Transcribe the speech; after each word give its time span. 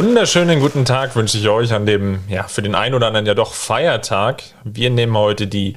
Wunderschönen 0.00 0.60
guten 0.60 0.84
Tag 0.84 1.16
wünsche 1.16 1.38
ich 1.38 1.48
euch 1.48 1.72
an 1.72 1.84
dem, 1.84 2.20
ja, 2.28 2.44
für 2.44 2.62
den 2.62 2.76
einen 2.76 2.94
oder 2.94 3.08
anderen 3.08 3.26
ja 3.26 3.34
doch 3.34 3.52
Feiertag. 3.52 4.44
Wir 4.62 4.90
nehmen 4.90 5.18
heute 5.18 5.48
die 5.48 5.74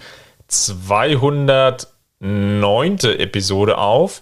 209. 0.48 3.00
Episode 3.18 3.80
auf 3.80 4.22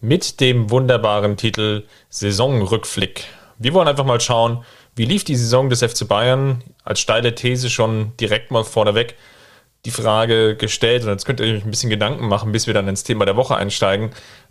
mit 0.00 0.38
dem 0.38 0.70
wunderbaren 0.70 1.36
Titel 1.36 1.82
Saisonrückblick. 2.10 3.24
Wir 3.58 3.74
wollen 3.74 3.88
einfach 3.88 4.04
mal 4.04 4.20
schauen, 4.20 4.64
wie 4.94 5.06
lief 5.06 5.24
die 5.24 5.34
Saison 5.34 5.68
des 5.68 5.82
FC 5.82 6.06
Bayern? 6.06 6.62
Als 6.84 7.00
steile 7.00 7.34
These 7.34 7.70
schon 7.70 8.12
direkt 8.20 8.52
mal 8.52 8.62
vorneweg 8.62 9.16
die 9.84 9.90
Frage 9.90 10.54
gestellt 10.54 11.02
und 11.02 11.08
jetzt 11.08 11.24
könnt 11.24 11.40
ihr 11.40 11.56
euch 11.56 11.64
ein 11.64 11.72
bisschen 11.72 11.90
Gedanken 11.90 12.28
machen, 12.28 12.52
bis 12.52 12.68
wir 12.68 12.74
dann 12.74 12.86
ins 12.86 13.02
Thema 13.02 13.24
der 13.24 13.34
Woche 13.34 13.56
einsteigen. 13.56 14.10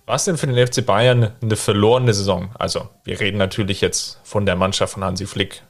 Was 0.10 0.26
denn 0.26 0.38
für 0.38 0.48
den 0.48 0.66
FC 0.66 0.84
Bayern 0.84 1.34
eine 1.40 1.56
verlorene 1.56 2.16
Saison? 2.16 2.50
Also, 2.58 2.90
wir 3.04 3.20
reden 3.20 3.38
natürlich 3.38 3.80
jetzt 3.80 4.20
von 4.24 4.48
der 4.48 4.56
Mannschaft 4.56 4.94
von 4.94 5.04
Hansi 5.04 5.28
Flick. 5.28 5.62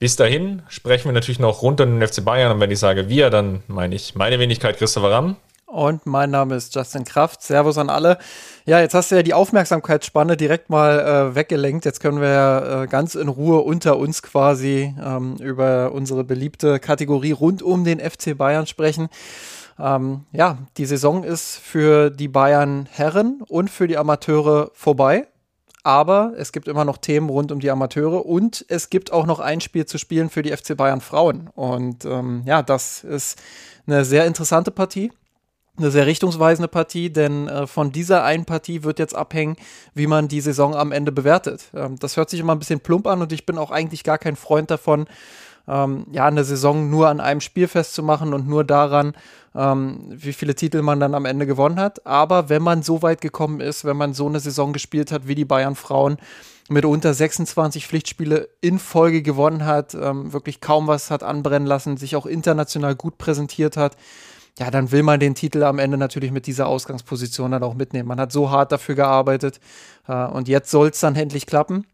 Bis 0.00 0.16
dahin 0.16 0.64
sprechen 0.66 1.04
wir 1.04 1.12
natürlich 1.12 1.38
noch 1.38 1.62
rund 1.62 1.80
um 1.80 2.00
den 2.00 2.04
FC 2.04 2.24
Bayern 2.24 2.50
und 2.50 2.58
wenn 2.58 2.72
ich 2.72 2.80
sage 2.80 3.08
wir, 3.08 3.30
dann 3.30 3.62
meine 3.68 3.94
ich 3.94 4.16
meine 4.16 4.40
Wenigkeit 4.40 4.76
Christopher 4.76 5.12
Ramm. 5.12 5.36
Und 5.66 6.04
mein 6.04 6.30
Name 6.30 6.56
ist 6.56 6.74
Justin 6.74 7.04
Kraft. 7.04 7.42
Servus 7.42 7.78
an 7.78 7.90
alle. 7.90 8.18
Ja, 8.66 8.80
jetzt 8.80 8.94
hast 8.94 9.12
du 9.12 9.14
ja 9.14 9.22
die 9.22 9.34
Aufmerksamkeitsspanne 9.34 10.36
direkt 10.36 10.68
mal 10.68 10.98
äh, 10.98 11.34
weggelenkt. 11.36 11.84
Jetzt 11.84 12.00
können 12.00 12.20
wir 12.20 12.30
ja 12.30 12.82
äh, 12.82 12.86
ganz 12.88 13.14
in 13.14 13.28
Ruhe 13.28 13.60
unter 13.60 13.98
uns 13.98 14.22
quasi 14.22 14.92
ähm, 15.00 15.36
über 15.36 15.92
unsere 15.92 16.24
beliebte 16.24 16.80
Kategorie 16.80 17.32
rund 17.32 17.62
um 17.62 17.84
den 17.84 18.00
FC 18.00 18.36
Bayern 18.36 18.66
sprechen. 18.66 19.08
Ähm, 19.78 20.24
ja, 20.32 20.58
die 20.76 20.86
Saison 20.86 21.24
ist 21.24 21.58
für 21.58 22.10
die 22.10 22.28
Bayern 22.28 22.88
Herren 22.90 23.42
und 23.48 23.70
für 23.70 23.88
die 23.88 23.96
Amateure 23.96 24.70
vorbei. 24.74 25.26
Aber 25.82 26.32
es 26.38 26.52
gibt 26.52 26.66
immer 26.66 26.86
noch 26.86 26.96
Themen 26.96 27.28
rund 27.28 27.52
um 27.52 27.60
die 27.60 27.70
Amateure 27.70 28.24
und 28.24 28.64
es 28.68 28.88
gibt 28.88 29.12
auch 29.12 29.26
noch 29.26 29.38
ein 29.38 29.60
Spiel 29.60 29.84
zu 29.84 29.98
spielen 29.98 30.30
für 30.30 30.42
die 30.42 30.56
FC 30.56 30.76
Bayern 30.76 31.02
Frauen. 31.02 31.50
Und 31.54 32.06
ähm, 32.06 32.42
ja, 32.46 32.62
das 32.62 33.04
ist 33.04 33.38
eine 33.86 34.04
sehr 34.06 34.24
interessante 34.24 34.70
Partie 34.70 35.10
eine 35.76 35.90
sehr 35.90 36.06
richtungsweisende 36.06 36.68
Partie, 36.68 37.10
denn 37.10 37.48
äh, 37.48 37.66
von 37.66 37.90
dieser 37.90 38.22
einen 38.24 38.44
Partie 38.44 38.84
wird 38.84 38.98
jetzt 38.98 39.14
abhängen, 39.14 39.56
wie 39.92 40.06
man 40.06 40.28
die 40.28 40.40
Saison 40.40 40.74
am 40.74 40.92
Ende 40.92 41.10
bewertet. 41.10 41.70
Ähm, 41.74 41.98
das 41.98 42.16
hört 42.16 42.30
sich 42.30 42.40
immer 42.40 42.54
ein 42.54 42.60
bisschen 42.60 42.80
plump 42.80 43.06
an 43.06 43.22
und 43.22 43.32
ich 43.32 43.44
bin 43.44 43.58
auch 43.58 43.70
eigentlich 43.70 44.04
gar 44.04 44.18
kein 44.18 44.36
Freund 44.36 44.70
davon, 44.70 45.06
ähm, 45.68 46.06
ja, 46.12 46.26
eine 46.26 46.44
Saison 46.44 46.90
nur 46.90 47.08
an 47.08 47.20
einem 47.20 47.40
Spiel 47.40 47.68
festzumachen 47.68 48.34
und 48.34 48.48
nur 48.48 48.64
daran, 48.64 49.14
ähm, 49.54 50.00
wie 50.08 50.32
viele 50.32 50.54
Titel 50.54 50.82
man 50.82 51.00
dann 51.00 51.14
am 51.14 51.24
Ende 51.24 51.46
gewonnen 51.46 51.78
hat. 51.78 52.06
Aber 52.06 52.48
wenn 52.48 52.62
man 52.62 52.82
so 52.82 53.02
weit 53.02 53.20
gekommen 53.20 53.60
ist, 53.60 53.84
wenn 53.84 53.96
man 53.96 54.14
so 54.14 54.26
eine 54.26 54.40
Saison 54.40 54.72
gespielt 54.72 55.12
hat 55.12 55.26
wie 55.28 55.34
die 55.34 55.44
Bayern 55.44 55.76
Frauen, 55.76 56.18
mit 56.68 56.84
unter 56.84 57.12
26 57.12 57.86
Pflichtspiele 57.86 58.48
in 58.60 58.78
Folge 58.78 59.22
gewonnen 59.22 59.66
hat, 59.66 59.94
ähm, 59.94 60.32
wirklich 60.32 60.60
kaum 60.60 60.86
was 60.86 61.10
hat 61.10 61.22
anbrennen 61.22 61.68
lassen, 61.68 61.96
sich 61.96 62.16
auch 62.16 62.26
international 62.26 62.94
gut 62.94 63.18
präsentiert 63.18 63.76
hat, 63.76 63.96
ja, 64.58 64.70
dann 64.70 64.92
will 64.92 65.02
man 65.02 65.20
den 65.20 65.34
Titel 65.34 65.64
am 65.64 65.78
Ende 65.78 65.96
natürlich 65.98 66.30
mit 66.30 66.46
dieser 66.46 66.68
Ausgangsposition 66.68 67.50
dann 67.50 67.62
auch 67.62 67.74
mitnehmen. 67.74 68.08
Man 68.08 68.20
hat 68.20 68.32
so 68.32 68.50
hart 68.50 68.70
dafür 68.70 68.94
gearbeitet 68.94 69.60
äh, 70.06 70.24
und 70.26 70.48
jetzt 70.48 70.70
soll 70.70 70.88
es 70.88 71.00
dann 71.00 71.16
endlich 71.16 71.46
klappen. 71.46 71.86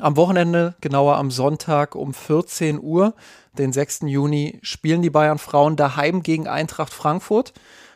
Am 0.00 0.16
Wochenende, 0.16 0.74
genauer 0.80 1.16
am 1.16 1.30
Sonntag 1.30 1.94
um 1.94 2.14
14 2.14 2.80
Uhr, 2.80 3.14
den 3.58 3.72
6. 3.72 4.02
Juni, 4.02 4.60
spielen 4.62 5.02
die 5.02 5.10
Bayern 5.10 5.38
Frauen 5.38 5.74
daheim 5.76 6.22
gegen 6.22 6.46
Eintracht 6.46 6.94
Frankfurt. 6.94 7.52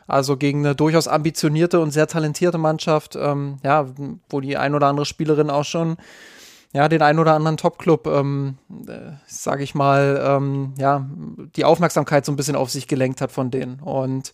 Also 0.08 0.36
gegen 0.36 0.66
eine 0.66 0.74
durchaus 0.74 1.06
ambitionierte 1.06 1.80
und 1.80 1.92
sehr 1.92 2.08
talentierte 2.08 2.58
Mannschaft, 2.58 3.16
ähm, 3.16 3.58
ja, 3.62 3.86
wo 4.28 4.40
die 4.40 4.56
ein 4.56 4.74
oder 4.74 4.88
andere 4.88 5.06
Spielerin 5.06 5.48
auch 5.48 5.64
schon 5.64 5.96
ja, 6.72 6.88
den 6.88 7.02
ein 7.02 7.18
oder 7.18 7.34
anderen 7.34 7.56
Top-Club, 7.56 8.06
ähm, 8.06 8.56
äh, 8.88 9.12
sage 9.26 9.62
ich 9.62 9.74
mal, 9.74 10.20
ähm, 10.24 10.74
ja, 10.78 11.06
die 11.54 11.64
Aufmerksamkeit 11.64 12.24
so 12.24 12.32
ein 12.32 12.36
bisschen 12.36 12.56
auf 12.56 12.70
sich 12.70 12.88
gelenkt 12.88 13.20
hat 13.20 13.30
von 13.30 13.50
denen. 13.50 13.78
Und 13.80 14.32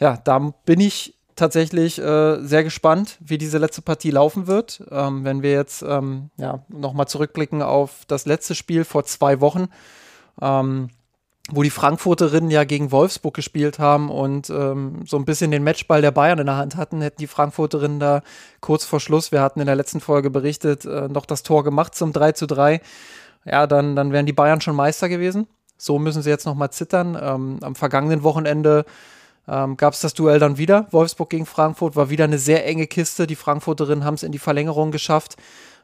ja, 0.00 0.16
da 0.16 0.52
bin 0.66 0.80
ich 0.80 1.17
tatsächlich 1.38 1.98
äh, 1.98 2.40
sehr 2.40 2.64
gespannt, 2.64 3.16
wie 3.20 3.38
diese 3.38 3.58
letzte 3.58 3.82
Partie 3.82 4.10
laufen 4.10 4.46
wird. 4.46 4.82
Ähm, 4.90 5.24
wenn 5.24 5.42
wir 5.42 5.52
jetzt 5.52 5.82
ähm, 5.82 6.30
ja, 6.36 6.64
nochmal 6.68 7.08
zurückblicken 7.08 7.62
auf 7.62 8.04
das 8.06 8.26
letzte 8.26 8.54
Spiel 8.54 8.84
vor 8.84 9.04
zwei 9.04 9.40
Wochen, 9.40 9.68
ähm, 10.42 10.90
wo 11.50 11.62
die 11.62 11.70
Frankfurterinnen 11.70 12.50
ja 12.50 12.64
gegen 12.64 12.92
Wolfsburg 12.92 13.34
gespielt 13.34 13.78
haben 13.78 14.10
und 14.10 14.50
ähm, 14.50 15.04
so 15.06 15.16
ein 15.16 15.24
bisschen 15.24 15.50
den 15.50 15.64
Matchball 15.64 16.02
der 16.02 16.10
Bayern 16.10 16.38
in 16.38 16.46
der 16.46 16.56
Hand 16.56 16.76
hatten, 16.76 17.00
hätten 17.00 17.20
die 17.20 17.26
Frankfurterinnen 17.26 18.00
da 18.00 18.22
kurz 18.60 18.84
vor 18.84 19.00
Schluss, 19.00 19.32
wir 19.32 19.40
hatten 19.40 19.60
in 19.60 19.66
der 19.66 19.76
letzten 19.76 20.00
Folge 20.00 20.28
berichtet, 20.28 20.84
äh, 20.84 21.08
noch 21.08 21.24
das 21.24 21.42
Tor 21.42 21.64
gemacht 21.64 21.94
zum 21.94 22.12
3 22.12 22.32
zu 22.32 22.46
3. 22.46 22.80
Ja, 23.46 23.66
dann, 23.66 23.96
dann 23.96 24.12
wären 24.12 24.26
die 24.26 24.34
Bayern 24.34 24.60
schon 24.60 24.76
Meister 24.76 25.08
gewesen. 25.08 25.46
So 25.78 25.98
müssen 25.98 26.22
sie 26.22 26.28
jetzt 26.28 26.44
nochmal 26.44 26.70
zittern. 26.70 27.16
Ähm, 27.20 27.58
am 27.62 27.74
vergangenen 27.74 28.24
Wochenende 28.24 28.84
ähm, 29.48 29.76
gab 29.76 29.94
es 29.94 30.00
das 30.00 30.14
Duell 30.14 30.38
dann 30.38 30.58
wieder. 30.58 30.86
Wolfsburg 30.90 31.30
gegen 31.30 31.46
Frankfurt 31.46 31.96
war 31.96 32.10
wieder 32.10 32.24
eine 32.24 32.38
sehr 32.38 32.66
enge 32.66 32.86
Kiste. 32.86 33.26
Die 33.26 33.36
Frankfurterinnen 33.36 34.04
haben 34.04 34.14
es 34.14 34.22
in 34.22 34.32
die 34.32 34.38
Verlängerung 34.38 34.90
geschafft. 34.90 35.36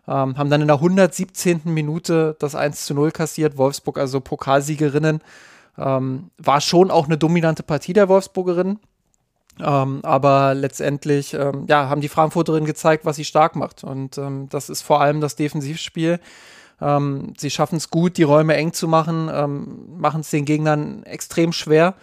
Ähm, 0.06 0.36
haben 0.36 0.50
dann 0.50 0.60
in 0.60 0.68
der 0.68 0.76
117. 0.76 1.62
Minute 1.64 2.36
das 2.38 2.54
1 2.54 2.84
zu 2.84 2.94
0 2.94 3.10
kassiert. 3.10 3.56
Wolfsburg 3.56 3.98
also 3.98 4.20
Pokalsiegerinnen. 4.20 5.20
Ähm, 5.78 6.30
war 6.38 6.60
schon 6.60 6.90
auch 6.90 7.06
eine 7.06 7.16
dominante 7.16 7.62
Partie 7.62 7.94
der 7.94 8.08
Wolfsburgerinnen. 8.08 8.78
Ähm, 9.60 10.00
aber 10.02 10.54
letztendlich 10.54 11.32
ähm, 11.34 11.64
ja, 11.68 11.88
haben 11.88 12.00
die 12.00 12.08
Frankfurterinnen 12.08 12.66
gezeigt, 12.66 13.04
was 13.04 13.16
sie 13.16 13.24
stark 13.24 13.56
macht. 13.56 13.84
Und 13.84 14.18
ähm, 14.18 14.48
das 14.50 14.68
ist 14.68 14.82
vor 14.82 15.00
allem 15.00 15.20
das 15.20 15.36
Defensivspiel. 15.36 16.20
Ähm, 16.80 17.32
sie 17.38 17.50
schaffen 17.50 17.76
es 17.76 17.90
gut, 17.90 18.16
die 18.16 18.24
Räume 18.24 18.54
eng 18.56 18.72
zu 18.72 18.88
machen, 18.88 19.30
ähm, 19.32 19.96
machen 19.96 20.20
es 20.20 20.30
den 20.30 20.44
Gegnern 20.44 21.04
extrem 21.04 21.52
schwer, 21.52 21.94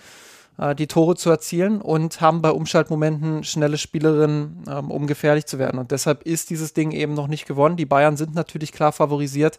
die 0.77 0.87
Tore 0.87 1.15
zu 1.15 1.29
erzielen 1.31 1.81
und 1.81 2.21
haben 2.21 2.41
bei 2.41 2.51
Umschaltmomenten 2.51 3.43
schnelle 3.43 3.79
Spielerinnen, 3.79 4.63
um 4.89 5.07
gefährlich 5.07 5.47
zu 5.47 5.57
werden. 5.57 5.79
Und 5.79 5.89
deshalb 5.89 6.21
ist 6.23 6.51
dieses 6.51 6.73
Ding 6.73 6.91
eben 6.91 7.15
noch 7.15 7.27
nicht 7.27 7.47
gewonnen. 7.47 7.77
Die 7.77 7.87
Bayern 7.87 8.15
sind 8.15 8.35
natürlich 8.35 8.71
klar 8.71 8.91
favorisiert. 8.91 9.57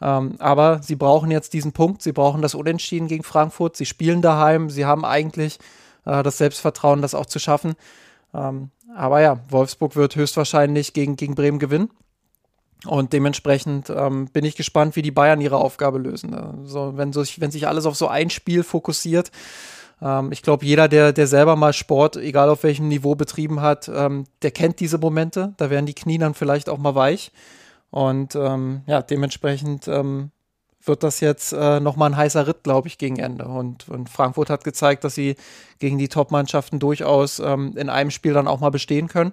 Ähm, 0.00 0.36
aber 0.38 0.80
sie 0.82 0.96
brauchen 0.96 1.30
jetzt 1.30 1.52
diesen 1.52 1.72
Punkt, 1.72 2.02
sie 2.02 2.12
brauchen 2.12 2.42
das 2.42 2.54
Unentschieden 2.54 3.08
gegen 3.08 3.24
Frankfurt, 3.24 3.76
sie 3.76 3.86
spielen 3.86 4.22
daheim, 4.22 4.70
sie 4.70 4.86
haben 4.86 5.04
eigentlich 5.04 5.58
äh, 6.04 6.22
das 6.22 6.38
Selbstvertrauen, 6.38 7.02
das 7.02 7.14
auch 7.14 7.26
zu 7.26 7.38
schaffen. 7.38 7.74
Ähm, 8.32 8.70
aber 8.94 9.20
ja, 9.20 9.40
Wolfsburg 9.48 9.96
wird 9.96 10.16
höchstwahrscheinlich 10.16 10.92
gegen, 10.92 11.16
gegen 11.16 11.34
Bremen 11.34 11.58
gewinnen. 11.58 11.90
Und 12.86 13.12
dementsprechend 13.12 13.90
ähm, 13.90 14.26
bin 14.26 14.44
ich 14.44 14.54
gespannt, 14.54 14.94
wie 14.94 15.02
die 15.02 15.10
Bayern 15.10 15.40
ihre 15.40 15.56
Aufgabe 15.56 15.98
lösen. 15.98 16.32
Also, 16.32 16.96
wenn, 16.96 17.12
so, 17.12 17.24
wenn 17.38 17.50
sich 17.50 17.66
alles 17.66 17.86
auf 17.86 17.96
so 17.96 18.06
ein 18.06 18.30
Spiel 18.30 18.62
fokussiert, 18.62 19.32
ähm, 20.02 20.32
ich 20.32 20.42
glaube, 20.42 20.64
jeder, 20.64 20.88
der, 20.88 21.12
der 21.12 21.26
selber 21.26 21.56
mal 21.56 21.72
Sport, 21.72 22.16
egal 22.16 22.48
auf 22.48 22.62
welchem 22.62 22.88
Niveau 22.88 23.14
betrieben 23.14 23.60
hat, 23.60 23.88
ähm, 23.88 24.24
der 24.42 24.50
kennt 24.50 24.80
diese 24.80 24.98
Momente. 24.98 25.54
Da 25.56 25.70
werden 25.70 25.86
die 25.86 25.94
Knie 25.94 26.18
dann 26.18 26.34
vielleicht 26.34 26.68
auch 26.68 26.78
mal 26.78 26.94
weich. 26.94 27.32
Und 27.90 28.34
ähm, 28.34 28.82
ja, 28.86 29.02
dementsprechend 29.02 29.88
ähm, 29.88 30.30
wird 30.84 31.02
das 31.02 31.20
jetzt 31.20 31.52
äh, 31.52 31.80
nochmal 31.80 32.10
ein 32.10 32.16
heißer 32.16 32.46
Ritt, 32.46 32.62
glaube 32.62 32.88
ich, 32.88 32.98
gegen 32.98 33.18
Ende. 33.18 33.46
Und, 33.46 33.88
und, 33.88 34.08
Frankfurt 34.08 34.50
hat 34.50 34.64
gezeigt, 34.64 35.04
dass 35.04 35.14
sie 35.14 35.36
gegen 35.78 35.98
die 35.98 36.08
Top-Mannschaften 36.08 36.78
durchaus 36.78 37.38
ähm, 37.38 37.74
in 37.76 37.88
einem 37.88 38.10
Spiel 38.10 38.32
dann 38.32 38.48
auch 38.48 38.60
mal 38.60 38.70
bestehen 38.70 39.08
können. 39.08 39.32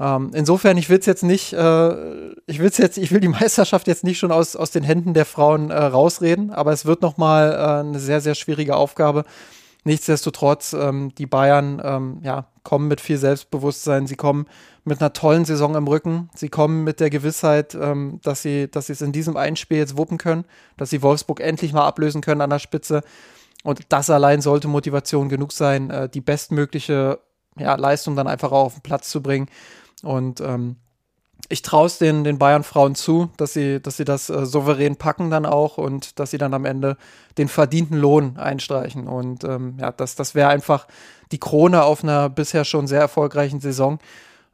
Ähm, 0.00 0.30
insofern, 0.32 0.76
ich 0.76 0.88
will 0.88 0.98
es 0.98 1.06
jetzt 1.06 1.24
nicht, 1.24 1.52
äh, 1.52 2.30
ich 2.46 2.60
will 2.60 2.70
jetzt, 2.72 2.98
ich 2.98 3.10
will 3.10 3.20
die 3.20 3.28
Meisterschaft 3.40 3.86
jetzt 3.86 4.04
nicht 4.04 4.18
schon 4.18 4.32
aus, 4.32 4.56
aus 4.56 4.70
den 4.70 4.84
Händen 4.84 5.14
der 5.14 5.24
Frauen 5.24 5.70
äh, 5.70 5.76
rausreden, 5.76 6.52
aber 6.52 6.72
es 6.72 6.86
wird 6.86 7.02
nochmal 7.02 7.52
äh, 7.52 7.88
eine 7.88 7.98
sehr, 7.98 8.20
sehr 8.20 8.34
schwierige 8.34 8.76
Aufgabe. 8.76 9.24
Nichtsdestotrotz, 9.88 10.74
ähm, 10.74 11.14
die 11.14 11.24
Bayern 11.24 11.80
ähm, 11.82 12.18
ja, 12.22 12.48
kommen 12.62 12.88
mit 12.88 13.00
viel 13.00 13.16
Selbstbewusstsein, 13.16 14.06
sie 14.06 14.16
kommen 14.16 14.44
mit 14.84 15.00
einer 15.00 15.14
tollen 15.14 15.46
Saison 15.46 15.74
im 15.76 15.86
Rücken, 15.86 16.28
sie 16.34 16.50
kommen 16.50 16.84
mit 16.84 17.00
der 17.00 17.08
Gewissheit, 17.08 17.74
ähm, 17.74 18.20
dass 18.22 18.42
sie 18.42 18.70
dass 18.70 18.90
es 18.90 19.00
in 19.00 19.12
diesem 19.12 19.38
einen 19.38 19.56
Spiel 19.56 19.78
jetzt 19.78 19.96
wuppen 19.96 20.18
können, 20.18 20.44
dass 20.76 20.90
sie 20.90 21.00
Wolfsburg 21.00 21.40
endlich 21.40 21.72
mal 21.72 21.86
ablösen 21.86 22.20
können 22.20 22.42
an 22.42 22.50
der 22.50 22.58
Spitze. 22.58 23.00
Und 23.64 23.80
das 23.88 24.10
allein 24.10 24.42
sollte 24.42 24.68
Motivation 24.68 25.30
genug 25.30 25.52
sein, 25.52 25.88
äh, 25.88 26.06
die 26.06 26.20
bestmögliche 26.20 27.20
ja, 27.56 27.74
Leistung 27.76 28.14
dann 28.14 28.28
einfach 28.28 28.52
auch 28.52 28.66
auf 28.66 28.74
den 28.74 28.82
Platz 28.82 29.08
zu 29.08 29.22
bringen. 29.22 29.46
Und 30.02 30.42
ähm, 30.42 30.76
ich 31.48 31.62
traue 31.62 31.86
es 31.86 31.98
den, 31.98 32.24
den 32.24 32.38
Bayern-Frauen 32.38 32.94
zu, 32.94 33.30
dass 33.36 33.54
sie, 33.54 33.80
dass 33.80 33.96
sie 33.96 34.04
das 34.04 34.28
äh, 34.28 34.44
souverän 34.44 34.96
packen 34.96 35.30
dann 35.30 35.46
auch 35.46 35.78
und 35.78 36.18
dass 36.18 36.30
sie 36.30 36.38
dann 36.38 36.52
am 36.52 36.64
Ende 36.64 36.96
den 37.38 37.48
verdienten 37.48 37.96
Lohn 37.96 38.36
einstreichen. 38.36 39.08
Und 39.08 39.44
ähm, 39.44 39.76
ja, 39.80 39.90
das, 39.90 40.14
das 40.14 40.34
wäre 40.34 40.50
einfach 40.50 40.86
die 41.32 41.38
Krone 41.38 41.82
auf 41.82 42.02
einer 42.02 42.28
bisher 42.28 42.64
schon 42.64 42.86
sehr 42.86 43.00
erfolgreichen 43.00 43.60
Saison. 43.60 43.98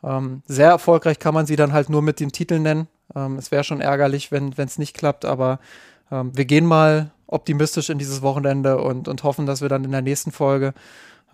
Ähm, 0.05 0.43
sehr 0.47 0.69
erfolgreich 0.69 1.19
kann 1.19 1.35
man 1.35 1.47
sie 1.47 1.57
dann 1.57 1.73
halt 1.73 1.91
nur 1.91 2.03
mit 2.03 2.21
dem 2.21 2.31
Titel 2.31 2.61
nennen. 2.61 2.87
Ähm, 3.15 3.39
es 3.39 3.51
wäre 3.51 3.65
schon 3.65 3.81
ärgerlich, 3.81 4.31
wenn 4.31 4.55
es 4.57 4.79
nicht 4.79 4.97
klappt, 4.97 5.25
aber 5.25 5.59
ähm, 6.13 6.31
wir 6.35 6.45
gehen 6.45 6.67
mal 6.67 7.11
optimistisch 7.27 7.91
in 7.91 7.99
dieses 7.99 8.23
Wochenende 8.23 8.81
und, 8.81 9.09
und 9.09 9.25
hoffen, 9.25 9.47
dass 9.47 9.63
wir 9.63 9.69
dann 9.69 9.83
in 9.83 9.91
der 9.91 10.03
nächsten 10.03 10.31
Folge 10.31 10.75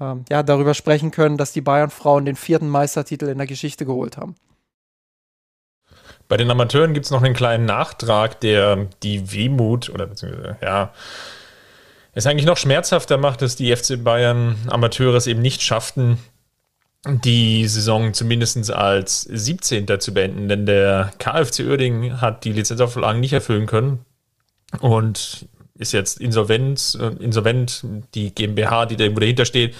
ähm, 0.00 0.24
ja, 0.30 0.42
darüber 0.42 0.72
sprechen 0.72 1.10
können, 1.10 1.36
dass 1.36 1.52
die 1.52 1.60
Bayern-Frauen 1.60 2.24
den 2.24 2.36
vierten 2.36 2.68
Meistertitel 2.68 3.26
in 3.26 3.38
der 3.38 3.46
Geschichte 3.46 3.84
geholt 3.84 4.16
haben. 4.16 4.36
Bei 6.30 6.36
den 6.36 6.48
Amateuren 6.48 6.94
gibt 6.94 7.06
es 7.06 7.10
noch 7.10 7.24
einen 7.24 7.34
kleinen 7.34 7.64
Nachtrag, 7.64 8.38
der 8.38 8.86
die 9.02 9.32
Wehmut 9.32 9.90
oder 9.90 10.06
beziehungsweise, 10.06 10.56
ja, 10.62 10.92
es 12.12 12.24
eigentlich 12.24 12.46
noch 12.46 12.56
schmerzhafter 12.56 13.18
macht, 13.18 13.42
dass 13.42 13.56
die 13.56 13.74
FC 13.74 14.02
Bayern 14.02 14.54
Amateure 14.68 15.16
es 15.16 15.26
eben 15.26 15.42
nicht 15.42 15.60
schafften, 15.60 16.18
die 17.04 17.66
Saison 17.66 18.14
zumindest 18.14 18.70
als 18.70 19.22
17. 19.22 19.88
zu 19.98 20.14
beenden, 20.14 20.48
denn 20.48 20.66
der 20.66 21.10
KFC 21.18 21.64
Uerdingen 21.64 22.20
hat 22.20 22.44
die 22.44 22.52
Lizenzauflagen 22.52 23.20
nicht 23.20 23.32
erfüllen 23.32 23.66
können 23.66 24.04
und 24.78 25.48
ist 25.74 25.90
jetzt 25.90 26.20
insolvent, 26.20 26.96
äh, 27.00 27.24
insolvent. 27.24 27.84
Die 28.14 28.32
GmbH, 28.32 28.86
die 28.86 28.94
da 28.94 29.02
irgendwo 29.02 29.20
dahinter 29.20 29.46
steht, 29.46 29.74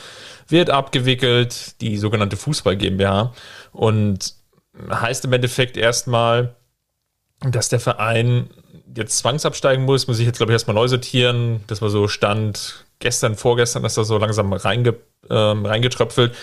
wird 0.48 0.68
abgewickelt, 0.68 1.80
die 1.80 1.96
sogenannte 1.96 2.36
Fußball 2.36 2.76
GmbH. 2.76 3.34
Und 3.70 4.39
heißt 4.90 5.24
im 5.24 5.32
Endeffekt 5.32 5.76
erstmal, 5.76 6.54
dass 7.40 7.68
der 7.68 7.80
Verein 7.80 8.50
jetzt 8.96 9.18
zwangsabsteigen 9.18 9.84
muss, 9.84 10.06
muss 10.08 10.18
ich 10.18 10.26
jetzt, 10.26 10.38
glaube 10.38 10.52
ich, 10.52 10.54
erstmal 10.54 10.74
neu 10.74 10.88
sortieren. 10.88 11.62
Das 11.66 11.80
war 11.80 11.90
so 11.90 12.08
Stand 12.08 12.84
gestern, 12.98 13.34
vorgestern, 13.36 13.82
dass 13.82 13.94
da 13.94 14.04
so 14.04 14.18
langsam 14.18 14.52
reinge, 14.52 14.96
äh, 15.28 15.34
reingetröpfelt. 15.34 16.34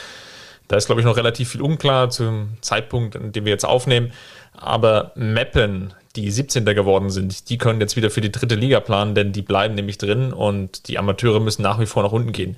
Da 0.68 0.75
ist, 0.75 0.88
glaube 0.88 1.01
ich, 1.01 1.06
noch 1.06 1.18
relativ 1.18 1.51
viel 1.51 1.62
unklar 1.62 2.09
zum 2.09 2.57
Zeitpunkt, 2.62 3.15
an 3.15 3.31
dem 3.31 3.45
wir 3.45 3.51
jetzt 3.51 3.65
aufnehmen. 3.65 4.12
Aber 4.53 5.12
Meppen, 5.15 5.94
die 6.15 6.31
17. 6.31 6.65
geworden 6.65 7.09
sind, 7.09 7.50
die 7.50 7.57
können 7.57 7.79
jetzt 7.79 7.95
wieder 7.95 8.09
für 8.09 8.21
die 8.21 8.31
dritte 8.31 8.56
Liga 8.56 8.79
planen, 8.79 9.15
denn 9.15 9.31
die 9.31 9.44
bleiben 9.44 9.75
nämlich 9.75 9.97
drin 9.97 10.33
und 10.33 10.88
die 10.88 10.97
Amateure 10.97 11.39
müssen 11.39 11.62
nach 11.62 11.79
wie 11.79 11.85
vor 11.85 12.03
nach 12.03 12.12
unten 12.12 12.31
gehen. 12.31 12.57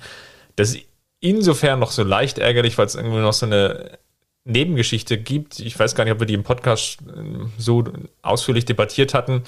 Das 0.56 0.74
ist 0.74 0.82
insofern 1.20 1.78
noch 1.78 1.90
so 1.90 2.02
leicht 2.02 2.38
ärgerlich, 2.38 2.78
weil 2.78 2.86
es 2.86 2.94
irgendwie 2.94 3.18
noch 3.18 3.34
so 3.34 3.46
eine 3.46 3.98
Nebengeschichte 4.44 5.18
gibt. 5.18 5.60
Ich 5.60 5.78
weiß 5.78 5.94
gar 5.94 6.04
nicht, 6.04 6.14
ob 6.14 6.20
wir 6.20 6.26
die 6.26 6.34
im 6.34 6.42
Podcast 6.42 7.00
äh, 7.02 7.46
so 7.58 7.84
ausführlich 8.22 8.64
debattiert 8.64 9.14
hatten, 9.14 9.42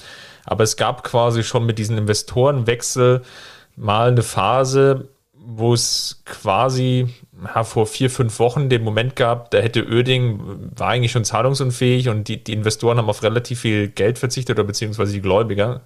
aber 0.45 0.63
es 0.63 0.77
gab 0.77 1.03
quasi 1.03 1.43
schon 1.43 1.65
mit 1.65 1.79
diesem 1.79 1.97
Investorenwechsel 1.97 3.23
mal 3.75 4.09
eine 4.09 4.23
Phase, 4.23 5.09
wo 5.33 5.73
es 5.73 6.21
quasi 6.25 7.07
ja, 7.43 7.63
vor 7.63 7.85
vier, 7.85 8.09
fünf 8.09 8.39
Wochen 8.39 8.69
den 8.69 8.83
Moment 8.83 9.15
gab, 9.15 9.51
da 9.51 9.57
hätte 9.59 9.81
Öding, 9.81 10.39
war 10.75 10.89
eigentlich 10.89 11.11
schon 11.11 11.25
zahlungsunfähig 11.25 12.07
und 12.09 12.27
die, 12.27 12.41
die 12.41 12.53
Investoren 12.53 12.97
haben 12.97 13.09
auf 13.09 13.23
relativ 13.23 13.61
viel 13.61 13.89
Geld 13.89 14.19
verzichtet 14.19 14.57
oder 14.57 14.67
beziehungsweise 14.67 15.11
die 15.11 15.21
Gläubiger, 15.21 15.81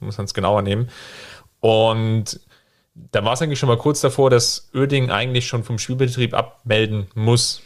muss 0.00 0.18
man 0.18 0.24
es 0.26 0.34
genauer 0.34 0.62
nehmen. 0.62 0.88
Und 1.60 2.40
da 3.12 3.24
war 3.24 3.32
es 3.32 3.42
eigentlich 3.42 3.58
schon 3.58 3.68
mal 3.68 3.78
kurz 3.78 4.00
davor, 4.00 4.28
dass 4.28 4.68
Öding 4.74 5.10
eigentlich 5.10 5.46
schon 5.46 5.64
vom 5.64 5.78
Spielbetrieb 5.78 6.34
abmelden 6.34 7.06
muss. 7.14 7.62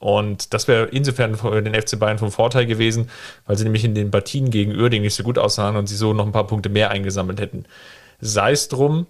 Und 0.00 0.52
das 0.52 0.68
wäre 0.68 0.86
insofern 0.86 1.36
für 1.36 1.62
den 1.62 1.74
FC 1.74 1.98
Bayern 1.98 2.18
vom 2.18 2.30
Vorteil 2.30 2.66
gewesen, 2.66 3.08
weil 3.46 3.56
sie 3.56 3.64
nämlich 3.64 3.84
in 3.84 3.94
den 3.94 4.10
Partien 4.10 4.50
gegen 4.50 4.72
Örding 4.72 5.02
nicht 5.02 5.14
so 5.14 5.22
gut 5.22 5.38
aussahen 5.38 5.76
und 5.76 5.86
sie 5.86 5.96
so 5.96 6.12
noch 6.12 6.26
ein 6.26 6.32
paar 6.32 6.46
Punkte 6.46 6.68
mehr 6.68 6.90
eingesammelt 6.90 7.40
hätten. 7.40 7.64
Sei 8.20 8.52
es 8.52 8.68
drum, 8.68 9.06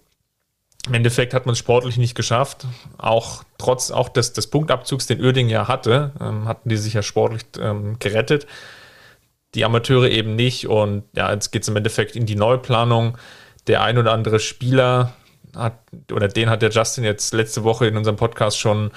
im 0.87 0.95
Endeffekt 0.95 1.35
hat 1.35 1.47
man 1.47 1.55
es 1.55 1.59
sportlich 1.59 1.97
nicht 1.97 2.15
geschafft. 2.15 2.67
Auch 2.97 3.43
trotz 3.59 3.91
auch 3.91 4.09
des, 4.09 4.33
des 4.33 4.47
Punktabzugs, 4.47 5.07
den 5.07 5.21
Örding 5.21 5.49
ja 5.49 5.67
hatte, 5.67 6.13
ähm, 6.21 6.47
hatten 6.47 6.69
die 6.69 6.77
sich 6.77 6.95
ja 6.95 7.03
sportlich 7.03 7.43
ähm, 7.61 7.99
gerettet. 7.99 8.47
Die 9.55 9.65
Amateure 9.65 10.09
eben 10.09 10.37
nicht. 10.37 10.69
Und 10.69 11.03
ja, 11.17 11.33
jetzt 11.33 11.51
geht 11.51 11.63
es 11.63 11.69
im 11.69 11.77
Endeffekt 11.77 12.15
in 12.15 12.27
die 12.27 12.37
Neuplanung. 12.37 13.19
Der 13.67 13.83
ein 13.83 13.99
oder 13.99 14.13
andere 14.13 14.39
Spieler 14.39 15.15
hat, 15.57 15.81
oder 16.13 16.29
den 16.29 16.49
hat 16.49 16.63
der 16.63 16.71
Justin 16.71 17.03
jetzt 17.03 17.35
letzte 17.35 17.65
Woche 17.65 17.89
in 17.89 17.97
unserem 17.97 18.17
Podcast 18.17 18.59
schon 18.59 18.93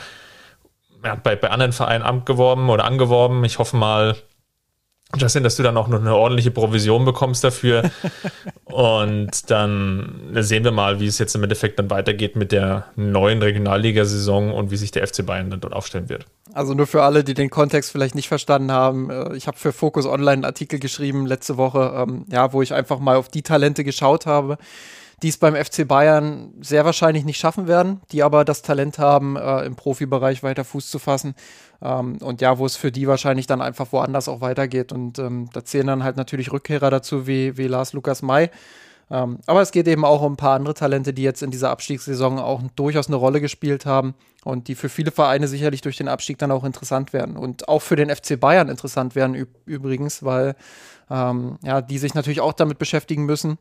er 1.02 1.12
hat 1.12 1.24
bei, 1.24 1.36
bei 1.36 1.50
anderen 1.50 1.74
Vereinen 1.74 2.04
abgeworben 2.04 2.70
oder 2.70 2.86
angeworben. 2.86 3.44
Ich 3.44 3.60
hoffe 3.60 3.78
mal, 3.78 4.16
Justin, 5.18 5.44
dass 5.44 5.56
du 5.56 5.64
dann 5.64 5.76
auch 5.76 5.88
noch 5.88 6.00
eine 6.00 6.16
ordentliche 6.16 6.52
Provision 6.52 7.04
bekommst 7.04 7.44
dafür. 7.44 7.90
und 8.66 9.50
dann 9.50 10.30
sehen 10.36 10.64
wir 10.64 10.72
mal, 10.72 11.00
wie 11.00 11.08
es 11.08 11.18
jetzt 11.18 11.34
im 11.36 11.44
Endeffekt 11.44 11.80
dann 11.80 11.90
weitergeht 11.90 12.36
mit 12.36 12.52
der 12.52 12.86
neuen 12.96 13.42
Regionalligasaison 13.42 14.52
und 14.52 14.70
wie 14.70 14.78
sich 14.78 14.92
der 14.92 15.08
FC 15.08 15.26
Bayern 15.26 15.50
dann 15.50 15.62
dort 15.62 15.74
aufstellen 15.74 16.10
wird. 16.10 16.26
Also 16.54 16.76
nur 16.76 16.86
für 16.86 17.04
alle, 17.04 17.24
die 17.24 17.34
den 17.34 17.50
Kontext 17.50 17.92
vielleicht 17.92 18.14
nicht 18.14 18.28
verstanden 18.28 18.72
haben. 18.72 19.10
Äh, 19.10 19.36
ich 19.36 19.48
habe 19.48 19.58
für 19.58 19.74
Focus 19.74 20.06
Online 20.06 20.32
einen 20.32 20.46
Artikel 20.46 20.80
geschrieben 20.80 21.26
letzte 21.26 21.58
Woche, 21.58 21.92
ähm, 21.96 22.26
ja, 22.30 22.54
wo 22.54 22.62
ich 22.62 22.74
einfach 22.74 23.00
mal 23.00 23.18
auf 23.18 23.30
die 23.30 23.42
Talente 23.42 23.84
geschaut 23.84 24.28
habe, 24.28 24.58
die 25.22 25.30
es 25.30 25.38
beim 25.38 25.56
FC 25.56 25.88
Bayern 25.88 26.54
sehr 26.62 26.86
wahrscheinlich 26.86 27.26
nicht 27.26 27.40
schaffen 27.40 27.68
werden, 27.68 28.02
die 28.12 28.24
aber 28.24 28.46
das 28.46 28.62
Talent 28.62 29.00
haben, 29.00 29.36
äh, 29.36 29.66
im 29.66 29.76
Profibereich 29.76 30.44
weiter 30.44 30.64
Fuß 30.64 30.90
zu 30.90 31.00
fassen. 31.00 31.36
Ähm, 31.82 32.18
und 32.22 32.42
ja, 32.42 32.58
wo 32.58 32.66
es 32.66 32.76
für 32.76 32.92
die 32.92 33.08
wahrscheinlich 33.08 33.48
dann 33.48 33.62
einfach 33.62 33.92
woanders 33.92 34.28
auch 34.28 34.42
weitergeht. 34.42 34.92
Und 34.92 35.20
ähm, 35.20 35.50
da 35.54 35.64
zählen 35.64 35.88
dann 35.88 36.04
halt 36.04 36.18
natürlich 36.18 36.52
Rückkehrer 36.52 36.90
dazu, 36.90 37.28
wie, 37.28 37.58
wie 37.58 37.68
Lars 37.68 37.94
Lukas 37.94 38.22
May. 38.22 38.50
Ähm, 39.12 39.40
aber 39.48 39.62
es 39.62 39.72
geht 39.72 39.88
eben 39.88 40.06
auch 40.06 40.22
um 40.22 40.34
ein 40.34 40.38
paar 40.38 40.56
andere 40.56 40.76
Talente, 40.76 41.14
die 41.14 41.24
jetzt 41.24 41.42
in 41.42 41.52
dieser 41.52 41.72
Abstiegssaison 41.72 42.38
auch 42.38 42.62
durchaus 42.76 43.08
eine 43.08 43.16
Rolle 43.16 43.42
gespielt 43.42 43.86
haben 43.86 44.14
und 44.44 44.68
die 44.68 44.76
für 44.76 44.90
viele 44.90 45.12
Vereine 45.12 45.48
sicherlich 45.48 45.82
durch 45.82 45.98
den 45.98 46.08
Abstieg 46.08 46.38
dann 46.38 46.52
auch 46.52 46.64
interessant 46.64 47.12
werden. 47.12 47.36
Und 47.36 47.68
auch 47.68 47.82
für 47.82 47.96
den 47.96 48.10
FC 48.10 48.40
Bayern 48.40 48.70
interessant 48.70 49.16
werden 49.16 49.48
übrigens, 49.66 50.24
weil 50.24 50.56
ähm, 51.10 51.58
ja, 51.64 51.82
die 51.82 51.98
sich 51.98 52.14
natürlich 52.14 52.42
auch 52.42 52.54
damit 52.54 52.78
beschäftigen 52.78 53.26
müssen, 53.26 53.58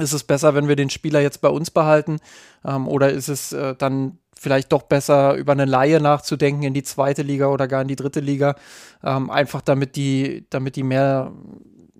ist 0.00 0.12
es 0.12 0.24
besser, 0.24 0.54
wenn 0.54 0.68
wir 0.68 0.76
den 0.76 0.90
Spieler 0.90 1.20
jetzt 1.20 1.40
bei 1.40 1.48
uns 1.48 1.70
behalten? 1.70 2.18
Ähm, 2.64 2.88
oder 2.88 3.10
ist 3.10 3.28
es 3.28 3.52
äh, 3.52 3.74
dann 3.76 4.18
vielleicht 4.38 4.72
doch 4.72 4.82
besser, 4.82 5.34
über 5.34 5.52
eine 5.52 5.66
Laie 5.66 6.00
nachzudenken 6.00 6.62
in 6.62 6.74
die 6.74 6.82
zweite 6.82 7.22
Liga 7.22 7.48
oder 7.48 7.68
gar 7.68 7.82
in 7.82 7.88
die 7.88 7.96
dritte 7.96 8.20
Liga? 8.20 8.56
Ähm, 9.04 9.30
einfach 9.30 9.60
damit 9.60 9.96
die, 9.96 10.46
damit 10.50 10.76
die 10.76 10.82
mehr, 10.82 11.32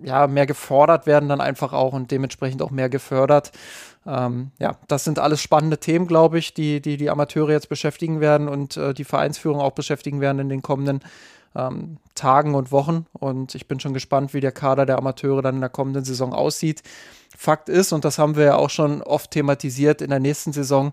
ja, 0.03 0.27
mehr 0.27 0.47
gefordert 0.47 1.05
werden, 1.05 1.29
dann 1.29 1.41
einfach 1.41 1.73
auch 1.73 1.93
und 1.93 2.09
dementsprechend 2.09 2.61
auch 2.61 2.71
mehr 2.71 2.89
gefördert. 2.89 3.51
Ähm, 4.07 4.51
ja, 4.59 4.77
das 4.87 5.03
sind 5.03 5.19
alles 5.19 5.41
spannende 5.41 5.77
Themen, 5.77 6.07
glaube 6.07 6.39
ich, 6.39 6.53
die, 6.53 6.81
die 6.81 6.97
die 6.97 7.09
Amateure 7.11 7.51
jetzt 7.51 7.69
beschäftigen 7.69 8.19
werden 8.19 8.47
und 8.47 8.75
äh, 8.77 8.93
die 8.93 9.03
Vereinsführung 9.03 9.61
auch 9.61 9.73
beschäftigen 9.73 10.21
werden 10.21 10.39
in 10.39 10.49
den 10.49 10.63
kommenden 10.63 11.01
ähm, 11.55 11.97
Tagen 12.15 12.55
und 12.55 12.71
Wochen. 12.71 13.05
Und 13.13 13.55
ich 13.55 13.67
bin 13.67 13.79
schon 13.79 13.93
gespannt, 13.93 14.33
wie 14.33 14.41
der 14.41 14.51
Kader 14.51 14.85
der 14.85 14.97
Amateure 14.97 15.41
dann 15.41 15.55
in 15.55 15.61
der 15.61 15.69
kommenden 15.69 16.03
Saison 16.03 16.33
aussieht. 16.33 16.81
Fakt 17.41 17.69
ist, 17.69 17.91
und 17.91 18.05
das 18.05 18.19
haben 18.19 18.35
wir 18.35 18.43
ja 18.43 18.55
auch 18.55 18.69
schon 18.69 19.01
oft 19.01 19.31
thematisiert, 19.31 20.03
in 20.03 20.11
der 20.11 20.19
nächsten 20.19 20.53
Saison 20.53 20.91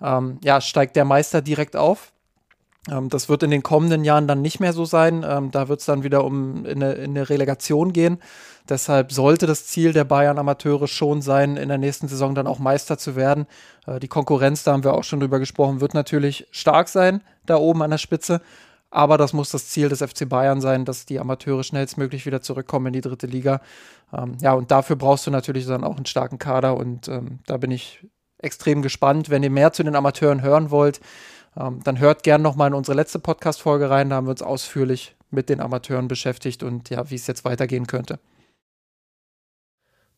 ähm, 0.00 0.38
ja, 0.42 0.62
steigt 0.62 0.96
der 0.96 1.04
Meister 1.04 1.42
direkt 1.42 1.76
auf. 1.76 2.12
Ähm, 2.90 3.10
das 3.10 3.28
wird 3.28 3.42
in 3.42 3.50
den 3.50 3.62
kommenden 3.62 4.02
Jahren 4.02 4.26
dann 4.26 4.40
nicht 4.40 4.58
mehr 4.58 4.72
so 4.72 4.86
sein. 4.86 5.22
Ähm, 5.22 5.50
da 5.50 5.68
wird 5.68 5.80
es 5.80 5.86
dann 5.86 6.02
wieder 6.02 6.24
um 6.24 6.64
in 6.64 6.82
eine, 6.82 6.92
in 6.94 7.10
eine, 7.10 7.28
Relegation 7.28 7.92
gehen. 7.92 8.22
Deshalb 8.66 9.12
sollte 9.12 9.46
das 9.46 9.66
Ziel 9.66 9.92
der 9.92 10.04
Bayern-Amateure 10.04 10.88
schon 10.88 11.20
sein, 11.20 11.58
in 11.58 11.68
der 11.68 11.76
nächsten 11.76 12.08
Saison 12.08 12.34
dann 12.34 12.46
auch 12.46 12.58
Meister 12.58 12.96
zu 12.96 13.14
werden. 13.14 13.46
Äh, 13.86 14.00
die 14.00 14.08
Konkurrenz, 14.08 14.64
da 14.64 14.72
haben 14.72 14.84
wir 14.84 14.94
auch 14.94 15.04
schon 15.04 15.20
drüber 15.20 15.40
gesprochen, 15.40 15.82
wird 15.82 15.92
natürlich 15.92 16.48
stark 16.52 16.88
sein, 16.88 17.20
da 17.44 17.56
oben 17.56 17.82
an 17.82 17.90
der 17.90 17.98
Spitze. 17.98 18.40
Aber 18.92 19.16
das 19.16 19.32
muss 19.32 19.50
das 19.50 19.68
Ziel 19.68 19.88
des 19.88 20.02
FC 20.02 20.28
Bayern 20.28 20.60
sein, 20.60 20.84
dass 20.84 21.06
die 21.06 21.18
Amateure 21.18 21.64
schnellstmöglich 21.64 22.26
wieder 22.26 22.42
zurückkommen 22.42 22.88
in 22.88 22.92
die 22.92 23.00
dritte 23.00 23.26
Liga. 23.26 23.62
Ähm, 24.12 24.36
ja, 24.42 24.52
und 24.52 24.70
dafür 24.70 24.96
brauchst 24.96 25.26
du 25.26 25.30
natürlich 25.30 25.64
dann 25.64 25.82
auch 25.82 25.96
einen 25.96 26.04
starken 26.04 26.38
Kader. 26.38 26.76
Und 26.76 27.08
ähm, 27.08 27.38
da 27.46 27.56
bin 27.56 27.70
ich 27.70 28.06
extrem 28.36 28.82
gespannt. 28.82 29.30
Wenn 29.30 29.42
ihr 29.42 29.50
mehr 29.50 29.72
zu 29.72 29.82
den 29.82 29.96
Amateuren 29.96 30.42
hören 30.42 30.70
wollt, 30.70 31.00
ähm, 31.58 31.80
dann 31.82 32.00
hört 32.00 32.22
gern 32.22 32.42
nochmal 32.42 32.68
in 32.68 32.74
unsere 32.74 32.94
letzte 32.94 33.18
Podcast-Folge 33.18 33.88
rein. 33.88 34.10
Da 34.10 34.16
haben 34.16 34.26
wir 34.26 34.32
uns 34.32 34.42
ausführlich 34.42 35.16
mit 35.30 35.48
den 35.48 35.62
Amateuren 35.62 36.06
beschäftigt 36.06 36.62
und 36.62 36.90
ja, 36.90 37.08
wie 37.08 37.14
es 37.14 37.26
jetzt 37.26 37.46
weitergehen 37.46 37.86
könnte. 37.86 38.18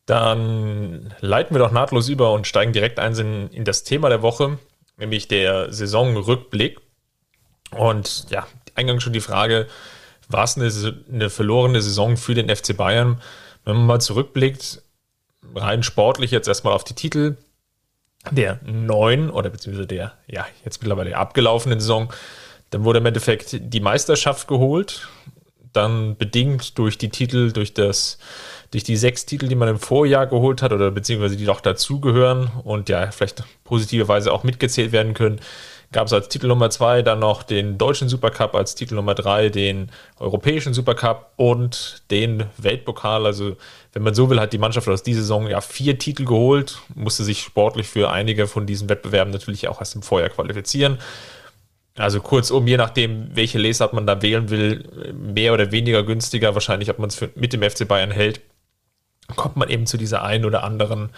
Dann 0.04 1.14
leiten 1.20 1.54
wir 1.54 1.60
doch 1.60 1.70
nahtlos 1.70 2.08
über 2.08 2.32
und 2.32 2.48
steigen 2.48 2.72
direkt 2.72 2.98
ein 2.98 3.14
in, 3.14 3.48
in 3.50 3.64
das 3.64 3.84
Thema 3.84 4.08
der 4.08 4.20
Woche, 4.20 4.58
nämlich 4.96 5.28
der 5.28 5.72
Saisonrückblick. 5.72 6.80
Und 7.70 8.26
ja, 8.30 8.46
eingangs 8.74 9.02
schon 9.02 9.12
die 9.12 9.20
Frage, 9.20 9.66
war 10.28 10.44
es 10.44 10.56
eine, 10.56 10.70
eine 11.12 11.30
verlorene 11.30 11.80
Saison 11.82 12.16
für 12.16 12.34
den 12.34 12.54
FC 12.54 12.76
Bayern? 12.76 13.20
Wenn 13.64 13.76
man 13.76 13.86
mal 13.86 14.00
zurückblickt, 14.00 14.82
rein 15.54 15.82
sportlich 15.82 16.30
jetzt 16.30 16.48
erstmal 16.48 16.74
auf 16.74 16.84
die 16.84 16.94
Titel 16.94 17.36
der 18.30 18.58
neuen 18.64 19.30
oder 19.30 19.50
beziehungsweise 19.50 19.86
der, 19.86 20.12
ja, 20.26 20.46
jetzt 20.64 20.80
mittlerweile 20.80 21.16
abgelaufenen 21.16 21.80
Saison, 21.80 22.12
dann 22.70 22.84
wurde 22.84 22.98
im 22.98 23.06
Endeffekt 23.06 23.56
die 23.60 23.80
Meisterschaft 23.80 24.48
geholt. 24.48 25.08
dann 25.72 26.16
bedingt 26.16 26.78
durch 26.78 26.98
die 26.98 27.08
Titel, 27.08 27.50
durch 27.50 27.74
das, 27.74 28.18
durch 28.70 28.84
die 28.84 28.96
sechs 28.96 29.26
Titel, 29.26 29.48
die 29.48 29.56
man 29.56 29.68
im 29.68 29.80
Vorjahr 29.80 30.28
geholt 30.28 30.62
hat 30.62 30.72
oder 30.72 30.92
beziehungsweise 30.92 31.36
die 31.36 31.46
noch 31.46 31.60
dazugehören 31.60 32.48
und 32.62 32.88
ja, 32.88 33.10
vielleicht 33.10 33.42
positiverweise 33.64 34.32
auch 34.32 34.44
mitgezählt 34.44 34.92
werden 34.92 35.14
können, 35.14 35.40
gab 35.94 36.08
es 36.08 36.12
als 36.12 36.28
Titel 36.28 36.48
Nummer 36.48 36.70
zwei 36.70 37.02
dann 37.02 37.20
noch 37.20 37.44
den 37.44 37.78
deutschen 37.78 38.08
Supercup, 38.08 38.54
als 38.54 38.74
Titel 38.74 38.96
Nummer 38.96 39.14
drei 39.14 39.48
den 39.48 39.90
europäischen 40.18 40.74
Supercup 40.74 41.30
und 41.36 42.02
den 42.10 42.44
Weltpokal. 42.58 43.24
Also, 43.24 43.56
wenn 43.92 44.02
man 44.02 44.12
so 44.12 44.28
will, 44.28 44.40
hat 44.40 44.52
die 44.52 44.58
Mannschaft 44.58 44.88
aus 44.88 45.04
dieser 45.04 45.20
Saison 45.20 45.46
ja 45.46 45.60
vier 45.60 45.96
Titel 45.98 46.24
geholt, 46.24 46.80
musste 46.96 47.22
sich 47.22 47.42
sportlich 47.42 47.86
für 47.86 48.10
einige 48.10 48.48
von 48.48 48.66
diesen 48.66 48.88
Wettbewerben 48.88 49.32
natürlich 49.32 49.68
auch 49.68 49.80
erst 49.80 49.94
im 49.94 50.02
Vorjahr 50.02 50.30
qualifizieren. 50.30 50.98
Also 51.96 52.20
kurzum, 52.20 52.66
je 52.66 52.76
nachdem, 52.76 53.28
welche 53.36 53.58
Lesart 53.58 53.92
man 53.92 54.04
da 54.04 54.20
wählen 54.20 54.50
will, 54.50 55.12
mehr 55.14 55.54
oder 55.54 55.70
weniger 55.70 56.02
günstiger, 56.02 56.54
wahrscheinlich, 56.54 56.90
ob 56.90 56.98
man 56.98 57.08
es 57.08 57.24
mit 57.36 57.52
dem 57.52 57.62
FC 57.62 57.86
Bayern 57.86 58.10
hält, 58.10 58.40
kommt 59.36 59.56
man 59.56 59.70
eben 59.70 59.86
zu 59.86 59.96
dieser 59.96 60.24
einen 60.24 60.44
oder 60.44 60.64
anderen 60.64 61.10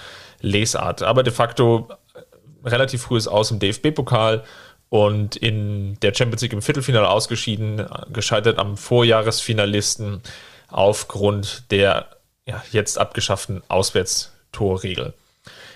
Lesart. 0.43 1.03
Aber 1.03 1.23
de 1.23 1.33
facto 1.33 1.89
relativ 2.67 3.03
frühes 3.03 3.29
Aus 3.29 3.51
im 3.51 3.59
DFB-Pokal 3.59 4.45
und 4.89 5.37
in 5.37 5.99
der 6.01 6.15
Champions 6.15 6.43
League 6.43 6.53
im 6.53 6.63
Viertelfinale 6.63 7.09
ausgeschieden, 7.09 7.87
gescheitert 8.13 8.59
am 8.59 8.77
Vorjahresfinalisten 8.77 10.23
aufgrund 10.69 11.71
der 11.71 12.07
ja, 12.47 12.63
jetzt 12.71 12.99
abgeschafften 12.99 13.63
Auswärtstorregel. 13.69 15.15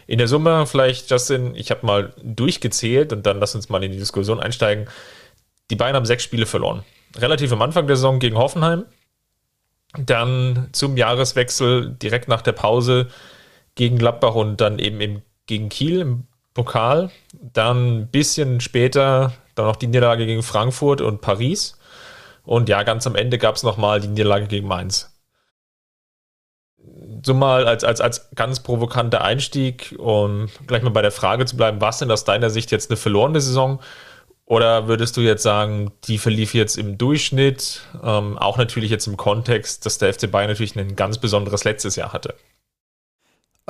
In 0.07 0.19
der 0.19 0.29
Summe 0.29 0.67
vielleicht, 0.67 1.11
Justin, 1.11 1.55
ich 1.55 1.71
habe 1.71 1.87
mal 1.87 2.13
durchgezählt 2.23 3.13
und 3.13 3.27
dann 3.27 3.39
lass 3.39 3.55
uns 3.55 3.69
mal 3.69 3.83
in 3.83 3.93
die 3.93 3.99
Diskussion 3.99 4.41
einsteigen. 4.41 4.89
Die 5.71 5.77
Bayern 5.77 5.95
haben 5.95 6.07
sechs 6.07 6.25
Spiele 6.25 6.47
verloren. 6.47 6.85
Relativ 7.17 7.53
am 7.53 7.63
Anfang 7.63 7.87
der 7.87 7.97
Saison 7.97 8.19
gegen 8.19 8.37
Hoffenheim. 8.37 8.87
Dann 9.97 10.69
zum 10.73 10.97
Jahreswechsel 10.97 11.91
direkt 11.91 12.29
nach 12.29 12.43
der 12.43 12.53
Pause 12.53 13.09
gegen 13.75 13.99
Gladbach 13.99 14.35
und 14.35 14.61
dann 14.61 14.79
eben 14.79 15.01
im, 15.01 15.23
gegen 15.47 15.69
Kiel 15.69 16.01
im 16.01 16.25
Pokal. 16.61 17.11
Dann 17.33 18.01
ein 18.01 18.07
bisschen 18.09 18.61
später 18.61 19.33
dann 19.55 19.65
noch 19.65 19.77
die 19.77 19.87
Niederlage 19.87 20.27
gegen 20.27 20.43
Frankfurt 20.43 21.01
und 21.01 21.23
Paris. 21.23 21.79
Und 22.45 22.69
ja, 22.69 22.83
ganz 22.83 23.07
am 23.07 23.17
Ende 23.17 23.39
gab 23.39 23.57
es 23.57 23.63
nochmal 23.63 24.01
die 24.01 24.09
Niederlage 24.09 24.47
gegen 24.47 24.69
Mainz. 24.69 25.19
So 27.25 27.33
mal 27.33 27.67
als, 27.67 27.83
als, 27.83 28.03
als 28.03 28.31
ganz 28.35 28.61
provokanter 28.61 29.23
Einstieg, 29.23 29.95
um 29.99 30.49
gleich 30.67 30.83
mal 30.83 30.91
bei 30.91 31.01
der 31.01 31.13
Frage 31.13 31.47
zu 31.47 31.57
bleiben, 31.57 31.81
war 31.81 31.91
es 31.91 31.99
denn 31.99 32.11
aus 32.11 32.25
deiner 32.25 32.51
Sicht 32.51 32.71
jetzt 32.73 32.91
eine 32.91 32.99
verlorene 32.99 33.41
Saison? 33.41 33.81
Oder 34.45 34.87
würdest 34.87 35.17
du 35.17 35.23
jetzt 35.23 35.43
sagen, 35.43 35.93
die 36.05 36.19
verlief 36.19 36.53
jetzt 36.53 36.77
im 36.77 36.99
Durchschnitt, 36.99 37.83
ähm, 38.03 38.37
auch 38.37 38.59
natürlich 38.59 38.91
jetzt 38.91 39.07
im 39.07 39.17
Kontext, 39.17 39.87
dass 39.87 39.97
der 39.97 40.13
FC 40.13 40.31
Bayern 40.31 40.51
natürlich 40.51 40.77
ein 40.77 40.97
ganz 40.97 41.17
besonderes 41.17 41.65
letztes 41.65 41.97
Jahr 41.97 42.13
hatte? 42.13 42.35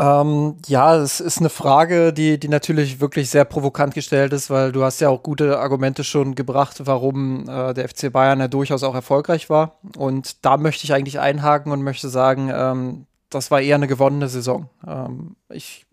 Ähm, 0.00 0.56
ja, 0.66 0.96
es 0.96 1.20
ist 1.20 1.40
eine 1.40 1.50
Frage, 1.50 2.14
die, 2.14 2.40
die 2.40 2.48
natürlich 2.48 3.00
wirklich 3.00 3.28
sehr 3.28 3.44
provokant 3.44 3.92
gestellt 3.92 4.32
ist, 4.32 4.48
weil 4.48 4.72
du 4.72 4.82
hast 4.82 5.02
ja 5.02 5.10
auch 5.10 5.22
gute 5.22 5.58
Argumente 5.58 6.04
schon 6.04 6.34
gebracht, 6.34 6.80
warum 6.86 7.46
äh, 7.46 7.74
der 7.74 7.86
FC 7.86 8.10
Bayern 8.10 8.40
ja 8.40 8.48
durchaus 8.48 8.82
auch 8.82 8.94
erfolgreich 8.94 9.50
war. 9.50 9.78
Und 9.98 10.42
da 10.46 10.56
möchte 10.56 10.84
ich 10.84 10.94
eigentlich 10.94 11.20
einhaken 11.20 11.70
und 11.70 11.82
möchte 11.82 12.08
sagen, 12.08 12.50
ähm, 12.50 13.06
das 13.28 13.50
war 13.50 13.60
eher 13.60 13.74
eine 13.74 13.88
gewonnene 13.88 14.28
Saison. 14.28 14.70
Ähm, 14.86 15.36
ich 15.50 15.84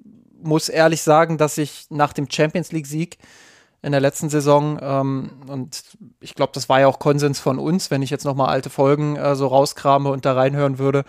muss 0.41 0.69
ehrlich 0.69 1.01
sagen, 1.01 1.37
dass 1.37 1.57
ich 1.57 1.87
nach 1.89 2.13
dem 2.13 2.31
Champions 2.31 2.71
League-Sieg 2.71 3.17
in 3.81 3.91
der 3.91 4.01
letzten 4.01 4.29
Saison 4.29 4.79
ähm, 4.81 5.31
und 5.47 5.83
ich 6.21 6.33
glaube, 6.33 6.53
das 6.53 6.69
war 6.69 6.79
ja 6.79 6.87
auch 6.87 6.99
Konsens 6.99 7.41
von 7.41 7.59
uns, 7.59 7.91
wenn 7.91 8.01
ich 8.01 8.09
jetzt 8.09 8.23
noch 8.23 8.35
mal 8.35 8.47
alte 8.47 8.69
Folgen 8.69 9.17
äh, 9.17 9.35
so 9.35 9.47
rauskrame 9.47 10.09
und 10.09 10.23
da 10.23 10.31
reinhören 10.31 10.79
würde, 10.79 11.03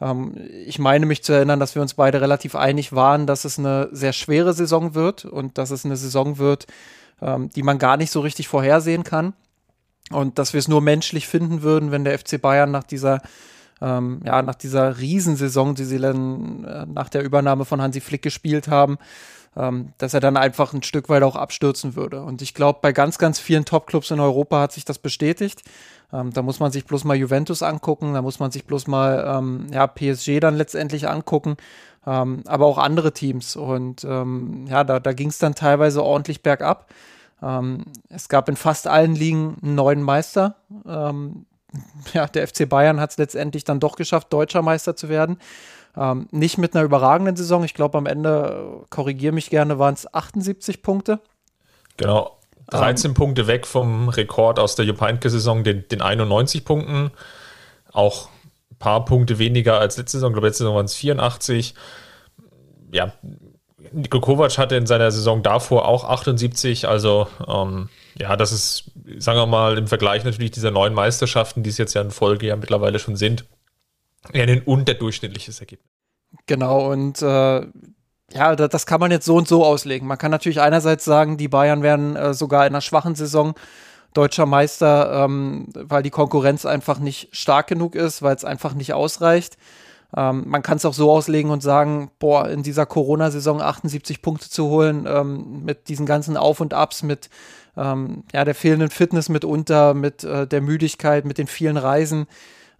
ähm, 0.00 0.34
ich 0.66 0.78
meine 0.78 1.06
mich 1.06 1.22
zu 1.22 1.32
erinnern, 1.32 1.60
dass 1.60 1.74
wir 1.74 1.82
uns 1.82 1.94
beide 1.94 2.20
relativ 2.20 2.54
einig 2.54 2.92
waren, 2.92 3.26
dass 3.26 3.44
es 3.44 3.58
eine 3.58 3.88
sehr 3.92 4.12
schwere 4.12 4.52
Saison 4.52 4.94
wird 4.94 5.24
und 5.24 5.58
dass 5.58 5.70
es 5.70 5.84
eine 5.84 5.96
Saison 5.96 6.38
wird, 6.38 6.66
ähm, 7.20 7.50
die 7.50 7.62
man 7.62 7.78
gar 7.78 7.96
nicht 7.96 8.10
so 8.10 8.20
richtig 8.20 8.48
vorhersehen 8.48 9.04
kann. 9.04 9.34
Und 10.10 10.38
dass 10.38 10.52
wir 10.52 10.58
es 10.58 10.68
nur 10.68 10.82
menschlich 10.82 11.26
finden 11.26 11.62
würden, 11.62 11.90
wenn 11.90 12.04
der 12.04 12.18
FC 12.18 12.40
Bayern 12.40 12.70
nach 12.70 12.84
dieser 12.84 13.22
ähm, 13.80 14.20
ja, 14.24 14.42
nach 14.42 14.54
dieser 14.54 14.98
Riesensaison, 14.98 15.74
die 15.74 15.84
sie 15.84 15.98
dann 15.98 16.64
äh, 16.64 16.86
nach 16.86 17.08
der 17.08 17.22
Übernahme 17.22 17.64
von 17.64 17.82
Hansi 17.82 18.00
Flick 18.00 18.22
gespielt 18.22 18.68
haben, 18.68 18.98
ähm, 19.56 19.92
dass 19.98 20.14
er 20.14 20.20
dann 20.20 20.36
einfach 20.36 20.72
ein 20.72 20.82
Stück 20.82 21.08
weit 21.08 21.22
auch 21.22 21.36
abstürzen 21.36 21.96
würde. 21.96 22.22
Und 22.22 22.42
ich 22.42 22.54
glaube, 22.54 22.78
bei 22.82 22.92
ganz, 22.92 23.18
ganz 23.18 23.38
vielen 23.38 23.64
Top-Clubs 23.64 24.10
in 24.10 24.20
Europa 24.20 24.60
hat 24.60 24.72
sich 24.72 24.84
das 24.84 24.98
bestätigt. 24.98 25.62
Ähm, 26.14 26.32
da 26.32 26.42
muss 26.42 26.60
man 26.60 26.70
sich 26.70 26.86
bloß 26.86 27.04
mal 27.04 27.16
Juventus 27.16 27.62
angucken, 27.62 28.14
da 28.14 28.22
muss 28.22 28.38
man 28.38 28.52
sich 28.52 28.64
bloß 28.64 28.86
mal 28.86 29.24
ähm, 29.26 29.66
ja, 29.72 29.86
PSG 29.86 30.38
dann 30.38 30.56
letztendlich 30.56 31.08
angucken, 31.08 31.56
ähm, 32.06 32.44
aber 32.46 32.66
auch 32.66 32.78
andere 32.78 33.12
Teams. 33.12 33.56
Und 33.56 34.04
ähm, 34.04 34.66
ja, 34.68 34.84
da, 34.84 35.00
da 35.00 35.12
ging 35.12 35.28
es 35.28 35.38
dann 35.38 35.56
teilweise 35.56 36.04
ordentlich 36.04 36.42
bergab. 36.42 36.92
Ähm, 37.42 37.84
es 38.08 38.28
gab 38.28 38.48
in 38.48 38.54
fast 38.54 38.86
allen 38.86 39.16
Ligen 39.16 39.56
einen 39.62 39.74
neuen 39.74 40.02
Meister. 40.02 40.56
Ähm, 40.86 41.46
ja, 42.12 42.26
der 42.28 42.46
FC 42.46 42.68
Bayern 42.68 43.00
hat 43.00 43.10
es 43.10 43.18
letztendlich 43.18 43.64
dann 43.64 43.80
doch 43.80 43.96
geschafft, 43.96 44.32
deutscher 44.32 44.62
Meister 44.62 44.94
zu 44.94 45.08
werden. 45.08 45.38
Nicht 46.32 46.58
mit 46.58 46.74
einer 46.74 46.84
überragenden 46.84 47.36
Saison. 47.36 47.62
Ich 47.62 47.72
glaube, 47.72 47.98
am 47.98 48.06
Ende, 48.06 48.80
äh, 48.82 48.86
korrigiere 48.90 49.32
mich 49.32 49.48
gerne, 49.48 49.78
waren 49.78 49.94
es 49.94 50.12
78 50.12 50.82
Punkte. 50.82 51.20
Genau, 51.96 52.36
13 52.68 53.10
ähm, 53.10 53.14
Punkte 53.14 53.46
weg 53.46 53.66
vom 53.66 54.08
Rekord 54.08 54.58
aus 54.58 54.76
der 54.76 54.84
Jupp 54.84 55.00
Heynckes-Saison, 55.00 55.64
den, 55.64 55.86
den 55.88 56.00
91 56.00 56.64
Punkten. 56.64 57.10
Auch 57.92 58.28
ein 58.70 58.76
paar 58.78 59.04
Punkte 59.04 59.38
weniger 59.38 59.78
als 59.78 59.96
letzte 59.96 60.18
Saison. 60.18 60.30
Ich 60.30 60.34
glaube, 60.34 60.48
letzte 60.48 60.64
Saison 60.64 60.76
waren 60.76 60.86
es 60.86 60.94
84. 60.94 61.74
Ja, 62.92 63.12
Niko 63.92 64.20
Kovac 64.20 64.58
hatte 64.58 64.76
in 64.76 64.86
seiner 64.86 65.10
Saison 65.10 65.42
davor 65.42 65.86
auch 65.86 66.04
78. 66.04 66.88
Also, 66.88 67.28
ähm, 67.46 67.88
ja, 68.18 68.36
das 68.36 68.52
ist, 68.52 68.90
sagen 69.18 69.38
wir 69.38 69.46
mal, 69.46 69.78
im 69.78 69.86
Vergleich 69.86 70.24
natürlich 70.24 70.50
dieser 70.50 70.70
neuen 70.70 70.94
Meisterschaften, 70.94 71.62
die 71.62 71.70
es 71.70 71.78
jetzt 71.78 71.94
ja 71.94 72.02
in 72.02 72.10
Folge 72.10 72.46
ja 72.46 72.56
mittlerweile 72.56 72.98
schon 72.98 73.16
sind, 73.16 73.44
eher 74.32 74.48
ein 74.48 74.62
unterdurchschnittliches 74.62 75.60
Ergebnis. 75.60 75.88
Genau, 76.46 76.90
und 76.90 77.22
äh, 77.22 77.66
ja, 78.32 78.56
das 78.56 78.86
kann 78.86 79.00
man 79.00 79.10
jetzt 79.10 79.26
so 79.26 79.36
und 79.36 79.46
so 79.46 79.64
auslegen. 79.64 80.08
Man 80.08 80.18
kann 80.18 80.30
natürlich 80.30 80.60
einerseits 80.60 81.04
sagen, 81.04 81.36
die 81.36 81.48
Bayern 81.48 81.82
werden 81.82 82.16
äh, 82.16 82.34
sogar 82.34 82.66
in 82.66 82.72
einer 82.72 82.80
schwachen 82.80 83.14
Saison 83.14 83.54
deutscher 84.14 84.46
Meister, 84.46 85.24
ähm, 85.24 85.66
weil 85.74 86.02
die 86.02 86.10
Konkurrenz 86.10 86.64
einfach 86.64 86.98
nicht 86.98 87.34
stark 87.36 87.66
genug 87.66 87.94
ist, 87.94 88.22
weil 88.22 88.34
es 88.34 88.44
einfach 88.44 88.74
nicht 88.74 88.94
ausreicht. 88.94 89.56
Ähm, 90.16 90.44
man 90.46 90.62
kann 90.62 90.76
es 90.76 90.84
auch 90.84 90.94
so 90.94 91.10
auslegen 91.10 91.50
und 91.50 91.62
sagen, 91.62 92.10
boah, 92.18 92.48
in 92.48 92.62
dieser 92.62 92.86
Corona-Saison 92.86 93.60
78 93.60 94.22
Punkte 94.22 94.48
zu 94.48 94.68
holen, 94.68 95.06
ähm, 95.08 95.64
mit 95.64 95.88
diesen 95.88 96.06
ganzen 96.06 96.36
Auf 96.36 96.60
und 96.60 96.72
Abs, 96.72 97.02
mit 97.02 97.28
ähm, 97.76 98.22
ja, 98.32 98.44
der 98.44 98.54
fehlenden 98.54 98.90
Fitness 98.90 99.28
mitunter, 99.28 99.94
mit 99.94 100.22
äh, 100.22 100.46
der 100.46 100.60
Müdigkeit, 100.60 101.24
mit 101.24 101.38
den 101.38 101.48
vielen 101.48 101.76
Reisen, 101.76 102.26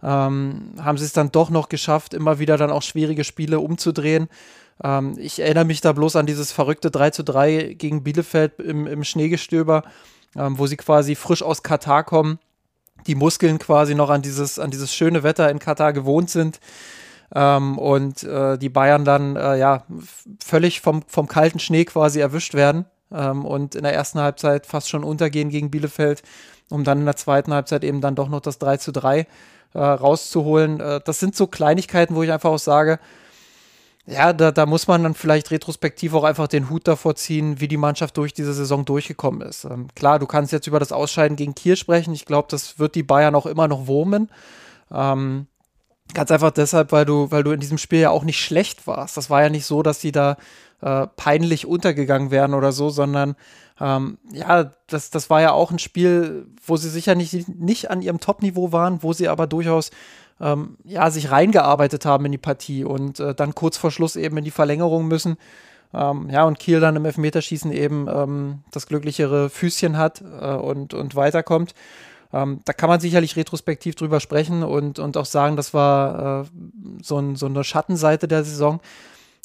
ähm, 0.01 0.75
haben 0.81 0.97
sie 0.97 1.05
es 1.05 1.13
dann 1.13 1.31
doch 1.31 1.49
noch 1.49 1.67
geschafft, 1.67 2.13
immer 2.13 2.39
wieder 2.39 2.57
dann 2.57 2.71
auch 2.71 2.81
schwierige 2.81 3.25
Spiele 3.25 3.59
umzudrehen. 3.59 4.29
Ähm, 4.83 5.15
ich 5.17 5.39
erinnere 5.39 5.65
mich 5.65 5.81
da 5.81 5.93
bloß 5.93 6.15
an 6.15 6.25
dieses 6.25 6.51
verrückte 6.51 6.91
3 6.91 7.11
zu 7.11 7.23
3 7.23 7.75
gegen 7.77 8.03
Bielefeld 8.03 8.59
im, 8.59 8.87
im 8.87 9.03
Schneegestöber, 9.03 9.83
ähm, 10.35 10.57
wo 10.57 10.67
sie 10.67 10.77
quasi 10.77 11.15
frisch 11.15 11.43
aus 11.43 11.63
Katar 11.63 12.03
kommen, 12.03 12.39
die 13.07 13.15
Muskeln 13.15 13.59
quasi 13.59 13.95
noch 13.95 14.09
an 14.09 14.21
dieses, 14.21 14.59
an 14.59 14.71
dieses 14.71 14.93
schöne 14.93 15.23
Wetter 15.23 15.49
in 15.49 15.59
Katar 15.59 15.93
gewohnt 15.93 16.29
sind. 16.29 16.59
Ähm, 17.33 17.77
und 17.77 18.23
äh, 18.23 18.57
die 18.57 18.69
Bayern 18.69 19.03
dann 19.03 19.35
äh, 19.35 19.57
ja 19.57 19.83
völlig 20.43 20.81
vom, 20.81 21.03
vom 21.07 21.27
kalten 21.27 21.59
Schnee 21.59 21.85
quasi 21.85 22.19
erwischt 22.19 22.53
werden 22.53 22.85
ähm, 23.11 23.45
und 23.45 23.75
in 23.75 23.83
der 23.83 23.93
ersten 23.93 24.19
Halbzeit 24.19 24.67
fast 24.67 24.89
schon 24.89 25.03
untergehen 25.03 25.49
gegen 25.49 25.71
Bielefeld, 25.71 26.21
um 26.69 26.83
dann 26.83 26.99
in 26.99 27.05
der 27.05 27.15
zweiten 27.15 27.53
Halbzeit 27.53 27.83
eben 27.83 27.99
dann 27.99 28.15
doch 28.15 28.29
noch 28.29 28.41
das 28.41 28.59
3 28.59 28.77
zu 28.77 28.91
3 28.91 29.27
äh, 29.73 29.79
rauszuholen. 29.79 30.79
Äh, 30.79 31.01
das 31.03 31.19
sind 31.19 31.35
so 31.35 31.47
Kleinigkeiten, 31.47 32.15
wo 32.15 32.23
ich 32.23 32.31
einfach 32.31 32.51
auch 32.51 32.59
sage, 32.59 32.99
ja, 34.07 34.33
da, 34.33 34.51
da 34.51 34.65
muss 34.65 34.87
man 34.87 35.01
dann 35.01 35.15
vielleicht 35.15 35.49
retrospektiv 35.49 36.13
auch 36.13 36.23
einfach 36.23 36.47
den 36.47 36.69
Hut 36.69 36.87
davor 36.87 37.15
ziehen, 37.15 37.59
wie 37.59 37.67
die 37.67 37.77
Mannschaft 37.77 38.17
durch 38.17 38.33
diese 38.33 38.53
Saison 38.53 38.85
durchgekommen 38.85 39.41
ist. 39.41 39.65
Ähm, 39.65 39.87
klar, 39.95 40.19
du 40.19 40.27
kannst 40.27 40.51
jetzt 40.51 40.67
über 40.67 40.79
das 40.79 40.91
Ausscheiden 40.91 41.35
gegen 41.35 41.55
Kiel 41.55 41.75
sprechen. 41.75 42.13
Ich 42.13 42.25
glaube, 42.25 42.47
das 42.51 42.77
wird 42.77 42.93
die 42.93 43.03
Bayern 43.03 43.33
auch 43.33 43.47
immer 43.47 43.67
noch 43.67 43.87
wurmen. 43.87 44.29
Ähm, 44.91 45.47
ganz 46.13 46.29
einfach 46.29 46.51
deshalb, 46.51 46.91
weil 46.91 47.05
du, 47.05 47.31
weil 47.31 47.43
du 47.43 47.51
in 47.51 47.59
diesem 47.59 47.79
Spiel 47.79 47.99
ja 47.99 48.11
auch 48.11 48.23
nicht 48.23 48.39
schlecht 48.39 48.85
warst. 48.85 49.17
Das 49.17 49.31
war 49.31 49.41
ja 49.41 49.49
nicht 49.49 49.65
so, 49.65 49.81
dass 49.81 50.01
sie 50.01 50.11
da 50.11 50.37
äh, 50.81 51.07
peinlich 51.15 51.65
untergegangen 51.65 52.29
wären 52.29 52.53
oder 52.53 52.71
so, 52.71 52.89
sondern 52.91 53.35
ähm, 53.81 54.19
ja, 54.31 54.71
das, 54.87 55.09
das 55.09 55.31
war 55.31 55.41
ja 55.41 55.51
auch 55.51 55.71
ein 55.71 55.79
Spiel, 55.79 56.45
wo 56.63 56.77
sie 56.77 56.89
sicher 56.89 57.15
nicht, 57.15 57.47
nicht 57.47 57.89
an 57.89 58.03
ihrem 58.03 58.19
Top-Niveau 58.19 58.71
waren, 58.71 59.01
wo 59.01 59.13
sie 59.13 59.27
aber 59.27 59.47
durchaus 59.47 59.89
ähm, 60.39 60.77
ja, 60.83 61.09
sich 61.11 61.31
reingearbeitet 61.31 62.05
haben 62.05 62.25
in 62.25 62.31
die 62.31 62.37
Partie 62.37 62.83
und 62.83 63.19
äh, 63.19 63.33
dann 63.33 63.55
kurz 63.55 63.77
vor 63.77 63.91
Schluss 63.91 64.15
eben 64.15 64.37
in 64.37 64.43
die 64.43 64.51
Verlängerung 64.51 65.07
müssen. 65.07 65.37
Ähm, 65.93 66.29
ja, 66.29 66.43
und 66.43 66.59
Kiel 66.59 66.79
dann 66.79 66.95
im 66.95 67.05
Elfmeterschießen 67.05 67.71
eben 67.71 68.07
ähm, 68.09 68.63
das 68.71 68.87
glücklichere 68.87 69.49
Füßchen 69.49 69.97
hat 69.97 70.21
äh, 70.21 70.55
und, 70.55 70.93
und 70.93 71.15
weiterkommt. 71.15 71.73
Ähm, 72.33 72.59
da 72.65 72.73
kann 72.73 72.89
man 72.89 72.99
sicherlich 72.99 73.37
retrospektiv 73.37 73.95
drüber 73.95 74.19
sprechen 74.19 74.63
und, 74.63 74.99
und 74.99 75.15
auch 75.15 75.25
sagen, 75.25 75.55
das 75.55 75.73
war 75.73 76.41
äh, 76.41 76.45
so, 77.01 77.17
ein, 77.17 77.35
so 77.35 77.45
eine 77.45 77.63
Schattenseite 77.63 78.27
der 78.27 78.43
Saison. 78.43 78.81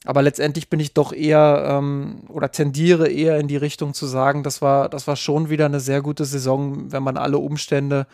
Aber 0.06 0.22
letztendlich 0.22 0.70
bin 0.70 0.80
ich 0.80 0.94
doch 0.94 1.12
eher 1.12 1.78
ähm, 1.78 2.22
oder 2.28 2.50
tendiere 2.50 3.08
eher 3.08 3.38
in 3.38 3.48
die 3.48 3.58
Richtung 3.58 3.92
zu 3.92 4.06
sagen, 4.06 4.42
das 4.42 4.62
war, 4.62 4.88
das 4.88 5.06
war 5.06 5.14
schon 5.14 5.50
wieder 5.50 5.66
eine 5.66 5.78
sehr 5.78 6.00
gute 6.00 6.24
Saison, 6.24 6.90
wenn 6.90 7.02
man 7.02 7.18
alle 7.18 7.38
Umstände 7.38 8.06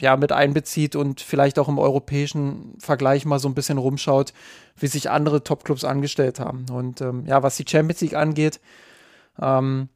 ja, 0.00 0.16
mit 0.16 0.32
einbezieht 0.32 0.96
und 0.96 1.20
vielleicht 1.20 1.58
auch 1.58 1.68
im 1.68 1.78
europäischen 1.78 2.74
Vergleich 2.78 3.26
mal 3.26 3.38
so 3.38 3.48
ein 3.48 3.54
bisschen 3.54 3.76
rumschaut, 3.78 4.32
wie 4.76 4.86
sich 4.86 5.10
andere 5.10 5.44
Topclubs 5.44 5.84
angestellt 5.84 6.40
haben. 6.40 6.64
Und 6.72 7.00
ähm, 7.00 7.26
ja, 7.26 7.42
was 7.42 7.56
die 7.56 7.66
Champions 7.68 8.00
League 8.00 8.14
angeht, 8.14 8.60
ähm, 9.40 9.88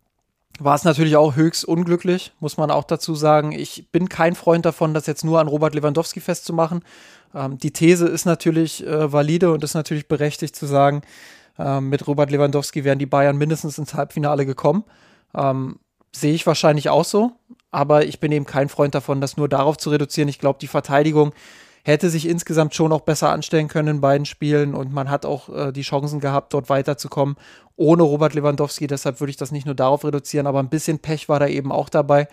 war 0.59 0.75
es 0.75 0.85
natürlich 0.85 1.17
auch 1.17 1.37
höchst 1.37 1.65
unglücklich, 1.65 2.33
muss 2.41 2.57
man 2.57 2.71
auch 2.71 2.85
dazu 2.85 3.15
sagen. 3.15 3.53
Ich 3.53 3.89
bin 3.91 4.09
kein 4.09 4.35
Freund 4.35 4.67
davon, 4.67 4.95
das 4.95 5.07
jetzt 5.07 5.25
nur 5.25 5.41
an 5.41 5.49
Robert 5.49 5.75
Lewandowski 5.75 6.21
festzumachen. 6.21 6.85
Ähm, 7.35 7.59
die 7.59 7.71
These 7.71 8.07
ist 8.07 8.27
natürlich 8.27 8.87
äh, 8.87 9.13
valide 9.13 9.53
und 9.53 9.65
ist 9.65 9.75
natürlich 9.75 10.09
berechtigt 10.09 10.55
zu 10.55 10.67
sagen, 10.67 11.03
äh, 11.59 11.81
mit 11.81 12.07
Robert 12.07 12.31
Lewandowski 12.31 12.85
wären 12.85 12.99
die 12.99 13.07
Bayern 13.07 13.39
mindestens 13.39 13.79
ins 13.79 13.95
Halbfinale 13.95 14.45
gekommen. 14.45 14.85
Ähm, 15.35 15.79
sehe 16.15 16.35
ich 16.35 16.47
wahrscheinlich 16.47 16.89
auch 16.89 17.05
so, 17.05 17.33
aber 17.71 18.05
ich 18.05 18.21
bin 18.21 18.33
eben 18.33 18.47
kein 18.47 18.69
Freund 18.69 18.95
davon, 18.95 19.21
das 19.21 19.37
nur 19.37 19.49
darauf 19.49 19.79
zu 19.79 19.91
reduzieren. 19.91 20.29
Ich 20.29 20.39
glaube, 20.39 20.59
die 20.61 20.67
Verteidigung 20.67 21.33
hätte 21.85 22.11
sich 22.11 22.29
insgesamt 22.29 22.75
schon 22.75 22.93
auch 22.93 23.01
besser 23.01 23.31
anstellen 23.31 23.69
können 23.69 23.97
in 23.97 24.01
beiden 24.01 24.27
Spielen 24.27 24.75
und 24.75 24.93
man 24.93 25.11
hat 25.11 25.27
auch 25.27 25.49
äh, 25.49 25.73
die 25.73 25.83
Chancen 25.83 26.21
gehabt, 26.21 26.53
dort 26.55 26.69
weiterzukommen 26.69 27.37
ohne 27.77 28.03
Robert 28.03 28.35
Lewandowski. 28.35 28.87
Deshalb 28.87 29.21
würde 29.21 29.31
ich 29.31 29.37
das 29.37 29.51
nicht 29.51 29.67
nur 29.67 29.75
darauf 29.75 30.05
reduzieren, 30.05 30.47
aber 30.47 30.61
ein 30.61 30.69
bisschen 30.69 30.99
Pech 30.99 31.29
war 31.29 31.41
da 31.41 31.49
eben 31.49 31.73
auch 31.73 31.89
dabei. 31.89 32.29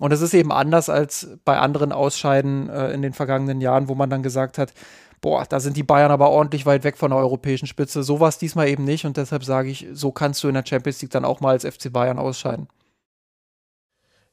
Und 0.00 0.12
es 0.12 0.20
ist 0.20 0.34
eben 0.34 0.52
anders 0.52 0.88
als 0.88 1.28
bei 1.44 1.58
anderen 1.58 1.92
Ausscheiden 1.92 2.68
äh, 2.68 2.92
in 2.92 3.02
den 3.02 3.12
vergangenen 3.12 3.60
Jahren, 3.60 3.88
wo 3.88 3.94
man 3.94 4.10
dann 4.10 4.22
gesagt 4.22 4.58
hat, 4.58 4.72
boah, 5.20 5.44
da 5.48 5.58
sind 5.58 5.76
die 5.76 5.82
Bayern 5.82 6.12
aber 6.12 6.30
ordentlich 6.30 6.66
weit 6.66 6.84
weg 6.84 6.96
von 6.96 7.10
der 7.10 7.18
europäischen 7.18 7.66
Spitze. 7.66 8.02
So 8.02 8.20
war 8.20 8.28
es 8.28 8.38
diesmal 8.38 8.68
eben 8.68 8.84
nicht 8.84 9.04
und 9.04 9.16
deshalb 9.16 9.44
sage 9.44 9.70
ich, 9.70 9.86
so 9.92 10.12
kannst 10.12 10.42
du 10.44 10.48
in 10.48 10.54
der 10.54 10.64
Champions 10.66 11.02
League 11.02 11.10
dann 11.10 11.24
auch 11.24 11.40
mal 11.40 11.50
als 11.50 11.64
FC 11.64 11.92
Bayern 11.92 12.18
ausscheiden. 12.18 12.68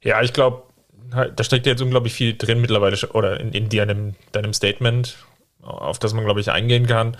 Ja, 0.05 0.21
ich 0.21 0.33
glaube, 0.33 0.61
da 1.09 1.43
steckt 1.43 1.65
jetzt 1.65 1.81
unglaublich 1.81 2.13
viel 2.13 2.37
drin 2.37 2.61
mittlerweile 2.61 2.95
oder 3.13 3.39
in, 3.39 3.51
in 3.53 3.69
deinem, 3.69 4.13
deinem 4.31 4.53
Statement, 4.53 5.17
auf 5.63 5.97
das 5.97 6.13
man, 6.13 6.23
glaube 6.23 6.41
ich, 6.41 6.51
eingehen 6.51 6.85
kann. 6.85 7.17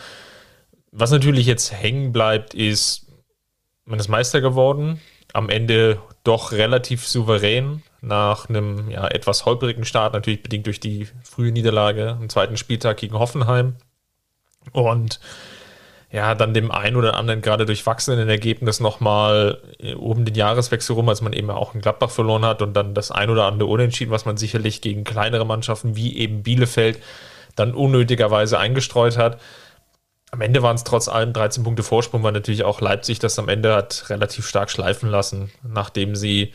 Was 0.92 1.10
natürlich 1.10 1.48
jetzt 1.48 1.74
hängen 1.74 2.12
bleibt, 2.12 2.54
ist, 2.54 3.08
man 3.86 4.00
ist 4.00 4.08
Meister 4.08 4.40
geworden, 4.40 5.02
am 5.34 5.50
Ende 5.50 6.00
doch 6.24 6.52
relativ 6.52 7.08
souverän 7.08 7.82
nach 8.02 8.50
einem 8.50 8.92
ja, 8.92 9.08
etwas 9.08 9.46
holprigen 9.46 9.84
Start, 9.84 10.14
natürlich 10.14 10.44
bedingt 10.44 10.68
durch 10.68 10.80
die 10.80 11.08
frühe 11.24 11.52
Niederlage 11.52 12.12
am 12.12 12.30
zweiten 12.30 12.56
Spieltag 12.56 12.98
gegen 12.98 13.18
Hoffenheim. 13.18 13.78
Und 14.74 15.20
ja, 16.16 16.34
dann 16.34 16.54
dem 16.54 16.72
einen 16.72 16.96
oder 16.96 17.16
anderen 17.18 17.42
gerade 17.42 17.66
durchwachsenen 17.66 18.30
Ergebnis 18.30 18.80
nochmal 18.80 19.62
oben 19.98 20.24
den 20.24 20.34
Jahreswechsel 20.34 20.96
rum, 20.96 21.10
als 21.10 21.20
man 21.20 21.34
eben 21.34 21.50
auch 21.50 21.76
in 21.76 21.82
Gladbach 21.82 22.10
verloren 22.10 22.46
hat 22.46 22.62
und 22.62 22.74
dann 22.74 22.94
das 22.94 23.12
ein 23.12 23.30
oder 23.30 23.44
andere 23.44 23.68
Unentschieden, 23.68 24.12
was 24.12 24.24
man 24.24 24.38
sicherlich 24.38 24.80
gegen 24.80 25.04
kleinere 25.04 25.46
Mannschaften 25.46 25.98
wie 25.98 26.16
eben 26.18 26.42
Bielefeld 26.42 27.02
dann 27.58 27.74
unnötigerweise 27.74 28.58
eingestreut 28.58 29.18
hat. 29.18 29.42
Am 30.32 30.40
Ende 30.40 30.64
waren 30.64 30.78
es 30.78 30.86
trotz 30.86 31.10
allem 31.10 31.34
13 31.34 31.66
Punkte 31.66 31.84
Vorsprung, 31.84 32.24
weil 32.24 32.32
natürlich 32.32 32.64
auch 32.64 32.80
Leipzig 32.80 33.20
das 33.20 33.38
am 33.38 33.50
Ende 33.50 33.76
hat 33.76 34.06
relativ 34.10 34.48
stark 34.48 34.72
schleifen 34.72 35.10
lassen, 35.10 35.52
nachdem 35.68 36.16
sie 36.16 36.54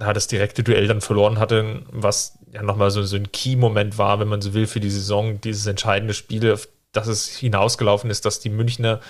ja, 0.00 0.14
das 0.14 0.26
direkte 0.26 0.62
Duell 0.62 0.86
dann 0.86 1.02
verloren 1.02 1.38
hatte, 1.38 1.82
was 1.90 2.38
ja 2.50 2.62
nochmal 2.62 2.90
so, 2.90 3.02
so 3.02 3.16
ein 3.16 3.30
Key-Moment 3.30 3.98
war, 3.98 4.20
wenn 4.20 4.28
man 4.28 4.40
so 4.40 4.54
will, 4.54 4.66
für 4.66 4.80
die 4.80 4.90
Saison, 4.90 5.38
dieses 5.42 5.66
entscheidende 5.66 6.14
Spiel, 6.14 6.50
auf 6.50 6.66
das 6.96 7.06
es 7.06 7.28
hinausgelaufen 7.28 8.10
ist, 8.10 8.24
dass 8.24 8.40
die 8.40 8.50
Münchner 8.50 9.00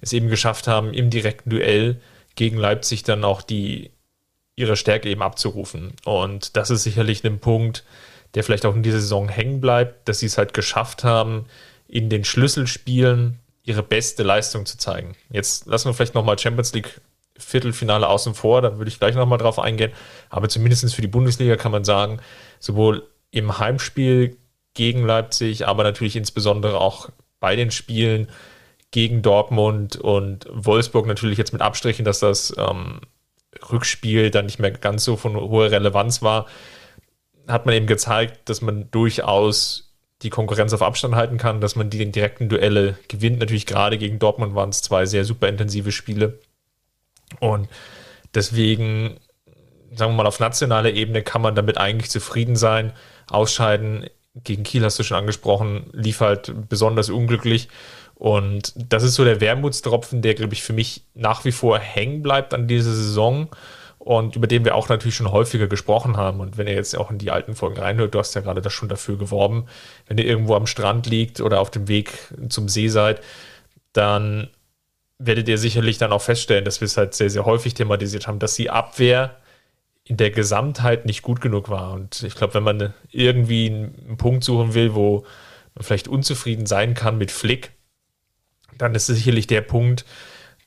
es 0.00 0.12
eben 0.12 0.28
geschafft 0.28 0.68
haben, 0.68 0.92
im 0.92 1.10
direkten 1.10 1.50
Duell 1.50 2.00
gegen 2.34 2.56
Leipzig 2.58 3.02
dann 3.02 3.24
auch 3.24 3.42
die, 3.42 3.90
ihre 4.56 4.76
Stärke 4.76 5.08
eben 5.08 5.22
abzurufen. 5.22 5.92
Und 6.04 6.56
das 6.56 6.70
ist 6.70 6.82
sicherlich 6.82 7.24
ein 7.24 7.38
Punkt, 7.40 7.84
der 8.34 8.44
vielleicht 8.44 8.66
auch 8.66 8.74
in 8.74 8.82
dieser 8.82 9.00
Saison 9.00 9.28
hängen 9.28 9.60
bleibt, 9.60 10.08
dass 10.08 10.18
sie 10.18 10.26
es 10.26 10.38
halt 10.38 10.52
geschafft 10.52 11.04
haben, 11.04 11.46
in 11.88 12.10
den 12.10 12.24
Schlüsselspielen 12.24 13.38
ihre 13.62 13.82
beste 13.82 14.22
Leistung 14.22 14.66
zu 14.66 14.78
zeigen. 14.78 15.16
Jetzt 15.30 15.66
lassen 15.66 15.88
wir 15.88 15.94
vielleicht 15.94 16.14
nochmal 16.14 16.38
Champions 16.38 16.72
League 16.72 17.00
Viertelfinale 17.38 18.08
außen 18.08 18.34
vor, 18.34 18.62
da 18.62 18.78
würde 18.78 18.88
ich 18.88 18.98
gleich 18.98 19.14
nochmal 19.14 19.38
drauf 19.38 19.58
eingehen. 19.58 19.92
Aber 20.30 20.48
zumindest 20.48 20.94
für 20.94 21.02
die 21.02 21.08
Bundesliga 21.08 21.56
kann 21.56 21.72
man 21.72 21.84
sagen, 21.84 22.20
sowohl 22.60 23.06
im 23.30 23.58
Heimspiel 23.58 24.36
gegen 24.74 25.04
Leipzig, 25.04 25.66
aber 25.66 25.82
natürlich 25.82 26.16
insbesondere 26.16 26.80
auch 26.80 27.10
bei 27.46 27.54
den 27.54 27.70
Spielen 27.70 28.26
gegen 28.90 29.22
Dortmund 29.22 29.94
und 29.94 30.48
Wolfsburg 30.50 31.06
natürlich 31.06 31.38
jetzt 31.38 31.52
mit 31.52 31.62
Abstrichen, 31.62 32.04
dass 32.04 32.18
das 32.18 32.52
ähm, 32.58 33.02
Rückspiel 33.70 34.32
dann 34.32 34.46
nicht 34.46 34.58
mehr 34.58 34.72
ganz 34.72 35.04
so 35.04 35.16
von 35.16 35.36
hoher 35.36 35.70
Relevanz 35.70 36.22
war, 36.22 36.46
hat 37.46 37.64
man 37.64 37.76
eben 37.76 37.86
gezeigt, 37.86 38.48
dass 38.48 38.62
man 38.62 38.90
durchaus 38.90 39.94
die 40.22 40.30
Konkurrenz 40.30 40.72
auf 40.72 40.82
Abstand 40.82 41.14
halten 41.14 41.38
kann, 41.38 41.60
dass 41.60 41.76
man 41.76 41.88
die 41.88 42.10
direkten 42.10 42.48
Duelle 42.48 42.98
gewinnt. 43.06 43.38
Natürlich 43.38 43.66
gerade 43.66 43.96
gegen 43.96 44.18
Dortmund 44.18 44.56
waren 44.56 44.70
es 44.70 44.82
zwei 44.82 45.06
sehr 45.06 45.24
super 45.24 45.46
intensive 45.46 45.92
Spiele. 45.92 46.40
Und 47.38 47.68
deswegen, 48.34 49.20
sagen 49.94 50.10
wir 50.14 50.16
mal, 50.16 50.26
auf 50.26 50.40
nationaler 50.40 50.90
Ebene 50.90 51.22
kann 51.22 51.42
man 51.42 51.54
damit 51.54 51.78
eigentlich 51.78 52.10
zufrieden 52.10 52.56
sein. 52.56 52.92
Ausscheiden 53.28 54.10
gegen 54.44 54.62
Kiel 54.62 54.84
hast 54.84 54.98
du 54.98 55.02
schon 55.02 55.16
angesprochen, 55.16 55.90
lief 55.92 56.20
halt 56.20 56.52
besonders 56.68 57.10
unglücklich. 57.10 57.68
Und 58.14 58.72
das 58.76 59.02
ist 59.02 59.14
so 59.14 59.24
der 59.24 59.40
Wermutstropfen, 59.40 60.22
der, 60.22 60.34
glaube 60.34 60.54
ich, 60.54 60.62
für 60.62 60.72
mich 60.72 61.02
nach 61.14 61.44
wie 61.44 61.52
vor 61.52 61.78
hängen 61.78 62.22
bleibt 62.22 62.54
an 62.54 62.66
dieser 62.66 62.92
Saison 62.92 63.48
und 63.98 64.36
über 64.36 64.46
den 64.46 64.64
wir 64.64 64.74
auch 64.74 64.88
natürlich 64.88 65.16
schon 65.16 65.32
häufiger 65.32 65.66
gesprochen 65.66 66.16
haben. 66.16 66.40
Und 66.40 66.56
wenn 66.56 66.66
ihr 66.66 66.74
jetzt 66.74 66.96
auch 66.96 67.10
in 67.10 67.18
die 67.18 67.30
alten 67.30 67.54
Folgen 67.54 67.78
reinhört, 67.78 68.14
du 68.14 68.18
hast 68.18 68.34
ja 68.34 68.40
gerade 68.40 68.62
das 68.62 68.72
schon 68.72 68.88
dafür 68.88 69.18
geworben, 69.18 69.66
wenn 70.06 70.16
ihr 70.16 70.26
irgendwo 70.26 70.54
am 70.54 70.66
Strand 70.66 71.06
liegt 71.06 71.40
oder 71.40 71.60
auf 71.60 71.70
dem 71.70 71.88
Weg 71.88 72.12
zum 72.48 72.68
See 72.68 72.88
seid, 72.88 73.20
dann 73.92 74.48
werdet 75.18 75.48
ihr 75.48 75.58
sicherlich 75.58 75.98
dann 75.98 76.12
auch 76.12 76.22
feststellen, 76.22 76.64
dass 76.64 76.80
wir 76.80 76.86
es 76.86 76.96
halt 76.96 77.14
sehr, 77.14 77.30
sehr 77.30 77.44
häufig 77.44 77.74
thematisiert 77.74 78.26
haben, 78.26 78.38
dass 78.38 78.54
die 78.54 78.70
Abwehr 78.70 79.36
in 80.06 80.16
der 80.16 80.30
Gesamtheit 80.30 81.04
nicht 81.04 81.22
gut 81.22 81.40
genug 81.40 81.68
war. 81.68 81.92
Und 81.92 82.22
ich 82.22 82.36
glaube, 82.36 82.54
wenn 82.54 82.62
man 82.62 82.94
irgendwie 83.10 83.66
einen 83.66 84.16
Punkt 84.16 84.44
suchen 84.44 84.72
will, 84.72 84.94
wo 84.94 85.26
man 85.74 85.82
vielleicht 85.82 86.06
unzufrieden 86.06 86.64
sein 86.66 86.94
kann 86.94 87.18
mit 87.18 87.32
Flick, 87.32 87.72
dann 88.78 88.94
ist 88.94 89.08
es 89.08 89.16
sicherlich 89.18 89.48
der 89.48 89.62
Punkt, 89.62 90.04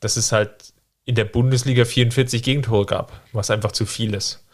dass 0.02 0.18
es 0.18 0.34
halt 0.34 0.74
in 1.06 1.16
der 1.16 1.26
Bundesliga 1.26 1.86
44 1.86 2.44
Gegentore 2.44 2.86
gab, 2.86 3.22
was 3.32 3.50
einfach 3.50 3.72
zu 3.72 3.86
viel 3.86 4.14
ist. 4.14 4.46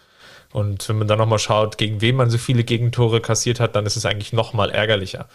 Und 0.54 0.88
wenn 0.88 1.00
man 1.00 1.08
dann 1.08 1.18
nochmal 1.18 1.40
schaut, 1.40 1.78
gegen 1.78 2.00
wen 2.02 2.16
man 2.16 2.30
so 2.30 2.38
viele 2.38 2.64
Gegentore 2.64 3.22
kassiert 3.22 3.60
hat, 3.60 3.76
dann 3.76 3.86
ist 3.86 3.98
es 3.98 4.06
eigentlich 4.06 4.34
nochmal 4.34 4.70
ärgerlicher. 4.70 5.28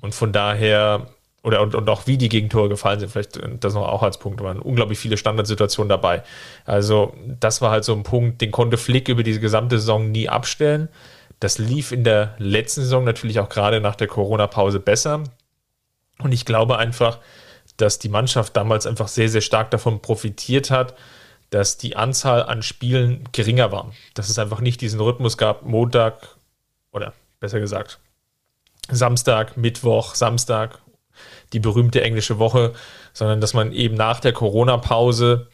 Und 0.00 0.14
von 0.14 0.32
daher 0.32 1.08
oder 1.42 1.62
und, 1.62 1.74
und 1.74 1.88
auch 1.88 2.06
wie 2.06 2.18
die 2.18 2.28
Gegentore 2.28 2.68
gefallen 2.68 3.00
sind, 3.00 3.10
vielleicht 3.10 3.40
das 3.60 3.74
noch 3.74 3.88
auch 3.88 4.02
als 4.02 4.18
Punkt, 4.18 4.42
waren 4.42 4.58
unglaublich 4.58 4.98
viele 4.98 5.16
Standardsituationen 5.16 5.88
dabei. 5.88 6.22
Also 6.64 7.14
das 7.40 7.62
war 7.62 7.70
halt 7.70 7.84
so 7.84 7.94
ein 7.94 8.02
Punkt, 8.02 8.40
den 8.40 8.50
konnte 8.50 8.76
Flick 8.76 9.08
über 9.08 9.22
diese 9.22 9.40
gesamte 9.40 9.78
Saison 9.78 10.10
nie 10.10 10.28
abstellen. 10.28 10.88
Das 11.38 11.58
lief 11.58 11.92
in 11.92 12.04
der 12.04 12.34
letzten 12.38 12.82
Saison 12.82 13.04
natürlich 13.04 13.40
auch 13.40 13.48
gerade 13.48 13.80
nach 13.80 13.96
der 13.96 14.06
Corona-Pause 14.06 14.80
besser. 14.80 15.24
Und 16.18 16.32
ich 16.32 16.44
glaube 16.44 16.76
einfach, 16.76 17.18
dass 17.78 17.98
die 17.98 18.10
Mannschaft 18.10 18.56
damals 18.56 18.86
einfach 18.86 19.08
sehr, 19.08 19.30
sehr 19.30 19.40
stark 19.40 19.70
davon 19.70 20.02
profitiert 20.02 20.70
hat, 20.70 20.94
dass 21.48 21.78
die 21.78 21.96
Anzahl 21.96 22.42
an 22.42 22.62
Spielen 22.62 23.24
geringer 23.32 23.72
war. 23.72 23.92
Dass 24.12 24.28
es 24.28 24.38
einfach 24.38 24.60
nicht 24.60 24.82
diesen 24.82 25.00
Rhythmus 25.00 25.38
gab, 25.38 25.62
Montag 25.62 26.36
oder 26.92 27.14
besser 27.40 27.60
gesagt 27.60 27.98
Samstag, 28.90 29.56
Mittwoch, 29.56 30.14
Samstag 30.14 30.80
die 31.52 31.60
berühmte 31.60 32.02
englische 32.02 32.38
Woche, 32.38 32.72
sondern 33.12 33.40
dass 33.40 33.54
man 33.54 33.72
eben 33.72 33.96
nach 33.96 34.20
der 34.20 34.32
Corona-Pause 34.32 35.48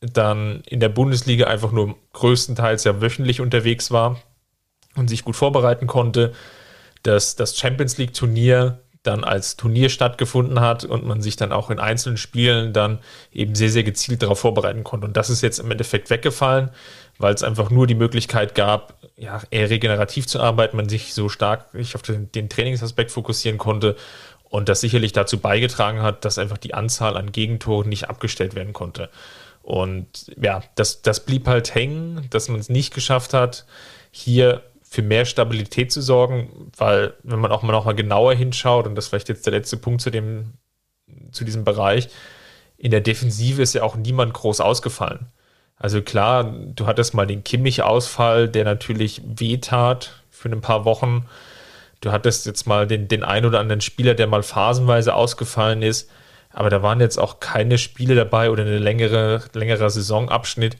dann 0.00 0.62
in 0.66 0.80
der 0.80 0.88
Bundesliga 0.88 1.46
einfach 1.46 1.72
nur 1.72 1.96
größtenteils 2.12 2.84
ja 2.84 3.00
wöchentlich 3.00 3.40
unterwegs 3.40 3.90
war 3.90 4.20
und 4.96 5.08
sich 5.08 5.24
gut 5.24 5.36
vorbereiten 5.36 5.86
konnte, 5.86 6.32
dass 7.02 7.36
das 7.36 7.56
Champions 7.56 7.98
League-Turnier 7.98 8.80
dann 9.02 9.24
als 9.24 9.56
Turnier 9.56 9.88
stattgefunden 9.88 10.60
hat 10.60 10.84
und 10.84 11.06
man 11.06 11.22
sich 11.22 11.36
dann 11.36 11.52
auch 11.52 11.70
in 11.70 11.78
einzelnen 11.78 12.16
Spielen 12.16 12.72
dann 12.72 12.98
eben 13.32 13.54
sehr, 13.54 13.70
sehr 13.70 13.84
gezielt 13.84 14.22
darauf 14.22 14.40
vorbereiten 14.40 14.84
konnte. 14.84 15.06
Und 15.06 15.16
das 15.16 15.30
ist 15.30 15.40
jetzt 15.40 15.60
im 15.60 15.70
Endeffekt 15.70 16.10
weggefallen, 16.10 16.70
weil 17.16 17.32
es 17.32 17.42
einfach 17.42 17.70
nur 17.70 17.86
die 17.86 17.94
Möglichkeit 17.94 18.54
gab, 18.54 18.98
ja, 19.16 19.40
eher 19.50 19.70
regenerativ 19.70 20.26
zu 20.26 20.40
arbeiten, 20.40 20.76
man 20.76 20.88
sich 20.88 21.14
so 21.14 21.28
stark 21.28 21.66
auf 21.94 22.02
den, 22.02 22.30
den 22.32 22.48
Trainingsaspekt 22.48 23.10
fokussieren 23.10 23.58
konnte 23.58 23.96
und 24.48 24.68
das 24.68 24.80
sicherlich 24.80 25.12
dazu 25.12 25.38
beigetragen 25.38 26.02
hat, 26.02 26.24
dass 26.24 26.38
einfach 26.38 26.58
die 26.58 26.74
Anzahl 26.74 27.16
an 27.16 27.32
Gegentoren 27.32 27.88
nicht 27.88 28.08
abgestellt 28.08 28.54
werden 28.54 28.72
konnte. 28.72 29.10
Und 29.62 30.32
ja, 30.40 30.62
das, 30.76 31.02
das 31.02 31.24
blieb 31.24 31.46
halt 31.46 31.74
hängen, 31.74 32.26
dass 32.30 32.48
man 32.48 32.58
es 32.58 32.68
nicht 32.68 32.94
geschafft 32.94 33.34
hat, 33.34 33.66
hier 34.10 34.62
für 34.82 35.02
mehr 35.02 35.26
Stabilität 35.26 35.92
zu 35.92 36.00
sorgen, 36.00 36.70
weil 36.76 37.14
wenn 37.22 37.40
man 37.40 37.52
auch 37.52 37.62
mal 37.62 37.72
noch 37.72 37.84
mal 37.84 37.94
genauer 37.94 38.34
hinschaut 38.34 38.86
und 38.86 38.94
das 38.94 39.08
vielleicht 39.08 39.28
jetzt 39.28 39.44
der 39.44 39.52
letzte 39.52 39.76
Punkt 39.76 40.00
zu 40.00 40.10
dem 40.10 40.54
zu 41.30 41.44
diesem 41.44 41.64
Bereich, 41.64 42.08
in 42.78 42.90
der 42.90 43.00
Defensive 43.00 43.60
ist 43.60 43.74
ja 43.74 43.82
auch 43.82 43.96
niemand 43.96 44.32
groß 44.32 44.60
ausgefallen. 44.60 45.26
Also 45.76 46.02
klar, 46.02 46.44
du 46.44 46.86
hattest 46.86 47.14
mal 47.14 47.26
den 47.26 47.44
Kimmich-Ausfall, 47.44 48.48
der 48.48 48.64
natürlich 48.64 49.22
wehtat 49.24 50.22
für 50.30 50.48
ein 50.48 50.60
paar 50.60 50.84
Wochen. 50.84 51.26
Du 52.00 52.12
hattest 52.12 52.46
jetzt 52.46 52.66
mal 52.66 52.86
den, 52.86 53.08
den 53.08 53.24
ein 53.24 53.44
oder 53.44 53.60
anderen 53.60 53.80
Spieler, 53.80 54.14
der 54.14 54.26
mal 54.26 54.42
phasenweise 54.42 55.14
ausgefallen 55.14 55.82
ist. 55.82 56.10
Aber 56.50 56.70
da 56.70 56.82
waren 56.82 57.00
jetzt 57.00 57.18
auch 57.18 57.40
keine 57.40 57.78
Spiele 57.78 58.14
dabei 58.14 58.50
oder 58.50 58.62
eine 58.62 58.78
längere, 58.78 59.42
längerer 59.52 59.90
Saisonabschnitt, 59.90 60.76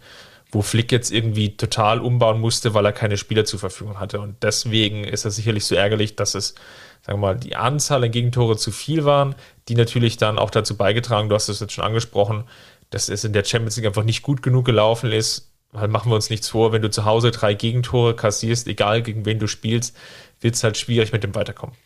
wo 0.50 0.62
Flick 0.62 0.92
jetzt 0.92 1.12
irgendwie 1.12 1.56
total 1.56 2.00
umbauen 2.00 2.40
musste, 2.40 2.72
weil 2.74 2.86
er 2.86 2.92
keine 2.92 3.16
Spieler 3.16 3.44
zur 3.44 3.58
Verfügung 3.58 4.00
hatte. 4.00 4.20
Und 4.20 4.42
deswegen 4.42 5.04
ist 5.04 5.26
es 5.26 5.36
sicherlich 5.36 5.66
so 5.66 5.74
ärgerlich, 5.74 6.16
dass 6.16 6.34
es, 6.34 6.54
sagen 7.02 7.20
wir 7.20 7.28
mal, 7.28 7.36
die 7.36 7.56
Anzahl 7.56 8.02
an 8.02 8.10
Gegentore 8.10 8.56
zu 8.56 8.70
viel 8.70 9.04
waren, 9.04 9.34
die 9.68 9.74
natürlich 9.74 10.16
dann 10.16 10.38
auch 10.38 10.50
dazu 10.50 10.76
beigetragen, 10.76 11.28
du 11.28 11.34
hast 11.34 11.48
es 11.48 11.60
jetzt 11.60 11.74
schon 11.74 11.84
angesprochen, 11.84 12.44
dass 12.90 13.10
es 13.10 13.24
in 13.24 13.34
der 13.34 13.44
Champions 13.44 13.76
League 13.76 13.86
einfach 13.86 14.04
nicht 14.04 14.22
gut 14.22 14.42
genug 14.42 14.64
gelaufen 14.64 15.12
ist. 15.12 15.52
Weil 15.72 15.88
machen 15.88 16.10
wir 16.10 16.16
uns 16.16 16.30
nichts 16.30 16.48
vor, 16.48 16.72
wenn 16.72 16.82
du 16.82 16.90
zu 16.90 17.04
Hause 17.04 17.30
drei 17.30 17.54
Gegentore 17.54 18.16
kassierst, 18.16 18.66
egal 18.68 19.02
gegen 19.02 19.26
wen 19.26 19.38
du 19.38 19.46
spielst, 19.46 19.96
wird 20.40 20.54
es 20.54 20.64
halt 20.64 20.76
schwierig 20.76 21.12
mit 21.12 21.24
dem 21.24 21.34
Weiterkommen. 21.34 21.76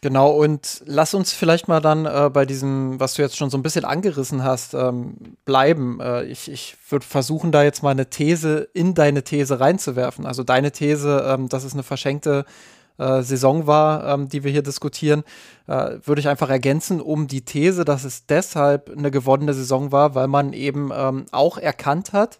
Genau, 0.00 0.30
und 0.30 0.82
lass 0.86 1.12
uns 1.12 1.32
vielleicht 1.32 1.66
mal 1.66 1.80
dann 1.80 2.06
äh, 2.06 2.30
bei 2.32 2.44
diesem, 2.44 3.00
was 3.00 3.14
du 3.14 3.22
jetzt 3.22 3.36
schon 3.36 3.50
so 3.50 3.58
ein 3.58 3.64
bisschen 3.64 3.84
angerissen 3.84 4.44
hast, 4.44 4.74
ähm, 4.74 5.16
bleiben. 5.44 5.98
Äh, 6.00 6.24
ich 6.26 6.48
ich 6.50 6.76
würde 6.88 7.04
versuchen, 7.04 7.50
da 7.50 7.64
jetzt 7.64 7.82
mal 7.82 7.90
eine 7.90 8.08
These 8.08 8.68
in 8.74 8.94
deine 8.94 9.24
These 9.24 9.58
reinzuwerfen. 9.58 10.24
Also 10.24 10.44
deine 10.44 10.70
These, 10.70 11.24
ähm, 11.26 11.48
dass 11.48 11.64
es 11.64 11.72
eine 11.72 11.82
verschenkte 11.82 12.44
äh, 12.98 13.22
Saison 13.22 13.66
war, 13.66 14.06
ähm, 14.06 14.28
die 14.28 14.44
wir 14.44 14.52
hier 14.52 14.62
diskutieren, 14.62 15.24
äh, 15.66 15.96
würde 16.04 16.20
ich 16.20 16.28
einfach 16.28 16.48
ergänzen 16.50 17.00
um 17.00 17.26
die 17.26 17.42
These, 17.42 17.84
dass 17.84 18.04
es 18.04 18.26
deshalb 18.26 18.90
eine 18.96 19.10
gewonnene 19.10 19.52
Saison 19.52 19.90
war, 19.90 20.14
weil 20.14 20.28
man 20.28 20.52
eben 20.52 20.90
ähm, 20.94 21.26
auch 21.32 21.58
erkannt 21.58 22.12
hat, 22.12 22.38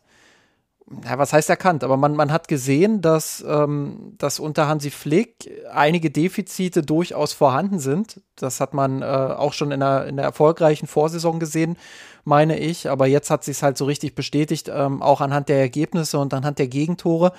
ja, 1.05 1.19
was 1.19 1.33
heißt 1.33 1.51
erkannt, 1.51 1.85
aber 1.85 1.97
man, 1.97 2.15
man 2.15 2.33
hat 2.33 2.49
gesehen, 2.49 3.03
dass, 3.03 3.45
ähm, 3.47 4.15
dass 4.17 4.41
unter 4.41 4.69
Hansi 4.69 4.91
Flick 4.91 5.51
einige 5.71 6.11
Defizite 6.11 6.83
durchaus 6.83 7.35
vorhanden 7.35 7.79
sind. 7.79 8.23
Das 8.37 8.61
hat 8.61 8.73
man 8.73 9.03
äh, 9.03 9.05
auch 9.05 9.53
schon 9.53 9.71
in 9.71 9.81
der, 9.81 10.07
in 10.07 10.17
der 10.17 10.25
erfolgreichen 10.25 10.87
Vorsaison 10.87 11.41
gesehen, 11.41 11.77
meine 12.25 12.59
ich. 12.59 12.89
Aber 12.89 13.07
jetzt 13.07 13.31
hat 13.31 13.45
sich 13.45 13.63
halt 13.63 13.77
so 13.77 13.85
richtig 13.85 14.15
bestätigt, 14.15 14.71
ähm, 14.73 15.03
auch 15.03 15.21
anhand 15.21 15.51
der 15.51 15.59
Ergebnisse 15.59 16.19
und 16.19 16.33
anhand 16.33 16.59
der 16.59 16.69
Gegentore, 16.69 17.33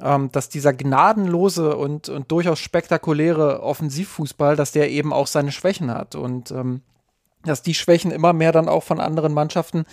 ähm, 0.00 0.32
dass 0.32 0.48
dieser 0.48 0.72
gnadenlose 0.72 1.76
und, 1.76 2.08
und 2.08 2.32
durchaus 2.32 2.60
spektakuläre 2.60 3.62
Offensivfußball, 3.62 4.56
dass 4.56 4.72
der 4.72 4.90
eben 4.90 5.12
auch 5.12 5.26
seine 5.26 5.52
Schwächen 5.52 5.90
hat. 5.92 6.14
Und 6.14 6.50
ähm, 6.50 6.80
dass 7.44 7.62
die 7.62 7.74
Schwächen 7.74 8.10
immer 8.10 8.32
mehr 8.32 8.52
dann 8.52 8.68
auch 8.68 8.82
von 8.82 9.00
anderen 9.00 9.32
Mannschaften 9.32 9.84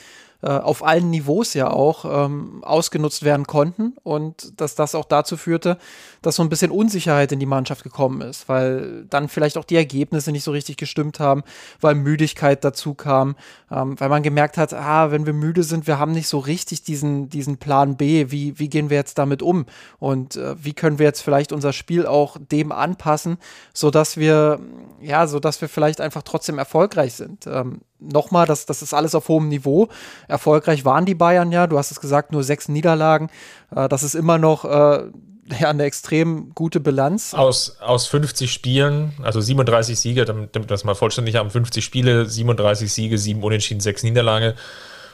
äh, 0.42 0.50
auf 0.50 0.84
allen 0.84 1.10
Niveaus 1.10 1.54
ja 1.54 1.72
auch 1.72 2.06
ähm, 2.06 2.64
ausgenutzt 2.64 3.24
werden 3.24 3.48
konnten 3.48 3.96
und 4.04 4.60
dass 4.62 4.76
das 4.76 4.94
auch 4.94 5.06
dazu 5.06 5.36
führte, 5.36 5.78
dass 6.22 6.36
so 6.36 6.44
ein 6.44 6.50
bisschen 6.50 6.72
Unsicherheit 6.72 7.32
in 7.32 7.40
die 7.40 7.46
Mannschaft 7.46 7.84
gekommen 7.84 8.22
ist, 8.22 8.48
weil 8.48 9.06
dann 9.10 9.30
vielleicht 9.30 9.58
auch 9.58 9.64
die 9.64 9.76
Ergebnisse 9.76 10.32
nicht 10.32 10.44
so 10.44 10.52
richtig 10.52 10.78
gestimmt 10.78 11.20
haben, 11.20 11.44
weil 11.82 11.96
Müdigkeit 11.96 12.64
dazu 12.64 12.94
kam, 12.94 13.36
ähm, 13.72 14.00
weil 14.00 14.10
man 14.10 14.22
gemerkt 14.22 14.58
hat, 14.58 14.74
ah, 14.74 15.10
wenn 15.12 15.26
wir 15.26 15.34
müde 15.34 15.64
sind, 15.64 15.88
wir 15.88 15.98
haben 15.98 16.12
nicht 16.12 16.28
so 16.28 16.40
richtig 16.40 16.84
diesen, 16.84 17.30
diesen 17.30 17.58
Plan 17.58 17.98
B, 17.98 18.30
wie, 18.30 18.60
wie 18.60 18.70
gehen 18.70 18.90
wir 18.90 18.98
jetzt 18.98 19.18
damit 19.18 19.42
um 19.42 19.66
und 19.98 20.36
äh, 20.36 20.56
wie 20.64 20.74
können 20.74 21.00
wir 21.00 21.08
jetzt 21.08 21.22
vielleicht 21.22 21.52
unser 21.52 21.74
Spiel 21.74 22.06
auch 22.06 22.38
dem 22.52 22.72
anpassen, 22.72 23.38
sodass 23.74 24.18
wir, 24.18 24.60
ja, 25.02 25.26
sodass 25.26 25.62
wir 25.62 25.70
vielleicht 25.70 26.00
einfach 26.00 26.22
trotzdem 26.22 26.60
erfolgreich 26.60 27.14
sind. 27.14 27.48
Ähm, 27.48 27.82
nochmal, 28.00 28.46
das, 28.46 28.66
das 28.66 28.82
ist 28.82 28.94
alles 28.94 29.16
auf 29.16 29.28
hohem 29.28 29.48
Niveau. 29.48 29.90
Erfolgreich 30.28 30.86
waren 30.86 31.06
die 31.06 31.16
Bayern 31.16 31.52
ja, 31.52 31.68
du 31.68 31.78
hast 31.78 31.92
es 31.92 32.00
gesagt, 32.00 32.32
nur 32.32 32.44
sechs 32.44 32.68
Niederlagen. 32.68 33.30
Äh, 33.76 33.90
das 33.90 34.04
ist 34.04 34.16
immer 34.16 34.38
noch 34.38 34.66
äh, 34.66 35.04
ja, 35.60 35.70
eine 35.70 35.84
extrem 35.84 36.54
gute 36.54 36.80
Bilanz. 36.80 37.34
Aus, 37.34 37.78
aus 37.80 38.08
50 38.08 38.52
Spielen, 38.52 39.14
also 39.24 39.42
37 39.42 40.00
Siege, 40.00 40.26
damit, 40.26 40.56
damit 40.56 40.70
wir 40.70 40.74
das 40.74 40.84
mal 40.84 40.96
vollständig 40.96 41.36
haben, 41.36 41.50
50 41.50 41.84
Spiele, 41.84 42.26
37 42.26 42.92
Siege, 42.92 43.18
7 43.18 43.44
Unentschieden, 43.44 43.80
6 43.80 44.04
Niederlage. 44.04 44.56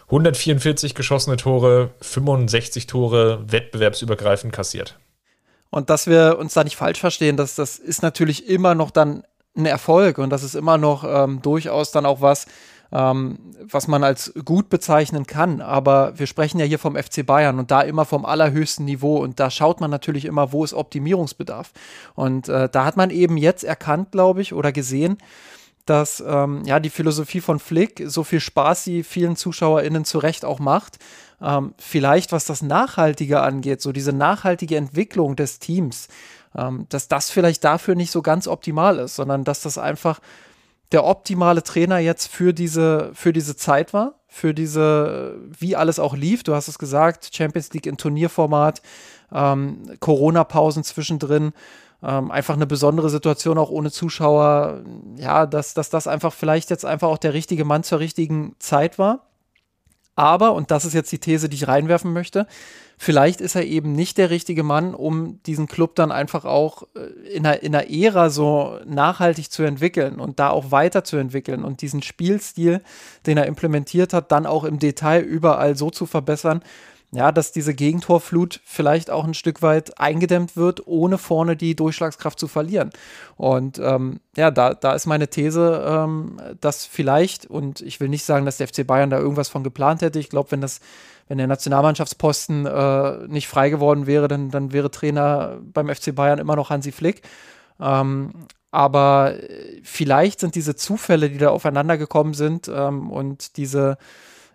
144 0.08 0.96
geschossene 0.96 1.38
Tore, 1.38 1.92
65 2.02 2.88
Tore 2.88 3.44
wettbewerbsübergreifend 3.48 4.54
kassiert. 4.54 5.00
Und 5.70 5.90
dass 5.90 6.08
wir 6.08 6.38
uns 6.38 6.54
da 6.54 6.64
nicht 6.64 6.76
falsch 6.76 7.00
verstehen, 7.00 7.38
das, 7.38 7.56
das 7.56 7.80
ist 7.80 8.04
natürlich 8.04 8.48
immer 8.48 8.76
noch 8.76 8.92
dann 8.92 9.24
ein 9.56 9.66
Erfolg 9.66 10.18
und 10.18 10.30
das 10.30 10.44
ist 10.44 10.56
immer 10.56 10.78
noch 10.78 11.04
ähm, 11.04 11.42
durchaus 11.42 11.92
dann 11.92 12.06
auch 12.06 12.22
was, 12.22 12.46
ähm, 12.94 13.40
was 13.60 13.88
man 13.88 14.04
als 14.04 14.34
gut 14.46 14.70
bezeichnen 14.70 15.26
kann. 15.26 15.62
Aber 15.62 16.18
wir 16.20 16.28
sprechen 16.28 16.60
ja 16.60 16.66
hier 16.66 16.80
vom 16.80 16.96
FC 16.96 17.26
Bayern 17.26 17.60
und 17.60 17.72
da 17.72 17.82
immer 17.82 18.06
vom 18.06 18.26
allerhöchsten 18.26 18.86
Niveau 18.86 19.18
und 19.18 19.40
da 19.40 19.50
schaut 19.50 19.82
man 19.82 19.90
natürlich 19.90 20.26
immer, 20.26 20.52
wo 20.52 20.64
ist 20.64 20.74
Optimierungsbedarf. 20.74 21.72
Und 22.14 22.50
äh, 22.50 22.70
da 22.70 22.86
hat 22.86 22.96
man 22.96 23.10
eben 23.10 23.38
jetzt 23.38 23.64
erkannt, 23.64 24.12
glaube 24.12 24.42
ich, 24.42 24.54
oder 24.54 24.72
gesehen, 24.72 25.18
dass 25.86 26.24
ähm, 26.26 26.62
ja 26.66 26.80
die 26.80 26.92
Philosophie 26.92 27.42
von 27.42 27.60
Flick 27.60 28.04
so 28.06 28.24
viel 28.24 28.40
Spaß 28.40 28.84
sie 28.84 29.04
vielen 29.04 29.36
ZuschauerInnen 29.36 30.06
zu 30.06 30.20
Recht 30.20 30.46
auch 30.46 30.60
macht. 30.60 31.00
Ähm, 31.42 31.74
vielleicht 31.78 32.32
was 32.32 32.46
das 32.46 32.62
Nachhaltige 32.62 33.42
angeht, 33.42 33.82
so 33.82 33.92
diese 33.92 34.14
nachhaltige 34.14 34.78
Entwicklung 34.78 35.36
des 35.36 35.60
Teams 35.60 36.08
ähm, 36.56 36.86
dass 36.90 37.08
das 37.08 37.32
vielleicht 37.32 37.64
dafür 37.64 37.96
nicht 37.96 38.12
so 38.12 38.22
ganz 38.22 38.48
optimal 38.48 39.00
ist, 39.00 39.16
sondern 39.16 39.44
dass 39.44 39.62
das 39.62 39.78
einfach 39.78 40.20
der 40.94 41.06
optimale 41.06 41.64
Trainer 41.64 41.98
jetzt 41.98 42.28
für 42.28 42.54
diese, 42.54 43.12
für 43.14 43.34
diese 43.34 43.56
Zeit 43.56 43.94
war, 43.94 44.20
für 44.28 44.54
diese, 44.54 45.36
wie 45.50 45.76
alles 45.76 46.00
auch 46.00 46.16
lief. 46.16 46.44
Du 46.44 46.54
hast 46.54 46.68
es 46.68 46.80
gesagt, 46.80 47.32
Champions 47.34 47.74
League 47.74 47.88
in 47.88 47.98
Turnierformat, 47.98 48.82
ähm, 49.34 49.98
Corona-Pausen 50.00 50.84
zwischendrin, 50.84 51.52
ähm, 52.04 52.32
einfach 52.32 52.56
eine 52.56 52.68
besondere 52.68 53.10
Situation 53.10 53.58
auch 53.58 53.72
ohne 53.72 53.92
Zuschauer. 53.92 54.84
Ja, 55.18 55.46
dass, 55.48 55.74
dass 55.74 55.90
das 55.90 56.08
einfach 56.08 56.32
vielleicht 56.32 56.70
jetzt 56.70 56.86
einfach 56.86 57.08
auch 57.08 57.18
der 57.18 57.34
richtige 57.34 57.66
Mann 57.66 57.84
zur 57.84 58.00
richtigen 58.00 58.56
Zeit 58.60 59.00
war. 59.00 59.28
Aber, 60.16 60.54
und 60.54 60.70
das 60.70 60.86
ist 60.86 60.94
jetzt 60.94 61.12
die 61.12 61.20
These, 61.20 61.50
die 61.50 61.56
ich 61.56 61.68
reinwerfen 61.68 62.14
möchte, 62.14 62.46
vielleicht 63.04 63.42
ist 63.42 63.56
er 63.56 63.66
eben 63.66 63.94
nicht 63.94 64.18
der 64.18 64.30
richtige 64.30 64.64
Mann, 64.64 64.96
um 64.96 65.42
diesen 65.44 65.68
Club 65.68 65.96
dann 65.96 66.12
einfach 66.12 66.46
auch 66.46 66.84
äh, 66.96 67.36
in 67.36 67.46
einer, 67.46 67.62
in 67.62 67.76
einer 67.76 67.90
Ära 67.90 68.30
so 68.30 68.80
nachhaltig 68.86 69.52
zu 69.52 69.64
entwickeln 69.64 70.20
und 70.20 70.40
da 70.40 70.50
auch 70.50 70.72
weiterzuentwickeln 70.72 71.64
und 71.64 71.82
diesen 71.82 72.02
Spielstil, 72.02 72.82
den 73.26 73.38
er 73.38 73.46
implementiert 73.46 74.14
hat, 74.14 74.32
dann 74.32 74.46
auch 74.46 74.64
im 74.64 74.80
Detail 74.80 75.22
überall 75.22 75.76
so 75.76 75.90
zu 75.90 76.06
verbessern, 76.06 76.64
ja, 77.12 77.32
dass 77.32 77.52
diese 77.52 77.76
Gegentorflut 77.76 78.60
vielleicht 78.66 79.12
auch 79.12 79.24
ein 79.24 79.36
Stück 79.36 79.62
weit 79.62 80.00
eingedämmt 80.00 80.56
wird, 80.56 80.88
ohne 80.88 81.20
vorne 81.20 81.56
die 81.56 81.76
Durchschlagskraft 81.76 82.40
zu 82.40 82.48
verlieren. 82.48 82.90
Und 83.36 83.78
ähm, 83.78 84.20
ja, 84.36 84.50
da, 84.50 84.74
da 84.74 84.94
ist 84.94 85.06
meine 85.06 85.28
These, 85.28 85.84
ähm, 85.88 86.38
dass 86.60 86.86
vielleicht, 86.86 87.46
und 87.46 87.82
ich 87.82 88.00
will 88.00 88.10
nicht 88.10 88.24
sagen, 88.26 88.46
dass 88.46 88.58
der 88.58 88.68
FC 88.68 88.88
Bayern 88.88 89.12
da 89.12 89.20
irgendwas 89.20 89.50
von 89.50 89.64
geplant 89.64 90.02
hätte. 90.02 90.18
Ich 90.18 90.30
glaube, 90.30 90.52
wenn 90.52 90.62
das 90.62 90.80
wenn 91.28 91.38
der 91.38 91.48
Nationalmannschaftsposten 91.48 92.66
äh, 92.66 93.28
nicht 93.28 93.48
frei 93.48 93.70
geworden 93.70 94.08
wäre, 94.08 94.28
dann, 94.28 94.50
dann 94.50 94.74
wäre 94.74 94.92
Trainer 94.92 95.58
beim 95.62 95.94
FC 95.94 96.14
Bayern 96.14 96.40
immer 96.40 96.56
noch 96.56 96.70
Hansi 96.70 96.92
Flick. 96.92 97.22
Ähm, 97.80 98.48
aber 98.72 99.36
vielleicht 99.84 100.40
sind 100.40 100.56
diese 100.56 100.76
Zufälle, 100.76 101.30
die 101.30 101.38
da 101.38 101.50
aufeinander 101.50 101.98
gekommen 101.98 102.34
sind 102.34 102.68
ähm, 102.68 103.12
und 103.12 103.58
diese 103.58 103.98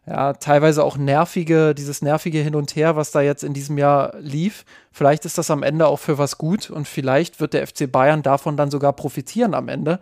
ja, 0.09 0.33
teilweise 0.33 0.83
auch 0.85 0.97
nervige, 0.97 1.75
dieses 1.75 2.03
nervige 2.03 2.39
Hin 2.39 2.55
und 2.55 2.75
Her, 2.75 2.97
was 2.97 3.11
da 3.11 3.21
jetzt 3.21 3.45
in 3.45 3.53
diesem 3.53 3.77
Jahr 3.79 4.15
lief. 4.19 4.65
Vielleicht 4.91 5.25
ist 5.25 5.39
das 5.39 5.51
am 5.51 5.63
Ende 5.63 5.87
auch 5.87 5.99
für 5.99 6.19
was 6.19 6.39
gut 6.39 6.71
und 6.71 6.89
vielleicht 6.89 7.41
wird 7.41 7.53
der 7.53 7.67
FC 7.67 7.91
Bayern 7.91 8.23
davon 8.23 8.57
dann 8.57 8.71
sogar 8.71 8.93
profitieren 8.95 9.55
am 9.55 9.69
Ende. 9.69 10.01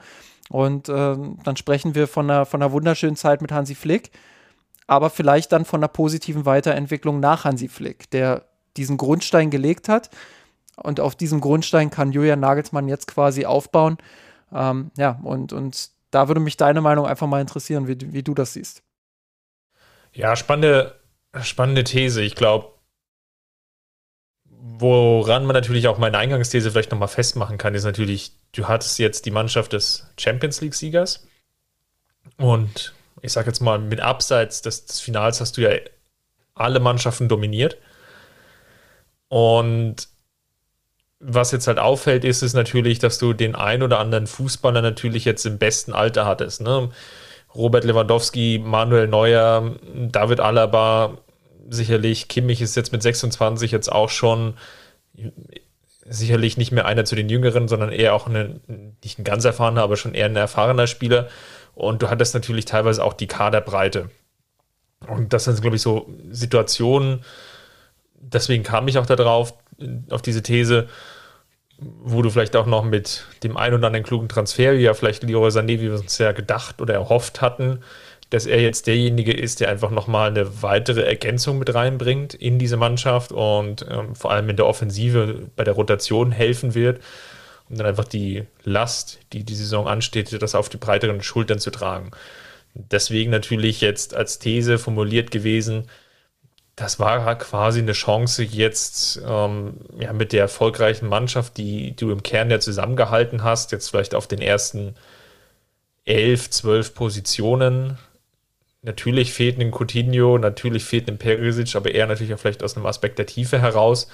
Und 0.49 0.89
äh, 0.89 1.17
dann 1.43 1.57
sprechen 1.57 1.95
wir 1.95 2.07
von 2.07 2.31
einer, 2.31 2.47
von 2.47 2.63
einer 2.63 2.71
wunderschönen 2.71 3.17
Zeit 3.17 3.43
mit 3.43 3.51
Hansi 3.51 3.75
Flick 3.75 4.13
aber 4.87 5.11
vielleicht 5.11 5.53
dann 5.53 5.65
von 5.65 5.81
einer 5.81 5.89
positiven 5.89 6.45
Weiterentwicklung 6.47 7.21
nach 7.21 7.45
Hansi 7.45 7.69
Flick, 7.69 8.11
der 8.11 8.47
diesen 8.77 8.97
Grundstein 8.97 9.51
gelegt 9.51 9.89
hat. 9.89 10.11
Und 10.77 11.01
auf 11.01 11.17
diesem 11.17 11.41
Grundstein 11.41 11.91
kann 11.91 12.13
Julian 12.13 12.41
Nagelsmann 12.41 12.89
jetzt 12.89 13.07
quasi 13.07 13.47
aufbauen. 13.47 13.97
Ähm, 14.53 14.91
ja, 14.97 15.19
und, 15.23 15.53
und 15.53 15.91
da 16.11 16.29
würde 16.29 16.41
mich 16.41 16.57
deine 16.57 16.81
Meinung 16.81 17.07
einfach 17.07 17.27
mal 17.27 17.41
interessieren, 17.41 17.89
wie, 17.89 18.13
wie 18.13 18.23
du 18.23 18.35
das 18.35 18.53
siehst. 18.53 18.83
Ja, 20.13 20.37
spannende, 20.37 21.01
spannende 21.43 21.85
These. 21.85 22.23
Ich 22.23 22.37
glaube, 22.37 22.73
woran 24.45 25.45
man 25.47 25.55
natürlich 25.55 25.89
auch 25.89 25.99
meine 25.99 26.19
Eingangsthese 26.19 26.71
vielleicht 26.71 26.91
nochmal 26.91 27.09
festmachen 27.09 27.59
kann, 27.59 27.75
ist 27.75 27.85
natürlich, 27.85 28.33
du 28.53 28.69
hattest 28.69 28.99
jetzt 28.99 29.27
die 29.27 29.31
Mannschaft 29.31 29.73
des 29.73 30.07
Champions 30.19 30.61
League-Siegers 30.61 31.27
und 32.37 32.95
ich 33.23 33.33
sag 33.33 33.47
jetzt 33.47 33.61
mal, 33.61 33.79
mit 33.79 34.01
Abseits 34.01 34.63
des, 34.63 34.87
des 34.87 35.01
Finals 35.01 35.41
hast 35.41 35.57
du 35.57 35.63
ja 35.63 35.71
alle 36.55 36.81
Mannschaften 36.81 37.29
dominiert. 37.29 37.77
Und 39.29 40.09
was 41.19 41.53
jetzt 41.53 41.67
halt 41.67 41.79
auffällt, 41.79 42.25
ist 42.25 42.43
es 42.43 42.53
natürlich, 42.53 42.99
dass 42.99 43.19
du 43.19 43.33
den 43.33 43.55
ein 43.55 43.83
oder 43.83 43.99
anderen 43.99 44.27
Fußballer 44.27 44.83
natürlich 44.83 45.25
jetzt 45.25 45.47
im 45.47 45.59
besten 45.59 45.93
Alter 45.93 46.27
hattest. 46.27 46.61
Ne? 46.61 46.91
Robert 47.55 47.85
Lewandowski, 47.85 48.61
Manuel 48.63 49.09
Neuer, 49.09 49.77
David 49.95 50.41
Alaba, 50.41 51.19
sicherlich. 51.69 52.29
Kimmich 52.29 52.61
ist 52.61 52.77
jetzt 52.77 52.93
mit 52.93 53.03
26 53.03 53.71
jetzt 53.71 53.91
auch 53.91 54.11
schon 54.11 54.55
sicherlich 56.05 56.57
nicht 56.57 56.71
mehr 56.71 56.87
einer 56.87 57.05
zu 57.05 57.17
den 57.17 57.29
Jüngeren, 57.29 57.67
sondern 57.67 57.91
eher 57.91 58.15
auch 58.15 58.27
eine, 58.27 58.61
nicht 59.03 59.19
ein 59.19 59.25
ganz 59.25 59.45
erfahrener, 59.45 59.83
aber 59.83 59.97
schon 59.97 60.15
eher 60.15 60.27
ein 60.27 60.37
erfahrener 60.37 60.87
Spieler. 60.87 61.29
Und 61.77 62.01
du 62.01 62.09
hattest 62.09 62.33
natürlich 62.33 62.65
teilweise 62.65 63.05
auch 63.05 63.13
die 63.13 63.27
Kaderbreite. 63.27 64.09
Und 65.07 65.35
das 65.35 65.45
sind, 65.45 65.61
glaube 65.61 65.77
ich, 65.77 65.83
so 65.83 66.09
Situationen, 66.31 67.23
deswegen 68.15 68.65
kam 68.65 68.89
ich 68.89 68.97
auch 68.97 69.05
darauf, 69.05 69.53
auf 70.11 70.23
diese 70.23 70.43
These, 70.43 70.89
wo 71.79 72.23
du 72.23 72.31
vielleicht 72.31 72.57
auch 72.57 72.65
noch 72.65 72.83
mit 72.83 73.27
dem 73.43 73.59
ein 73.59 73.75
oder 73.75 73.89
anderen 73.89 74.07
klugen 74.07 74.31
Transfer, 74.31 74.73
wie 74.73 74.85
ja 74.85 74.95
vielleicht 74.95 75.23
Leroy 75.23 75.51
Sané, 75.51 75.79
wie 75.79 75.83
wir 75.83 76.01
uns 76.01 76.17
ja 76.17 76.33
gedacht 76.33 76.81
oder 76.81 76.95
erhofft 76.95 77.43
hatten, 77.43 77.81
dass 78.31 78.47
er 78.47 78.63
jetzt 78.63 78.87
derjenige 78.87 79.35
ist, 79.35 79.61
der 79.61 79.69
einfach 79.69 79.91
nochmal 79.91 80.31
eine 80.31 80.63
weitere 80.63 81.03
Ergänzung 81.03 81.59
mit 81.59 81.75
reinbringt 81.75 82.33
in 82.33 82.59
diese 82.59 82.79
Mannschaft 82.79 83.33
und 83.33 83.85
ähm, 83.91 84.17
vor 84.17 84.33
allem 84.33 84.49
in 84.49 84.57
der 84.57 84.67
Offensive 84.67 85.51
bei 85.55 85.65
der 85.65 85.75
Rotation 85.75 86.33
helfen 86.33 86.75
wird, 86.75 87.03
um 87.69 87.77
dann 87.77 87.87
einfach 87.87 88.05
die 88.05 88.45
Last, 88.65 89.19
die 89.33 89.45
die 89.45 89.55
Saison 89.55 89.89
ansteht, 89.89 90.41
das 90.41 90.55
auf 90.55 90.69
die 90.69 90.77
breiteren 90.77 91.23
Schultern 91.23 91.59
zu 91.59 91.71
tragen. 91.71 92.11
Deswegen 92.75 93.31
natürlich 93.31 93.81
jetzt 93.81 94.15
als 94.15 94.39
These 94.39 94.79
formuliert 94.79 95.31
gewesen, 95.31 95.89
das 96.77 97.01
war 97.01 97.37
quasi 97.39 97.81
eine 97.81 97.93
Chance 97.93 98.43
jetzt 98.43 99.23
ähm, 99.27 99.79
ja, 99.99 100.13
mit 100.13 100.35
der 100.35 100.43
erfolgreichen 100.43 101.09
Mannschaft, 101.09 101.57
die 101.57 101.97
du 101.97 102.11
im 102.11 102.23
Kern 102.23 102.51
ja 102.51 102.61
zusammengehalten 102.61 103.43
hast, 103.43 103.73
jetzt 103.73 103.89
vielleicht 103.89 104.15
auf 104.15 104.27
den 104.27 104.43
ersten 104.43 104.95
elf, 106.05 106.51
zwölf 106.51 106.95
Positionen. 106.95 107.97
Natürlich 108.83 109.33
fehlt 109.33 109.59
ein 109.59 109.73
Coutinho, 109.73 110.37
natürlich 110.37 110.85
fehlt 110.85 111.09
ein 111.09 111.17
Perisic, 111.17 111.75
aber 111.77 111.93
eher 111.93 112.07
natürlich 112.07 112.35
auch 112.35 112.39
vielleicht 112.39 112.63
aus 112.63 112.77
einem 112.77 112.87
Aspekt 112.87 113.19
der 113.19 113.27
Tiefe 113.27 113.59
heraus, 113.59 114.07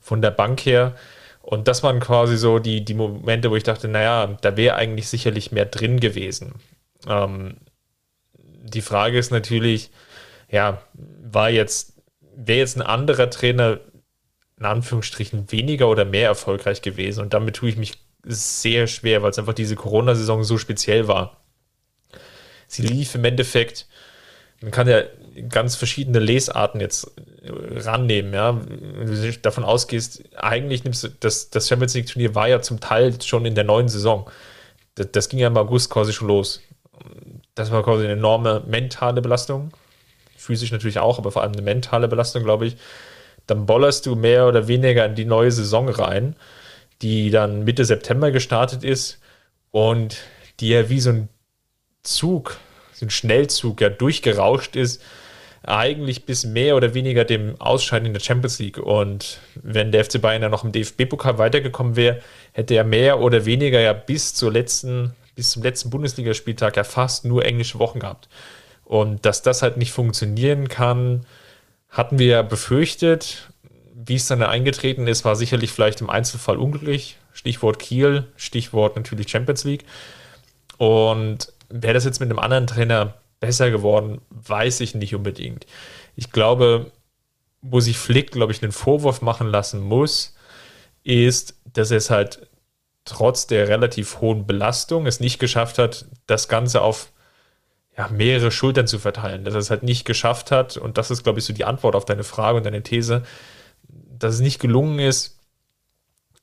von 0.00 0.20
der 0.20 0.32
Bank 0.32 0.66
her. 0.66 0.96
Und 1.42 1.68
das 1.68 1.82
waren 1.82 2.00
quasi 2.00 2.36
so 2.36 2.58
die, 2.58 2.84
die 2.84 2.94
Momente, 2.94 3.50
wo 3.50 3.56
ich 3.56 3.62
dachte, 3.62 3.88
naja, 3.88 4.38
da 4.40 4.56
wäre 4.56 4.76
eigentlich 4.76 5.08
sicherlich 5.08 5.52
mehr 5.52 5.64
drin 5.64 5.98
gewesen. 5.98 6.54
Ähm, 7.08 7.56
die 8.34 8.82
Frage 8.82 9.18
ist 9.18 9.30
natürlich, 9.30 9.90
ja, 10.50 10.82
war 10.94 11.50
jetzt 11.50 11.94
wäre 12.46 12.58
jetzt 12.58 12.76
ein 12.76 12.82
anderer 12.82 13.30
Trainer 13.30 13.80
in 14.58 14.66
Anführungsstrichen 14.66 15.50
weniger 15.50 15.88
oder 15.88 16.04
mehr 16.04 16.28
erfolgreich 16.28 16.82
gewesen. 16.82 17.20
Und 17.22 17.34
damit 17.34 17.56
tue 17.56 17.70
ich 17.70 17.76
mich 17.76 17.94
sehr 18.24 18.86
schwer, 18.86 19.22
weil 19.22 19.30
es 19.30 19.38
einfach 19.38 19.54
diese 19.54 19.76
Corona-Saison 19.76 20.44
so 20.44 20.58
speziell 20.58 21.08
war. 21.08 21.38
Sie 22.66 22.82
lief 22.82 23.14
im 23.14 23.24
Endeffekt, 23.24 23.88
man 24.60 24.70
kann 24.70 24.86
ja 24.86 25.02
ganz 25.48 25.76
verschiedene 25.76 26.18
Lesarten 26.18 26.80
jetzt 26.80 27.10
rannehmen, 27.42 28.34
ja. 28.34 28.60
Wenn 28.60 29.06
du 29.06 29.32
davon 29.38 29.64
ausgehst, 29.64 30.22
eigentlich 30.36 30.84
nimmst 30.84 31.04
du, 31.04 31.08
das, 31.08 31.50
das 31.50 31.68
Champions 31.68 31.94
League-Turnier 31.94 32.34
war 32.34 32.48
ja 32.48 32.60
zum 32.60 32.80
Teil 32.80 33.20
schon 33.22 33.46
in 33.46 33.54
der 33.54 33.64
neuen 33.64 33.88
Saison. 33.88 34.30
Das, 34.94 35.08
das 35.12 35.28
ging 35.28 35.38
ja 35.38 35.46
im 35.46 35.56
August 35.56 35.90
quasi 35.90 36.12
schon 36.12 36.28
los. 36.28 36.60
Das 37.54 37.70
war 37.70 37.82
quasi 37.82 38.04
eine 38.04 38.12
enorme 38.12 38.62
mentale 38.66 39.22
Belastung 39.22 39.72
physisch 40.40 40.72
natürlich 40.72 40.98
auch, 40.98 41.18
aber 41.18 41.30
vor 41.30 41.42
allem 41.42 41.52
eine 41.52 41.62
mentale 41.62 42.08
Belastung, 42.08 42.42
glaube 42.42 42.66
ich, 42.66 42.76
dann 43.46 43.66
bollerst 43.66 44.06
du 44.06 44.14
mehr 44.14 44.46
oder 44.48 44.68
weniger 44.68 45.04
in 45.04 45.14
die 45.14 45.26
neue 45.26 45.52
Saison 45.52 45.88
rein, 45.88 46.34
die 47.02 47.30
dann 47.30 47.64
Mitte 47.64 47.84
September 47.84 48.30
gestartet 48.30 48.82
ist 48.82 49.20
und 49.70 50.16
die 50.60 50.70
ja 50.70 50.88
wie 50.88 51.00
so 51.00 51.10
ein 51.10 51.28
Zug, 52.02 52.58
so 52.94 53.06
ein 53.06 53.10
Schnellzug 53.10 53.80
ja 53.80 53.90
durchgerauscht 53.90 54.76
ist, 54.76 55.02
eigentlich 55.62 56.24
bis 56.24 56.44
mehr 56.44 56.76
oder 56.76 56.94
weniger 56.94 57.24
dem 57.24 57.60
Ausscheiden 57.60 58.06
in 58.06 58.14
der 58.14 58.20
Champions 58.20 58.58
League. 58.58 58.78
Und 58.78 59.40
wenn 59.54 59.92
der 59.92 60.04
FC 60.04 60.20
Bayern 60.20 60.42
ja 60.42 60.48
noch 60.48 60.64
im 60.64 60.72
DFB-Pokal 60.72 61.38
weitergekommen 61.38 61.96
wäre, 61.96 62.20
hätte 62.52 62.74
er 62.74 62.84
mehr 62.84 63.20
oder 63.20 63.44
weniger 63.44 63.80
ja 63.80 63.92
bis 63.92 64.34
zur 64.34 64.52
letzten, 64.52 65.14
bis 65.34 65.50
zum 65.50 65.62
letzten 65.62 65.90
Bundesligaspieltag 65.90 66.76
ja 66.76 66.84
fast 66.84 67.24
nur 67.24 67.44
englische 67.44 67.78
Wochen 67.78 68.00
gehabt. 68.00 68.28
Und 68.84 69.24
dass 69.26 69.42
das 69.42 69.62
halt 69.62 69.76
nicht 69.76 69.92
funktionieren 69.92 70.68
kann, 70.68 71.26
hatten 71.90 72.18
wir 72.18 72.26
ja 72.26 72.42
befürchtet. 72.42 73.50
Wie 73.94 74.16
es 74.16 74.26
dann 74.26 74.42
eingetreten 74.42 75.06
ist, 75.06 75.24
war 75.24 75.36
sicherlich 75.36 75.70
vielleicht 75.72 76.00
im 76.00 76.10
Einzelfall 76.10 76.56
unglücklich. 76.56 77.18
Stichwort 77.32 77.78
Kiel, 77.78 78.26
Stichwort 78.36 78.96
natürlich 78.96 79.28
Champions 79.28 79.64
League. 79.64 79.84
Und 80.78 81.52
wäre 81.68 81.94
das 81.94 82.04
jetzt 82.04 82.20
mit 82.20 82.30
einem 82.30 82.38
anderen 82.38 82.66
Trainer 82.66 83.14
besser 83.40 83.70
geworden, 83.70 84.20
weiß 84.30 84.80
ich 84.80 84.94
nicht 84.94 85.14
unbedingt. 85.14 85.66
Ich 86.14 86.30
glaube, 86.30 86.92
wo 87.62 87.80
sich 87.80 87.98
Flick, 87.98 88.30
glaube 88.30 88.52
ich, 88.52 88.62
einen 88.62 88.72
Vorwurf 88.72 89.22
machen 89.22 89.48
lassen 89.48 89.80
muss, 89.80 90.34
ist, 91.02 91.56
dass 91.64 91.90
er 91.90 91.98
es 91.98 92.10
halt 92.10 92.48
trotz 93.04 93.46
der 93.46 93.68
relativ 93.68 94.20
hohen 94.20 94.46
Belastung 94.46 95.06
es 95.06 95.20
nicht 95.20 95.38
geschafft 95.38 95.78
hat, 95.78 96.06
das 96.26 96.48
Ganze 96.48 96.82
auf 96.82 97.10
ja, 97.96 98.08
mehrere 98.08 98.50
Schultern 98.50 98.86
zu 98.86 98.98
verteilen, 98.98 99.44
dass 99.44 99.54
er 99.54 99.60
es 99.60 99.70
halt 99.70 99.82
nicht 99.82 100.04
geschafft 100.04 100.50
hat. 100.50 100.76
Und 100.76 100.96
das 100.96 101.10
ist, 101.10 101.22
glaube 101.22 101.38
ich, 101.38 101.44
so 101.44 101.52
die 101.52 101.64
Antwort 101.64 101.94
auf 101.94 102.04
deine 102.04 102.24
Frage 102.24 102.58
und 102.58 102.64
deine 102.64 102.82
These, 102.82 103.24
dass 103.88 104.34
es 104.34 104.40
nicht 104.40 104.60
gelungen 104.60 104.98
ist, 104.98 105.38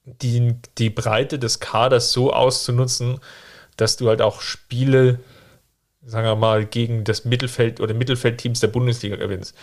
die, 0.04 0.56
die 0.78 0.90
Breite 0.90 1.38
des 1.40 1.60
Kaders 1.60 2.12
so 2.12 2.34
auszunutzen, 2.34 3.20
dass 3.76 3.98
du 3.98 4.08
halt 4.08 4.22
auch 4.22 4.42
Spiele, 4.42 5.20
sagen 6.08 6.26
wir 6.26 6.36
mal, 6.36 6.66
gegen 6.66 7.04
das 7.04 7.26
Mittelfeld 7.26 7.80
oder 7.80 7.94
Mittelfeldteams 7.94 8.60
der 8.60 8.68
Bundesliga 8.68 9.16
gewinnst. 9.18 9.56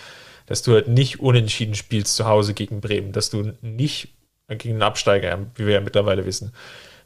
Dass 0.46 0.62
du 0.62 0.72
halt 0.74 0.88
nicht 0.88 1.20
unentschieden 1.20 1.74
spielst 1.74 2.16
zu 2.16 2.26
Hause 2.26 2.54
gegen 2.54 2.80
Bremen, 2.80 3.12
dass 3.12 3.30
du 3.30 3.54
nicht 3.62 4.09
gegen 4.48 4.74
einen 4.74 4.83
Absteiger, 4.83 5.38
wie 5.57 5.66
wir 5.66 5.74
ja 5.74 5.80
mittlerweile 5.80 6.26
wissen, 6.26 6.52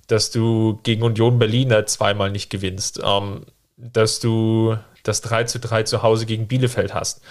dass 0.09 0.31
du 0.31 0.81
gegen 0.83 1.03
Union 1.03 1.38
Berlin 1.38 1.72
halt 1.72 1.88
zweimal 1.88 2.31
nicht 2.31 2.51
gewinnst. 2.51 3.01
Ähm, 3.03 3.46
dass 3.79 4.18
du 4.18 4.77
das 5.05 5.20
3 5.22 5.44
zu 5.44 5.61
3 5.61 5.85
zu 5.85 6.03
Hause 6.03 6.27
gegen 6.27 6.48
Bielefeld 6.48 6.92
hast. 6.92 7.22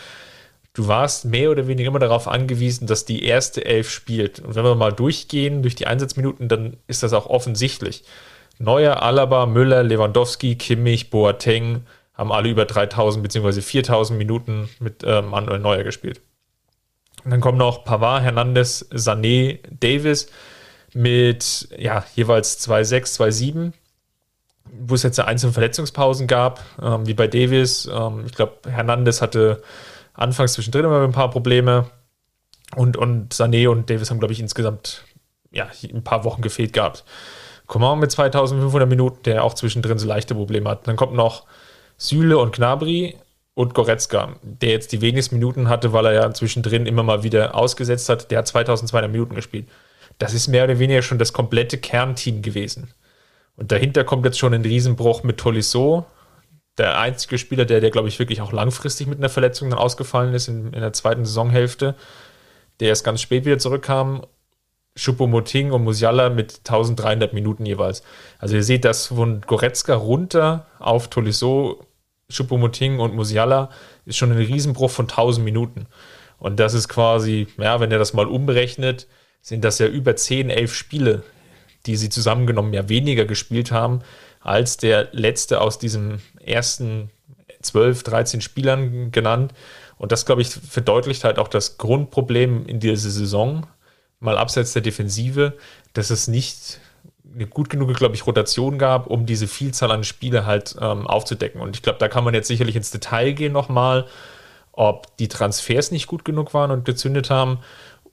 Du 0.74 0.88
warst 0.88 1.26
mehr 1.26 1.52
oder 1.52 1.68
weniger 1.68 1.90
immer 1.90 2.00
darauf 2.00 2.28
angewiesen, 2.28 2.88
dass 2.88 3.04
die 3.04 3.24
erste 3.24 3.66
Elf 3.66 3.90
spielt. 3.90 4.40
Und 4.40 4.56
wenn 4.56 4.64
wir 4.64 4.76
mal 4.76 4.94
durchgehen 4.94 5.62
durch 5.62 5.76
die 5.76 5.88
Einsatzminuten, 5.88 6.48
dann 6.48 6.78
ist 6.88 7.04
das 7.04 7.14
auch 7.14 7.26
offensichtlich. 7.26 8.04
Neuer, 8.60 9.04
Alaba, 9.04 9.46
Müller, 9.46 9.84
Lewandowski, 9.84 10.56
Kimmich, 10.56 11.10
Boateng 11.10 11.84
haben 12.18 12.32
alle 12.32 12.50
über 12.50 12.66
3000 12.66 13.24
bzw. 13.24 13.62
4000 13.62 14.18
Minuten 14.18 14.70
mit 14.80 15.04
äh, 15.04 15.22
Manuel 15.22 15.60
Neuer 15.60 15.84
gespielt. 15.84 16.22
Und 17.24 17.32
dann 17.32 17.42
kommen 17.42 17.58
noch 17.58 17.84
Pavard, 17.84 18.24
Hernandez, 18.24 18.88
Sané, 18.92 19.60
Davis 19.70 20.30
mit 20.94 21.70
ja, 21.78 22.04
jeweils 22.16 22.68
2,6, 22.68 23.20
2,7 23.20 23.74
wo 24.80 24.96
es 24.96 25.04
jetzt 25.04 25.20
einzelne 25.20 25.54
Verletzungspausen 25.54 26.28
gab, 26.28 26.64
ähm, 26.82 27.08
wie 27.08 27.14
bei 27.14 27.28
Davis. 27.28 27.90
Ähm, 27.92 28.24
ich 28.26 28.34
glaube, 28.34 28.70
Hernandez 28.70 29.22
hatte 29.22 29.62
anfangs 30.14 30.54
zwischendrin 30.54 30.86
immer 30.86 31.04
ein 31.04 31.12
paar 31.12 31.30
Probleme. 31.30 31.90
Und, 32.76 32.98
und 32.98 33.34
Sané 33.34 33.70
und 33.70 33.90
Davis 33.90 34.10
haben, 34.10 34.20
glaube 34.20 34.34
ich, 34.34 34.40
insgesamt 34.40 35.06
ja, 35.52 35.70
ein 35.84 36.04
paar 36.04 36.24
Wochen 36.26 36.42
gefehlt 36.42 36.74
gehabt. 36.74 37.06
Coman 37.66 38.00
mit 38.00 38.12
2500 38.12 38.88
Minuten, 38.88 39.24
der 39.24 39.44
auch 39.44 39.54
zwischendrin 39.54 39.98
so 39.98 40.08
leichte 40.08 40.36
Probleme 40.36 40.70
hat. 40.70 40.88
Dann 40.88 40.96
kommt 40.96 41.14
noch 41.14 41.46
Süle 41.98 42.38
und 42.38 42.56
Gnabry 42.56 43.18
und 43.56 43.74
Goretzka, 43.74 44.36
der 44.44 44.70
jetzt 44.70 44.92
die 44.92 45.02
wenigsten 45.02 45.36
Minuten 45.36 45.68
hatte, 45.68 45.92
weil 45.92 46.06
er 46.06 46.14
ja 46.14 46.34
zwischendrin 46.34 46.86
immer 46.86 47.04
mal 47.04 47.24
wieder 47.24 47.56
ausgesetzt 47.56 48.08
hat. 48.08 48.30
Der 48.30 48.40
hat 48.40 48.48
2200 48.48 49.12
Minuten 49.12 49.36
gespielt. 49.36 49.68
Das 50.20 50.34
ist 50.34 50.48
mehr 50.48 50.64
oder 50.64 50.80
weniger 50.80 51.02
schon 51.02 51.18
das 51.18 51.34
komplette 51.34 51.78
Kernteam 51.78 52.42
gewesen. 52.42 52.94
Und 53.56 53.72
dahinter 53.72 54.04
kommt 54.04 54.26
jetzt 54.26 54.38
schon 54.38 54.54
ein 54.54 54.62
Riesenbruch 54.62 55.24
mit 55.24 55.38
Tolisso. 55.38 56.06
Der 56.78 57.00
einzige 57.00 57.40
Spieler, 57.40 57.66
der, 57.66 57.82
der 57.82 57.90
glaube 57.90 58.08
ich, 58.08 58.20
wirklich 58.20 58.42
auch 58.42 58.52
langfristig 58.52 59.08
mit 59.08 59.18
einer 59.18 59.30
Verletzung 59.30 59.72
dann 59.72 59.80
ausgefallen 59.80 60.36
ist 60.36 60.48
in, 60.48 60.74
in 60.74 60.82
der 60.82 60.94
zweiten 60.94 61.26
Saisonhälfte, 61.26 61.96
der 62.80 62.90
erst 62.90 63.04
ganz 63.04 63.22
spät 63.22 63.46
wieder 63.46 63.58
zurückkam. 63.58 64.26
Choupo-Moting 64.98 65.72
und 65.72 65.84
Musiala 65.84 66.30
mit 66.30 66.60
1300 66.60 67.34
Minuten 67.34 67.66
jeweils. 67.66 68.04
Also 68.40 68.56
ihr 68.56 68.64
seht 68.64 68.86
das 68.86 69.08
von 69.08 69.42
Goretzka 69.42 69.96
runter 69.96 70.66
auf 70.80 71.10
Tolisso, 71.10 71.86
Choupo-Moting 72.30 73.00
und 73.00 73.16
Musiala 73.16 73.70
ist 74.06 74.18
schon 74.18 74.32
ein 74.32 74.38
Riesenbruch 74.38 74.92
von 74.92 75.06
1000 75.06 75.46
Minuten. 75.46 75.88
Und 76.40 76.60
das 76.60 76.74
ist 76.74 76.88
quasi, 76.88 77.48
ja, 77.58 77.80
wenn 77.80 77.92
ihr 77.92 78.00
das 78.00 78.14
mal 78.14 78.28
umberechnet, 78.28 79.08
sind 79.42 79.64
das 79.64 79.80
ja 79.80 79.88
über 79.88 80.16
10, 80.16 80.50
11 80.50 80.74
Spiele, 80.74 81.24
die 81.86 81.96
sie 81.96 82.10
zusammengenommen 82.10 82.74
ja 82.74 82.90
weniger 82.90 83.26
gespielt 83.26 83.72
haben 83.72 84.02
als 84.42 84.78
der 84.78 85.10
letzte 85.12 85.62
aus 85.62 85.80
diesem 85.80 86.20
ersten 86.40 87.10
12, 87.62 88.04
13 88.04 88.42
Spielern 88.42 89.12
genannt. 89.12 89.54
Und 89.98 90.12
das, 90.12 90.26
glaube 90.26 90.42
ich, 90.42 90.50
verdeutlicht 90.50 91.24
halt 91.24 91.40
auch 91.40 91.48
das 91.48 91.78
Grundproblem 91.78 92.66
in 92.66 92.80
dieser 92.80 93.10
Saison, 93.10 93.66
mal 94.20 94.38
abseits 94.38 94.74
der 94.74 94.82
Defensive, 94.82 95.58
dass 95.94 96.10
es 96.10 96.28
nicht 96.28 96.80
eine 97.34 97.48
gut 97.48 97.70
genug, 97.70 97.94
glaube 97.96 98.16
ich, 98.16 98.26
Rotation 98.26 98.78
gab, 98.78 99.08
um 99.08 99.26
diese 99.26 99.48
Vielzahl 99.48 99.92
an 99.92 100.04
Spiele 100.04 100.46
halt 100.46 100.76
ähm, 100.80 101.06
aufzudecken. 101.08 101.62
Und 101.62 101.76
ich 101.76 101.84
glaube, 101.84 102.00
da 102.00 102.08
kann 102.08 102.24
man 102.24 102.34
jetzt 102.34 102.48
sicherlich 102.48 102.76
ins 102.76 102.92
Detail 102.92 103.34
gehen 103.34 103.54
nochmal, 103.54 104.08
ob 104.72 105.16
die 105.18 105.28
Transfers 105.28 105.92
nicht 105.92 106.08
gut 106.08 106.26
genug 106.26 106.54
waren 106.54 106.72
und 106.72 106.86
gezündet 106.86 107.30
haben 107.30 107.60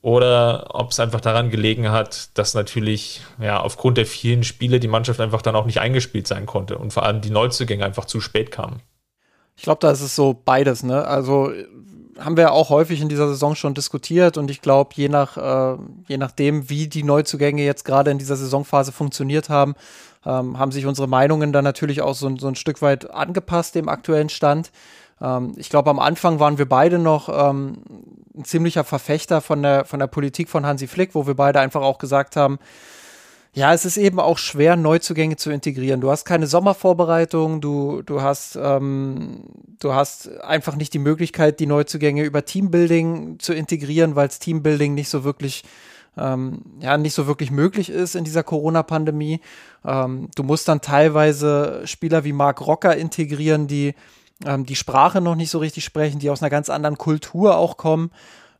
oder 0.01 0.75
ob 0.75 0.91
es 0.91 0.99
einfach 0.99 1.21
daran 1.21 1.49
gelegen 1.49 1.91
hat, 1.91 2.37
dass 2.37 2.53
natürlich 2.53 3.21
ja 3.39 3.59
aufgrund 3.59 3.97
der 3.97 4.05
vielen 4.05 4.43
Spiele 4.43 4.79
die 4.79 4.87
Mannschaft 4.87 5.19
einfach 5.19 5.41
dann 5.41 5.55
auch 5.55 5.65
nicht 5.65 5.79
eingespielt 5.79 6.27
sein 6.27 6.45
konnte 6.45 6.77
und 6.77 6.93
vor 6.93 7.03
allem 7.03 7.21
die 7.21 7.31
Neuzugänge 7.31 7.83
einfach 7.83 8.05
zu 8.05 8.21
spät 8.21 8.51
kamen. 8.51 8.81
Ich 9.57 9.63
glaube, 9.63 9.79
da 9.79 9.89
ist 9.89 10.01
es 10.01 10.15
so 10.15 10.39
beides, 10.45 10.83
ne? 10.83 11.07
Also 11.07 11.51
haben 12.19 12.37
wir 12.37 12.51
auch 12.51 12.69
häufig 12.69 13.01
in 13.01 13.09
dieser 13.09 13.27
Saison 13.27 13.55
schon 13.55 13.73
diskutiert 13.73 14.37
und 14.37 14.49
ich 14.49 14.61
glaube, 14.61 14.91
je 14.95 15.09
nach 15.09 15.37
äh, 15.37 15.77
je 16.07 16.17
nachdem, 16.17 16.69
wie 16.69 16.87
die 16.87 17.03
Neuzugänge 17.03 17.63
jetzt 17.63 17.85
gerade 17.85 18.11
in 18.11 18.17
dieser 18.17 18.35
Saisonphase 18.35 18.91
funktioniert 18.91 19.49
haben, 19.49 19.75
ähm, 20.25 20.57
haben 20.57 20.71
sich 20.71 20.85
unsere 20.85 21.07
Meinungen 21.07 21.51
dann 21.53 21.63
natürlich 21.63 22.01
auch 22.01 22.15
so, 22.15 22.35
so 22.37 22.47
ein 22.47 22.55
Stück 22.55 22.81
weit 22.81 23.11
angepasst 23.11 23.75
dem 23.75 23.89
aktuellen 23.89 24.29
Stand. 24.29 24.71
Ähm, 25.21 25.53
ich 25.57 25.69
glaube, 25.69 25.89
am 25.89 25.99
Anfang 25.99 26.39
waren 26.39 26.57
wir 26.57 26.67
beide 26.67 26.99
noch 26.99 27.29
ähm, 27.29 27.77
ein 28.35 28.45
ziemlicher 28.45 28.83
Verfechter 28.83 29.41
von 29.41 29.61
der 29.61 29.85
von 29.85 29.99
der 29.99 30.07
Politik 30.07 30.49
von 30.49 30.65
Hansi 30.65 30.87
Flick, 30.87 31.15
wo 31.15 31.27
wir 31.27 31.35
beide 31.35 31.59
einfach 31.59 31.81
auch 31.81 31.97
gesagt 31.97 32.35
haben, 32.35 32.59
ja, 33.55 33.73
es 33.73 33.85
ist 33.85 33.95
eben 33.95 34.19
auch 34.19 34.37
schwer, 34.37 34.75
Neuzugänge 34.75 35.37
zu 35.37 35.49
integrieren. 35.49 36.01
Du 36.01 36.11
hast 36.11 36.25
keine 36.25 36.45
Sommervorbereitung, 36.45 37.61
du, 37.61 38.01
du 38.01 38.21
hast, 38.21 38.59
ähm, 38.61 39.45
du 39.79 39.93
hast 39.93 40.29
einfach 40.41 40.75
nicht 40.75 40.93
die 40.93 40.99
Möglichkeit, 40.99 41.61
die 41.61 41.65
Neuzugänge 41.65 42.23
über 42.23 42.43
Teambuilding 42.43 43.39
zu 43.39 43.53
integrieren, 43.53 44.17
weil 44.17 44.27
es 44.27 44.39
Teambuilding 44.39 44.93
nicht 44.93 45.07
so 45.07 45.23
wirklich, 45.23 45.63
ähm, 46.17 46.63
ja, 46.81 46.97
nicht 46.97 47.13
so 47.13 47.27
wirklich 47.27 47.49
möglich 47.49 47.89
ist 47.89 48.15
in 48.15 48.25
dieser 48.25 48.43
Corona-Pandemie. 48.43 49.39
Ähm, 49.85 50.27
du 50.35 50.43
musst 50.43 50.67
dann 50.67 50.81
teilweise 50.81 51.81
Spieler 51.85 52.25
wie 52.25 52.33
Marc 52.33 52.59
Rocker 52.59 52.97
integrieren, 52.97 53.67
die 53.67 53.95
ähm, 54.45 54.65
die 54.65 54.75
Sprache 54.75 55.21
noch 55.21 55.35
nicht 55.35 55.49
so 55.49 55.59
richtig 55.59 55.85
sprechen, 55.85 56.19
die 56.19 56.29
aus 56.29 56.41
einer 56.41 56.49
ganz 56.49 56.69
anderen 56.69 56.97
Kultur 56.97 57.55
auch 57.55 57.77
kommen. 57.77 58.11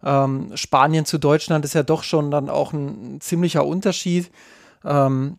Ähm, 0.05 0.51
Spanien 0.55 1.03
zu 1.03 1.17
Deutschland 1.17 1.65
ist 1.65 1.73
ja 1.73 1.83
doch 1.83 2.03
schon 2.03 2.31
dann 2.31 2.49
auch 2.49 2.71
ein, 2.71 3.15
ein 3.15 3.21
ziemlicher 3.21 3.65
Unterschied. 3.65 4.31
Ähm, 4.85 5.37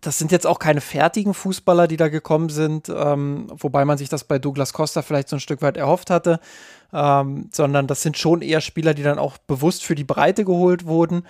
das 0.00 0.18
sind 0.18 0.30
jetzt 0.30 0.46
auch 0.46 0.58
keine 0.58 0.80
fertigen 0.80 1.34
Fußballer, 1.34 1.88
die 1.88 1.96
da 1.96 2.08
gekommen 2.08 2.50
sind, 2.50 2.88
ähm, 2.88 3.48
wobei 3.50 3.84
man 3.84 3.98
sich 3.98 4.08
das 4.08 4.24
bei 4.24 4.38
Douglas 4.38 4.72
Costa 4.72 5.02
vielleicht 5.02 5.28
so 5.28 5.36
ein 5.36 5.40
Stück 5.40 5.62
weit 5.62 5.76
erhofft 5.76 6.10
hatte, 6.10 6.40
ähm, 6.92 7.48
sondern 7.52 7.86
das 7.86 8.02
sind 8.02 8.16
schon 8.16 8.42
eher 8.42 8.60
Spieler, 8.60 8.94
die 8.94 9.02
dann 9.02 9.18
auch 9.18 9.38
bewusst 9.38 9.84
für 9.84 9.94
die 9.94 10.04
Breite 10.04 10.44
geholt 10.44 10.86
wurden. 10.86 11.24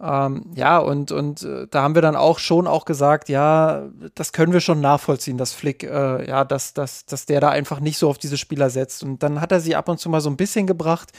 Ähm, 0.00 0.50
ja, 0.54 0.78
und, 0.78 1.12
und 1.12 1.42
äh, 1.42 1.66
da 1.70 1.82
haben 1.82 1.94
wir 1.94 2.02
dann 2.02 2.16
auch 2.16 2.38
schon 2.38 2.66
auch 2.66 2.84
gesagt, 2.84 3.28
ja, 3.28 3.84
das 4.14 4.32
können 4.32 4.52
wir 4.52 4.60
schon 4.60 4.80
nachvollziehen, 4.80 5.38
dass 5.38 5.52
Flick, 5.52 5.84
äh, 5.84 6.28
ja, 6.28 6.44
dass, 6.44 6.74
dass, 6.74 7.06
dass 7.06 7.26
der 7.26 7.40
da 7.40 7.50
einfach 7.50 7.80
nicht 7.80 7.98
so 7.98 8.10
auf 8.10 8.18
diese 8.18 8.36
Spieler 8.36 8.70
setzt. 8.70 9.02
Und 9.02 9.22
dann 9.22 9.40
hat 9.40 9.52
er 9.52 9.60
sie 9.60 9.76
ab 9.76 9.88
und 9.88 9.98
zu 9.98 10.08
mal 10.08 10.20
so 10.20 10.30
ein 10.30 10.36
bisschen 10.36 10.66
gebracht. 10.66 11.12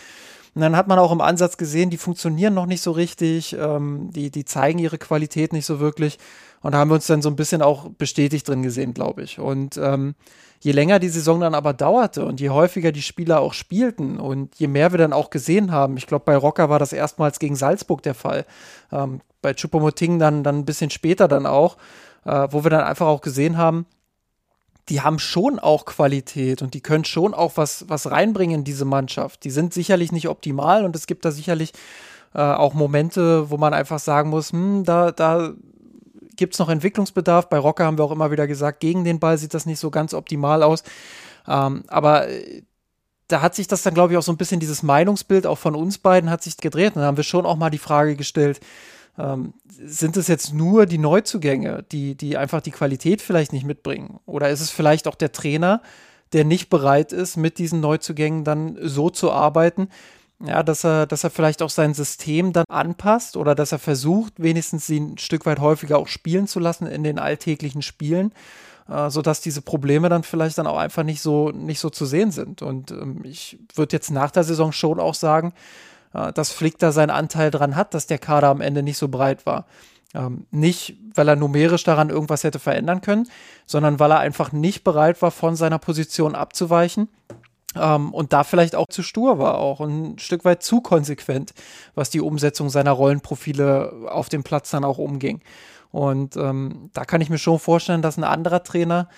Und 0.56 0.62
dann 0.62 0.78
hat 0.78 0.88
man 0.88 1.00
auch 1.00 1.12
im 1.12 1.20
Ansatz 1.20 1.58
gesehen, 1.58 1.90
die 1.90 1.98
funktionieren 1.98 2.54
noch 2.54 2.66
nicht 2.66 2.82
so 2.82 2.92
richtig, 2.92 3.56
ähm, 3.60 4.10
die, 4.12 4.32
die 4.32 4.46
zeigen 4.46 4.80
ihre 4.80 4.98
Qualität 4.98 5.52
nicht 5.52 5.66
so 5.66 5.82
wirklich. 5.82 6.18
Und 6.62 6.72
da 6.72 6.80
haben 6.80 6.90
wir 6.90 6.96
uns 6.96 7.08
dann 7.08 7.22
so 7.22 7.30
ein 7.30 7.36
bisschen 7.36 7.62
auch 7.62 7.90
bestätigt 7.90 8.48
drin 8.48 8.64
gesehen, 8.64 8.94
glaube 8.94 9.22
ich. 9.24 9.38
Und 9.38 9.78
ähm, 9.78 10.16
je 10.62 10.72
länger 10.72 11.00
die 11.00 11.10
Saison 11.10 11.42
dann 11.42 11.54
aber 11.54 11.74
dauerte 11.74 12.26
und 12.26 12.40
je 12.40 12.52
häufiger 12.52 12.94
die 12.94 13.02
Spieler 13.02 13.42
auch 13.42 13.54
spielten 13.54 14.18
und 14.18 14.56
je 14.56 14.68
mehr 14.68 14.94
wir 14.94 14.98
dann 14.98 15.14
auch 15.14 15.30
gesehen 15.30 15.74
haben, 15.74 15.98
ich 15.98 16.08
glaube, 16.08 16.24
bei 16.26 16.38
Rocker 16.38 16.70
war 16.70 16.80
das 16.80 16.94
erstmals 16.94 17.38
gegen 17.40 17.58
Salzburg 17.58 18.02
der 18.02 18.16
Fall, 18.16 18.46
ähm, 18.94 19.20
bei 19.42 19.54
Chupomoting 19.54 20.20
dann, 20.20 20.44
dann 20.44 20.60
ein 20.60 20.66
bisschen 20.66 20.90
später 20.90 21.28
dann 21.28 21.46
auch, 21.46 21.76
äh, 22.24 22.48
wo 22.50 22.64
wir 22.64 22.72
dann 22.72 22.86
einfach 22.86 23.08
auch 23.08 23.22
gesehen 23.22 23.58
haben, 23.58 23.86
die 24.90 25.02
haben 25.02 25.20
schon 25.20 25.60
auch 25.60 25.86
Qualität 25.86 26.62
und 26.62 26.74
die 26.74 26.82
können 26.82 27.06
schon 27.06 27.34
auch 27.34 27.54
was, 27.56 27.86
was 27.88 28.12
reinbringen 28.12 28.60
in 28.60 28.64
diese 28.64 28.86
Mannschaft. 28.86 29.44
Die 29.44 29.50
sind 29.50 29.74
sicherlich 29.74 30.12
nicht 30.12 30.30
optimal 30.30 30.86
und 30.86 30.96
es 30.96 31.08
gibt 31.08 31.26
da 31.26 31.32
sicherlich 31.32 31.74
äh, 32.34 32.42
auch 32.42 32.74
Momente, 32.74 33.50
wo 33.50 33.58
man 33.58 33.74
einfach 33.74 34.00
sagen 34.00 34.30
muss, 34.30 34.52
hm, 34.52 34.84
da, 34.84 35.12
da 35.12 35.54
gibt 36.36 36.54
es 36.54 36.60
noch 36.60 36.70
Entwicklungsbedarf. 36.70 37.50
Bei 37.50 37.58
Rocker 37.58 37.86
haben 37.86 37.98
wir 37.98 38.04
auch 38.04 38.12
immer 38.12 38.32
wieder 38.32 38.46
gesagt, 38.48 38.80
gegen 38.80 39.04
den 39.04 39.20
Ball 39.20 39.38
sieht 39.38 39.54
das 39.54 39.66
nicht 39.66 39.80
so 39.80 39.90
ganz 39.90 40.14
optimal 40.14 40.62
aus. 40.62 40.84
Ähm, 41.48 41.84
aber 41.88 42.28
äh, 42.30 42.62
da 43.28 43.42
hat 43.42 43.56
sich 43.56 43.68
das 43.68 43.82
dann, 43.82 43.96
glaube 43.96 44.14
ich, 44.14 44.20
auch 44.20 44.24
so 44.24 44.32
ein 44.32 44.38
bisschen 44.38 44.60
dieses 44.60 44.84
Meinungsbild 44.84 45.48
auch 45.48 45.58
von 45.58 45.74
uns 45.74 45.98
beiden 45.98 46.30
hat 46.30 46.44
sich 46.44 46.58
gedreht. 46.58 46.96
Und 46.96 47.02
da 47.02 47.08
haben 47.08 47.18
wir 47.18 47.24
schon 47.24 47.46
auch 47.46 47.56
mal 47.56 47.72
die 47.72 47.80
Frage 47.80 48.16
gestellt, 48.16 48.60
ähm, 49.18 49.54
sind 49.70 50.18
es 50.18 50.28
jetzt 50.28 50.54
nur 50.54 50.86
die 50.86 50.98
Neuzugänge, 50.98 51.84
die, 51.92 52.16
die 52.16 52.38
einfach 52.38 52.62
die 52.62 52.72
Qualität 52.72 53.22
vielleicht 53.22 53.54
nicht 53.54 53.66
mitbringen? 53.66 54.20
Oder 54.26 54.50
ist 54.50 54.62
es 54.62 54.72
vielleicht 54.72 55.08
auch 55.08 55.16
der 55.16 55.32
Trainer, 55.32 55.82
der 56.34 56.44
nicht 56.44 56.70
bereit 56.70 57.14
ist, 57.14 57.38
mit 57.38 57.58
diesen 57.58 57.80
Neuzugängen 57.80 58.44
dann 58.44 58.78
so 58.82 59.10
zu 59.10 59.32
arbeiten, 59.32 59.90
ja, 60.44 60.64
dass 60.64 60.84
er, 60.84 61.06
dass 61.06 61.24
er 61.24 61.30
vielleicht 61.30 61.62
auch 61.62 61.70
sein 61.70 61.94
System 61.94 62.52
dann 62.52 62.66
anpasst 62.68 63.38
oder 63.38 63.56
dass 63.56 63.72
er 63.72 63.80
versucht, 63.80 64.34
wenigstens 64.38 64.86
sie 64.86 65.00
ein 65.00 65.18
Stück 65.18 65.46
weit 65.46 65.60
häufiger 65.60 65.98
auch 65.98 66.08
spielen 66.08 66.48
zu 66.48 66.60
lassen 66.60 66.88
in 66.88 67.04
den 67.04 67.20
alltäglichen 67.20 67.82
Spielen, 67.82 68.34
äh, 68.90 69.10
sodass 69.10 69.40
diese 69.40 69.62
Probleme 69.62 70.10
dann 70.10 70.24
vielleicht 70.24 70.58
dann 70.58 70.68
auch 70.68 70.78
einfach 70.78 71.04
nicht 71.04 71.22
so, 71.22 71.52
nicht 71.52 71.80
so 71.80 71.90
zu 71.90 72.06
sehen 72.06 72.32
sind. 72.32 72.62
Und 72.62 72.92
ähm, 72.92 73.22
ich 73.24 73.60
würde 73.76 73.96
jetzt 73.96 74.12
nach 74.12 74.32
der 74.32 74.44
Saison 74.44 74.74
schon 74.74 75.00
auch 75.00 75.16
sagen, 75.16 75.54
dass 76.34 76.52
Flick 76.52 76.80
da 76.80 76.92
seinen 76.92 77.10
Anteil 77.10 77.52
dran 77.52 77.76
hat, 77.76 77.94
dass 77.94 78.08
der 78.08 78.20
Kader 78.20 78.50
am 78.50 78.62
Ende 78.62 78.84
nicht 78.84 78.98
so 78.98 79.08
breit 79.08 79.46
war. 79.46 79.66
Ähm, 80.14 80.46
nicht, 80.52 80.98
weil 81.14 81.28
er 81.28 81.36
numerisch 81.36 81.84
daran 81.84 82.10
irgendwas 82.10 82.44
hätte 82.44 82.60
verändern 82.60 83.02
können, 83.02 83.28
sondern 83.66 84.00
weil 84.00 84.12
er 84.12 84.20
einfach 84.20 84.52
nicht 84.52 84.84
bereit 84.84 85.22
war, 85.22 85.32
von 85.32 85.56
seiner 85.56 85.80
Position 85.80 86.36
abzuweichen. 86.36 87.10
Ähm, 87.76 88.14
und 88.14 88.32
da 88.32 88.46
vielleicht 88.46 88.76
auch 88.76 88.88
zu 88.88 89.04
stur 89.04 89.40
war, 89.40 89.58
auch 89.58 89.82
ein 89.82 90.18
Stück 90.18 90.46
weit 90.46 90.64
zu 90.64 90.80
konsequent, 90.80 91.54
was 91.96 92.10
die 92.10 92.22
Umsetzung 92.22 92.70
seiner 92.70 92.92
Rollenprofile 92.92 94.08
auf 94.10 94.30
dem 94.30 94.44
Platz 94.44 94.72
dann 94.72 94.86
auch 94.86 94.98
umging. 94.98 95.42
Und 95.92 96.38
ähm, 96.38 96.90
da 96.94 97.06
kann 97.06 97.22
ich 97.22 97.30
mir 97.30 97.38
schon 97.38 97.60
vorstellen, 97.60 98.02
dass 98.02 98.18
ein 98.18 98.24
anderer 98.24 98.64
Trainer 98.64 99.10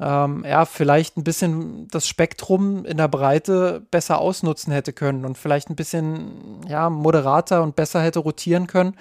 ähm, 0.00 0.44
ja, 0.46 0.64
vielleicht 0.64 1.16
ein 1.16 1.24
bisschen 1.24 1.86
das 1.88 2.08
Spektrum 2.08 2.84
in 2.84 2.96
der 2.96 3.08
Breite 3.08 3.82
besser 3.90 4.18
ausnutzen 4.18 4.72
hätte 4.72 4.92
können 4.92 5.24
und 5.24 5.38
vielleicht 5.38 5.70
ein 5.70 5.76
bisschen 5.76 6.60
ja, 6.68 6.90
moderater 6.90 7.62
und 7.62 7.76
besser 7.76 8.02
hätte 8.02 8.18
rotieren 8.18 8.66
können 8.66 8.96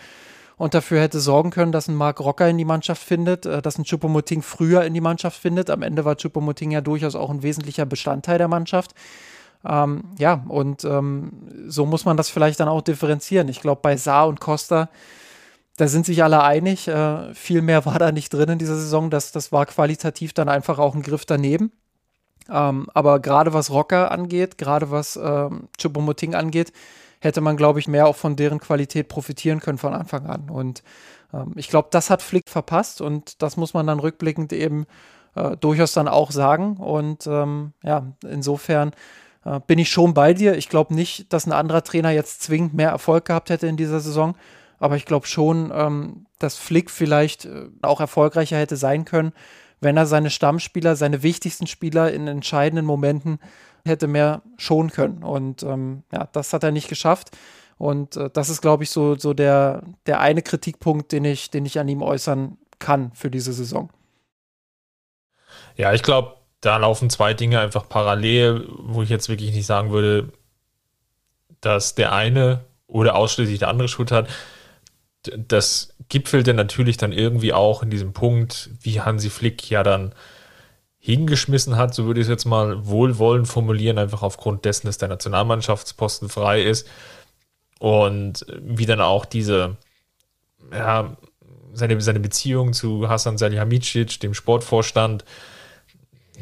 und 0.57 0.73
dafür 0.73 1.01
hätte 1.01 1.19
sorgen 1.19 1.49
können, 1.49 1.71
dass 1.71 1.87
ein 1.87 1.95
Marc 1.95 2.19
Rocker 2.19 2.47
in 2.47 2.57
die 2.57 2.65
Mannschaft 2.65 3.01
findet, 3.01 3.45
äh, 3.45 3.61
dass 3.61 3.77
ein 3.77 3.85
Chupomoting 3.85 4.41
früher 4.41 4.83
in 4.83 4.93
die 4.93 5.01
Mannschaft 5.01 5.39
findet. 5.39 5.69
Am 5.69 5.81
Ende 5.81 6.05
war 6.05 6.15
Chupomoting 6.15 6.71
ja 6.71 6.81
durchaus 6.81 7.15
auch 7.15 7.31
ein 7.31 7.43
wesentlicher 7.43 7.85
Bestandteil 7.85 8.37
der 8.37 8.47
Mannschaft. 8.47 8.93
Ähm, 9.65 10.03
ja, 10.19 10.43
und 10.47 10.83
ähm, 10.83 11.31
so 11.67 11.85
muss 11.85 12.05
man 12.05 12.17
das 12.17 12.29
vielleicht 12.29 12.59
dann 12.59 12.67
auch 12.67 12.81
differenzieren. 12.81 13.47
Ich 13.47 13.61
glaube, 13.61 13.81
bei 13.81 13.97
Saar 13.97 14.27
und 14.27 14.39
Costa 14.39 14.89
da 15.77 15.87
sind 15.87 16.05
sich 16.05 16.23
alle 16.23 16.43
einig. 16.43 16.87
Äh, 16.87 17.33
viel 17.33 17.61
mehr 17.61 17.85
war 17.85 17.99
da 17.99 18.11
nicht 18.11 18.33
drin 18.33 18.49
in 18.49 18.59
dieser 18.59 18.75
Saison. 18.75 19.09
Das, 19.09 19.31
das 19.31 19.51
war 19.51 19.65
qualitativ 19.65 20.33
dann 20.33 20.49
einfach 20.49 20.79
auch 20.79 20.95
ein 20.95 21.01
Griff 21.01 21.25
daneben. 21.25 21.71
Ähm, 22.49 22.87
aber 22.93 23.19
gerade 23.19 23.53
was 23.53 23.71
Rocker 23.71 24.11
angeht, 24.11 24.57
gerade 24.57 24.91
was 24.91 25.15
ähm, 25.21 25.69
Chupomoting 25.77 26.35
angeht, 26.35 26.73
hätte 27.19 27.41
man, 27.41 27.55
glaube 27.57 27.79
ich, 27.79 27.87
mehr 27.87 28.07
auch 28.07 28.17
von 28.17 28.35
deren 28.35 28.59
Qualität 28.59 29.07
profitieren 29.07 29.61
können 29.61 29.77
von 29.77 29.93
Anfang 29.93 30.25
an. 30.25 30.49
Und 30.49 30.83
ähm, 31.33 31.53
ich 31.55 31.69
glaube, 31.69 31.87
das 31.91 32.09
hat 32.09 32.21
Flick 32.21 32.49
verpasst 32.49 33.01
und 33.01 33.41
das 33.41 33.57
muss 33.57 33.73
man 33.73 33.87
dann 33.87 33.99
rückblickend 33.99 34.51
eben 34.53 34.85
äh, 35.35 35.55
durchaus 35.57 35.93
dann 35.93 36.07
auch 36.07 36.31
sagen. 36.31 36.77
Und 36.77 37.25
ähm, 37.27 37.73
ja, 37.81 38.13
insofern 38.29 38.91
äh, 39.45 39.59
bin 39.65 39.79
ich 39.79 39.89
schon 39.89 40.13
bei 40.13 40.33
dir. 40.33 40.57
Ich 40.57 40.69
glaube 40.69 40.93
nicht, 40.93 41.31
dass 41.31 41.45
ein 41.45 41.53
anderer 41.53 41.83
Trainer 41.83 42.11
jetzt 42.11 42.41
zwingend 42.43 42.73
mehr 42.73 42.89
Erfolg 42.89 43.25
gehabt 43.25 43.49
hätte 43.49 43.67
in 43.67 43.77
dieser 43.77 44.01
Saison. 44.01 44.35
Aber 44.83 44.97
ich 44.97 45.05
glaube 45.05 45.27
schon, 45.27 45.71
ähm, 45.73 46.25
dass 46.39 46.57
Flick 46.57 46.91
vielleicht 46.91 47.45
äh, 47.45 47.69
auch 47.81 48.01
erfolgreicher 48.01 48.57
hätte 48.57 48.75
sein 48.75 49.05
können, 49.05 49.31
wenn 49.79 49.95
er 49.95 50.05
seine 50.05 50.29
Stammspieler, 50.29 50.97
seine 50.97 51.23
wichtigsten 51.23 51.67
Spieler 51.67 52.11
in 52.11 52.27
entscheidenden 52.27 52.85
Momenten 52.85 53.39
hätte 53.85 54.07
mehr 54.07 54.41
schonen 54.57 54.91
können. 54.91 55.23
Und 55.23 55.63
ähm, 55.63 56.03
ja, 56.11 56.27
das 56.33 56.51
hat 56.51 56.65
er 56.65 56.71
nicht 56.71 56.89
geschafft. 56.89 57.29
Und 57.77 58.17
äh, 58.17 58.29
das 58.33 58.49
ist, 58.49 58.59
glaube 58.59 58.83
ich, 58.83 58.89
so, 58.89 59.17
so 59.17 59.33
der, 59.33 59.83
der 60.05 60.19
eine 60.19 60.41
Kritikpunkt, 60.41 61.13
den 61.13 61.23
ich, 61.23 61.49
den 61.49 61.65
ich 61.65 61.79
an 61.79 61.87
ihm 61.87 62.01
äußern 62.01 62.57
kann 62.79 63.13
für 63.13 63.31
diese 63.31 63.53
Saison. 63.53 63.89
Ja, 65.77 65.93
ich 65.93 66.03
glaube, 66.03 66.35
da 66.59 66.75
laufen 66.75 67.09
zwei 67.09 67.33
Dinge 67.33 67.61
einfach 67.61 67.87
parallel, 67.87 68.67
wo 68.79 69.01
ich 69.01 69.07
jetzt 69.07 69.29
wirklich 69.29 69.53
nicht 69.53 69.65
sagen 69.65 69.91
würde, 69.91 70.33
dass 71.61 71.95
der 71.95 72.11
eine 72.11 72.65
oder 72.85 73.15
ausschließlich 73.15 73.59
der 73.59 73.69
andere 73.69 73.87
Schuld 73.87 74.11
hat 74.11 74.27
das 75.37 75.95
gipfelte 76.09 76.53
natürlich 76.53 76.97
dann 76.97 77.11
irgendwie 77.11 77.53
auch 77.53 77.83
in 77.83 77.89
diesem 77.89 78.13
Punkt, 78.13 78.69
wie 78.81 79.01
Hansi 79.01 79.29
Flick 79.29 79.69
ja 79.69 79.83
dann 79.83 80.13
hingeschmissen 80.99 81.75
hat, 81.75 81.93
so 81.93 82.05
würde 82.05 82.21
ich 82.21 82.25
es 82.25 82.29
jetzt 82.29 82.45
mal 82.45 82.87
wohlwollend 82.87 83.47
formulieren, 83.47 83.97
einfach 83.97 84.23
aufgrund 84.23 84.63
dessen, 84.63 84.87
dass 84.87 84.97
der 84.97 85.09
Nationalmannschaftsposten 85.09 86.29
frei 86.29 86.63
ist. 86.63 86.87
Und 87.79 88.45
wie 88.61 88.85
dann 88.85 89.01
auch 89.01 89.25
diese, 89.25 89.75
ja, 90.71 91.17
seine, 91.73 91.99
seine 91.99 92.21
Beziehung 92.21 92.71
zu 92.71 93.09
Hasan 93.09 93.37
Salihamidzic, 93.37 94.21
dem 94.21 94.33
Sportvorstand, 94.33 95.25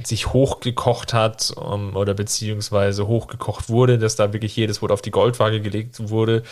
sich 0.03 0.31
hochgekocht 0.33 1.13
hat 1.13 1.51
um, 1.55 1.89
ähm, 1.89 1.95
oder 1.95 2.13
beziehungsweise 2.13 3.07
hochgekocht 3.07 3.69
wurde, 3.69 3.97
dass 3.97 4.15
da 4.15 4.33
wirklich 4.33 4.55
jedes 4.55 4.81
Wort 4.81 4.91
auf 4.91 5.01
die 5.01 5.11
Goldwaage 5.11 5.61
gelegt 5.61 6.09
wurde, 6.09 6.43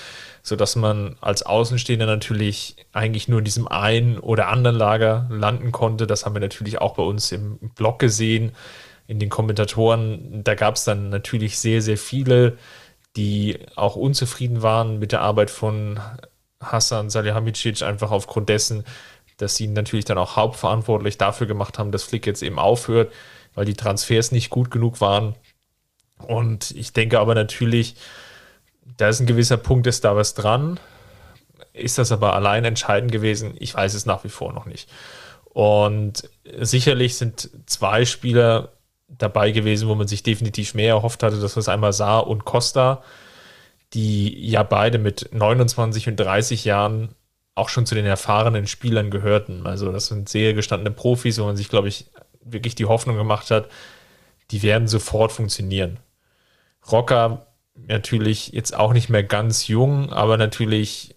sodass 0.43 0.75
man 0.75 1.15
als 1.21 1.43
Außenstehender 1.43 2.05
natürlich 2.05 2.75
eigentlich 2.91 3.27
nur 3.27 3.39
in 3.39 3.45
diesem 3.45 3.67
einen 3.67 4.19
oder 4.19 4.47
anderen 4.49 4.75
Lager 4.75 5.27
landen 5.31 5.71
konnte. 5.71 6.05
Das 6.05 6.25
haben 6.25 6.35
wir 6.35 6.41
natürlich 6.41 6.81
auch 6.81 6.95
bei 6.95 7.03
uns 7.03 7.31
im 7.31 7.57
Blog 7.75 7.99
gesehen, 7.99 8.51
in 9.07 9.19
den 9.19 9.29
Kommentatoren. 9.29 10.43
Da 10.43 10.55
gab 10.55 10.75
es 10.75 10.83
dann 10.83 11.09
natürlich 11.09 11.59
sehr, 11.59 11.81
sehr 11.81 11.97
viele, 11.97 12.57
die 13.15 13.57
auch 13.75 13.95
unzufrieden 13.95 14.61
waren 14.61 14.99
mit 14.99 15.11
der 15.13 15.21
Arbeit 15.21 15.49
von 15.49 15.99
Hassan 16.61 17.09
Salihamidzic, 17.09 17.81
einfach 17.83 18.11
aufgrund 18.11 18.49
dessen, 18.49 18.83
dass 19.39 19.55
sie 19.55 19.67
natürlich 19.67 20.05
dann 20.05 20.17
auch 20.17 20.35
hauptverantwortlich 20.35 21.17
dafür 21.17 21.47
gemacht 21.47 21.79
haben, 21.79 21.91
dass 21.91 22.03
Flick 22.03 22.27
jetzt 22.27 22.43
eben 22.43 22.59
aufhört, 22.59 23.11
weil 23.55 23.65
die 23.65 23.73
Transfers 23.73 24.31
nicht 24.31 24.49
gut 24.49 24.69
genug 24.69 25.01
waren. 25.01 25.33
Und 26.27 26.71
ich 26.71 26.93
denke 26.93 27.19
aber 27.19 27.33
natürlich, 27.35 27.95
da 28.97 29.07
ist 29.07 29.21
ein 29.21 29.25
gewisser 29.25 29.57
Punkt, 29.57 29.87
ist 29.87 30.03
da 30.03 30.15
was 30.15 30.33
dran. 30.33 30.79
Ist 31.71 31.97
das 31.97 32.11
aber 32.11 32.33
allein 32.33 32.65
entscheidend 32.65 33.13
gewesen? 33.13 33.55
Ich 33.59 33.73
weiß 33.73 33.93
es 33.93 34.05
nach 34.05 34.25
wie 34.25 34.29
vor 34.29 34.51
noch 34.51 34.65
nicht. 34.65 34.89
Und 35.45 36.29
sicherlich 36.59 37.15
sind 37.15 37.49
zwei 37.65 38.03
Spieler 38.03 38.73
dabei 39.07 39.51
gewesen, 39.51 39.87
wo 39.87 39.95
man 39.95 40.07
sich 40.07 40.21
definitiv 40.21 40.73
mehr 40.73 40.89
erhofft 40.89 41.23
hatte. 41.23 41.39
Das 41.39 41.55
war 41.55 41.73
einmal 41.73 41.93
Saar 41.93 42.27
und 42.27 42.43
Costa, 42.43 43.03
die 43.93 44.49
ja 44.49 44.63
beide 44.63 44.99
mit 44.99 45.29
29 45.31 46.09
und 46.09 46.17
30 46.17 46.65
Jahren 46.65 47.15
auch 47.59 47.69
schon 47.69 47.85
zu 47.85 47.95
den 47.95 48.05
erfahrenen 48.05 48.67
Spielern 48.67 49.11
gehörten. 49.11 49.67
Also 49.67 49.91
das 49.91 50.07
sind 50.07 50.29
sehr 50.29 50.53
gestandene 50.53 50.91
Profis, 50.91 51.39
wo 51.39 51.45
man 51.45 51.57
sich, 51.57 51.69
glaube 51.69 51.87
ich, 51.87 52.07
wirklich 52.41 52.75
die 52.75 52.85
Hoffnung 52.85 53.17
gemacht 53.17 53.51
hat, 53.51 53.69
die 54.51 54.63
werden 54.63 54.87
sofort 54.87 55.31
funktionieren. 55.31 55.99
Rocker 56.91 57.45
natürlich 57.87 58.49
jetzt 58.49 58.75
auch 58.75 58.93
nicht 58.93 59.09
mehr 59.09 59.23
ganz 59.23 59.67
jung, 59.67 60.11
aber 60.11 60.37
natürlich 60.37 61.15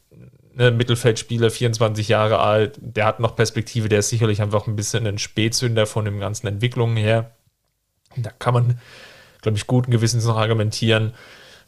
ne, 0.54 0.70
Mittelfeldspieler, 0.70 1.50
24 1.50 2.08
Jahre 2.08 2.38
alt, 2.38 2.78
der 2.80 3.06
hat 3.06 3.20
noch 3.20 3.36
Perspektive, 3.36 3.88
der 3.88 4.00
ist 4.00 4.10
sicherlich 4.10 4.42
einfach 4.42 4.66
ein 4.66 4.76
bisschen 4.76 5.06
ein 5.06 5.18
Spätzünder 5.18 5.86
von 5.86 6.04
den 6.04 6.20
ganzen 6.20 6.46
Entwicklungen 6.46 6.96
her. 6.96 7.32
Da 8.16 8.30
kann 8.30 8.54
man, 8.54 8.78
glaube 9.40 9.56
ich, 9.56 9.66
guten 9.66 9.90
Gewissens 9.90 10.26
noch 10.26 10.36
argumentieren, 10.36 11.14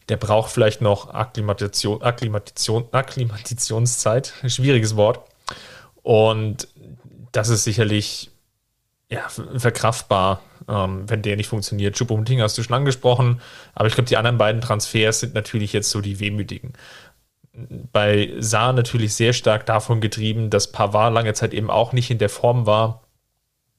der 0.09 0.17
braucht 0.17 0.51
vielleicht 0.51 0.81
noch 0.81 1.13
Akklimatation, 1.13 2.03
Akklimatation, 2.03 2.87
Akklimatitionszeit, 2.93 4.33
schwieriges 4.47 4.97
Wort. 4.97 5.21
Und 6.03 6.69
das 7.33 7.49
ist 7.49 7.65
sicherlich 7.65 8.31
ja, 9.11 9.29
verkraftbar, 9.29 10.41
ähm, 10.69 11.09
wenn 11.09 11.23
der 11.23 11.37
nicht 11.37 11.49
funktioniert. 11.49 11.97
Choupo-Moting 11.97 12.41
hast 12.41 12.59
du 12.59 12.63
schon 12.63 12.77
angesprochen, 12.77 13.41
aber 13.75 13.89
ich 13.89 13.95
glaube, 13.95 14.09
die 14.09 14.17
anderen 14.17 14.39
beiden 14.39 14.61
Transfers 14.61 15.21
sind 15.21 15.35
natürlich 15.35 15.73
jetzt 15.73 15.91
so 15.91 16.01
die 16.01 16.21
wehmütigen. 16.21 16.75
Bei 17.93 18.33
Saar 18.39 18.73
natürlich 18.73 19.15
sehr 19.15 19.33
stark 19.33 19.65
davon 19.67 20.01
getrieben, 20.01 20.51
dass 20.51 20.73
Pavard 20.73 21.15
lange 21.15 21.35
Zeit 21.35 21.55
eben 21.55 21.71
auch 21.71 21.93
nicht 21.93 22.11
in 22.11 22.19
der 22.19 22.29
Form 22.29 22.67
war, 22.67 23.05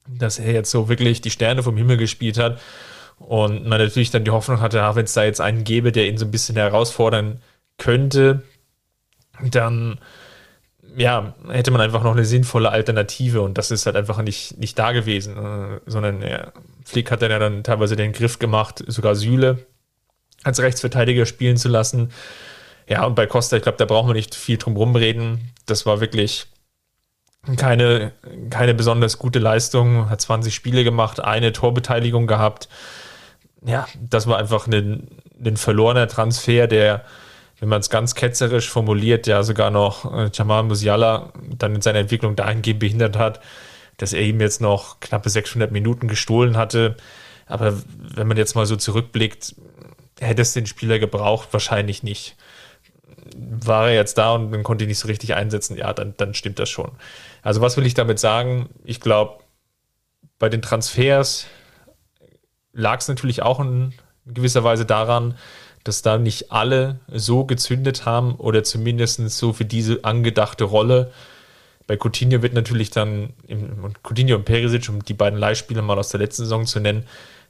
dass 0.08 0.38
er 0.38 0.52
jetzt 0.52 0.70
so 0.70 0.88
wirklich 0.88 1.20
die 1.20 1.30
Sterne 1.30 1.62
vom 1.62 1.76
Himmel 1.76 1.96
gespielt 1.96 2.38
hat 2.38 2.60
und 3.18 3.66
man 3.66 3.80
natürlich 3.80 4.10
dann 4.10 4.24
die 4.24 4.30
Hoffnung 4.30 4.60
hatte, 4.60 4.78
ja, 4.78 4.94
wenn 4.94 5.04
es 5.04 5.14
da 5.14 5.24
jetzt 5.24 5.40
einen 5.40 5.64
gäbe, 5.64 5.92
der 5.92 6.06
ihn 6.06 6.18
so 6.18 6.26
ein 6.26 6.30
bisschen 6.30 6.56
herausfordern 6.56 7.40
könnte, 7.78 8.42
dann 9.42 9.98
ja, 10.96 11.34
hätte 11.50 11.70
man 11.70 11.82
einfach 11.82 12.02
noch 12.02 12.12
eine 12.12 12.24
sinnvolle 12.24 12.70
Alternative 12.70 13.42
und 13.42 13.58
das 13.58 13.70
ist 13.70 13.84
halt 13.84 13.96
einfach 13.96 14.22
nicht, 14.22 14.58
nicht 14.58 14.78
da 14.78 14.92
gewesen, 14.92 15.36
äh, 15.36 15.80
sondern 15.86 16.22
ja, 16.22 16.52
Flick 16.84 17.10
hat 17.10 17.20
dann 17.20 17.30
ja 17.30 17.38
dann 17.38 17.64
teilweise 17.64 17.96
den 17.96 18.12
Griff 18.12 18.38
gemacht, 18.38 18.82
sogar 18.86 19.14
Sühle 19.14 19.58
als 20.42 20.60
Rechtsverteidiger 20.60 21.26
spielen 21.26 21.56
zu 21.56 21.68
lassen. 21.68 22.12
Ja, 22.88 23.04
und 23.04 23.14
bei 23.14 23.26
Costa, 23.26 23.56
ich 23.56 23.62
glaube, 23.62 23.78
da 23.78 23.84
brauchen 23.84 24.08
wir 24.08 24.14
nicht 24.14 24.34
viel 24.34 24.58
drum 24.58 24.76
rumreden. 24.76 25.52
Das 25.66 25.86
war 25.86 26.00
wirklich 26.00 26.46
keine, 27.56 28.12
keine 28.50 28.74
besonders 28.74 29.18
gute 29.18 29.38
Leistung, 29.38 30.08
hat 30.08 30.20
20 30.20 30.54
Spiele 30.54 30.84
gemacht, 30.84 31.20
eine 31.20 31.52
Torbeteiligung 31.52 32.26
gehabt. 32.26 32.68
Ja, 33.66 33.86
das 34.00 34.26
war 34.26 34.38
einfach 34.38 34.66
ein, 34.68 35.08
ein 35.44 35.56
verlorener 35.56 36.08
Transfer, 36.08 36.66
der 36.66 37.04
wenn 37.58 37.68
man 37.68 37.80
es 37.80 37.90
ganz 37.90 38.14
ketzerisch 38.14 38.68
formuliert, 38.68 39.26
ja 39.26 39.42
sogar 39.42 39.70
noch 39.70 40.12
äh, 40.12 40.30
Jamal 40.32 40.62
Musiala 40.62 41.32
dann 41.56 41.74
in 41.74 41.80
seiner 41.80 42.00
Entwicklung 42.00 42.36
dahingehend 42.36 42.80
behindert 42.80 43.16
hat, 43.16 43.40
dass 43.96 44.12
er 44.12 44.22
ihm 44.22 44.40
jetzt 44.40 44.60
noch 44.60 45.00
knappe 45.00 45.30
600 45.30 45.72
Minuten 45.72 46.06
gestohlen 46.06 46.56
hatte. 46.56 46.96
Aber 47.46 47.74
wenn 48.14 48.26
man 48.26 48.36
jetzt 48.36 48.56
mal 48.56 48.66
so 48.66 48.76
zurückblickt, 48.76 49.54
hätte 50.20 50.42
es 50.42 50.52
den 50.52 50.66
Spieler 50.66 50.98
gebraucht? 50.98 51.48
Wahrscheinlich 51.52 52.02
nicht. 52.02 52.36
War 53.36 53.88
er 53.88 53.94
jetzt 53.94 54.18
da 54.18 54.34
und 54.34 54.50
man 54.50 54.62
konnte 54.62 54.84
ihn 54.84 54.88
nicht 54.88 54.98
so 54.98 55.08
richtig 55.08 55.34
einsetzen? 55.34 55.76
Ja, 55.76 55.94
dann, 55.94 56.14
dann 56.18 56.34
stimmt 56.34 56.58
das 56.58 56.68
schon. 56.68 56.90
Also 57.42 57.62
was 57.62 57.76
will 57.76 57.86
ich 57.86 57.94
damit 57.94 58.18
sagen? 58.18 58.68
Ich 58.84 59.00
glaube, 59.00 59.42
bei 60.38 60.50
den 60.50 60.60
Transfers 60.60 61.46
lag 62.76 63.00
es 63.00 63.08
natürlich 63.08 63.42
auch 63.42 63.58
in 63.58 63.92
gewisser 64.26 64.62
Weise 64.62 64.84
daran, 64.84 65.34
dass 65.82 66.02
da 66.02 66.18
nicht 66.18 66.52
alle 66.52 67.00
so 67.12 67.44
gezündet 67.44 68.04
haben 68.04 68.34
oder 68.36 68.64
zumindest 68.64 69.28
so 69.30 69.52
für 69.52 69.64
diese 69.64 70.04
angedachte 70.04 70.64
Rolle. 70.64 71.12
Bei 71.86 71.96
Coutinho 71.96 72.42
wird 72.42 72.54
natürlich 72.54 72.90
dann, 72.90 73.30
und 73.48 74.02
Coutinho 74.02 74.36
und 74.36 74.44
Perisic, 74.44 74.88
um 74.88 75.04
die 75.04 75.14
beiden 75.14 75.38
Leihspieler 75.38 75.82
mal 75.82 75.98
aus 75.98 76.08
der 76.08 76.20
letzten 76.20 76.42
Saison 76.42 76.66
zu 76.66 76.80
nennen, 76.80 77.04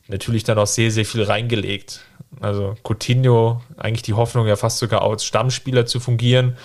natürlich 0.08 0.44
dann 0.44 0.58
auch 0.58 0.66
sehr, 0.66 0.90
sehr 0.90 1.06
viel 1.06 1.22
reingelegt. 1.22 2.02
Also 2.40 2.76
Coutinho, 2.84 3.62
eigentlich 3.78 4.02
die 4.02 4.14
Hoffnung, 4.14 4.46
ja 4.46 4.56
fast 4.56 4.78
sogar 4.78 5.02
als 5.02 5.24
Stammspieler 5.24 5.86
zu 5.86 5.98
fungieren, 5.98 6.56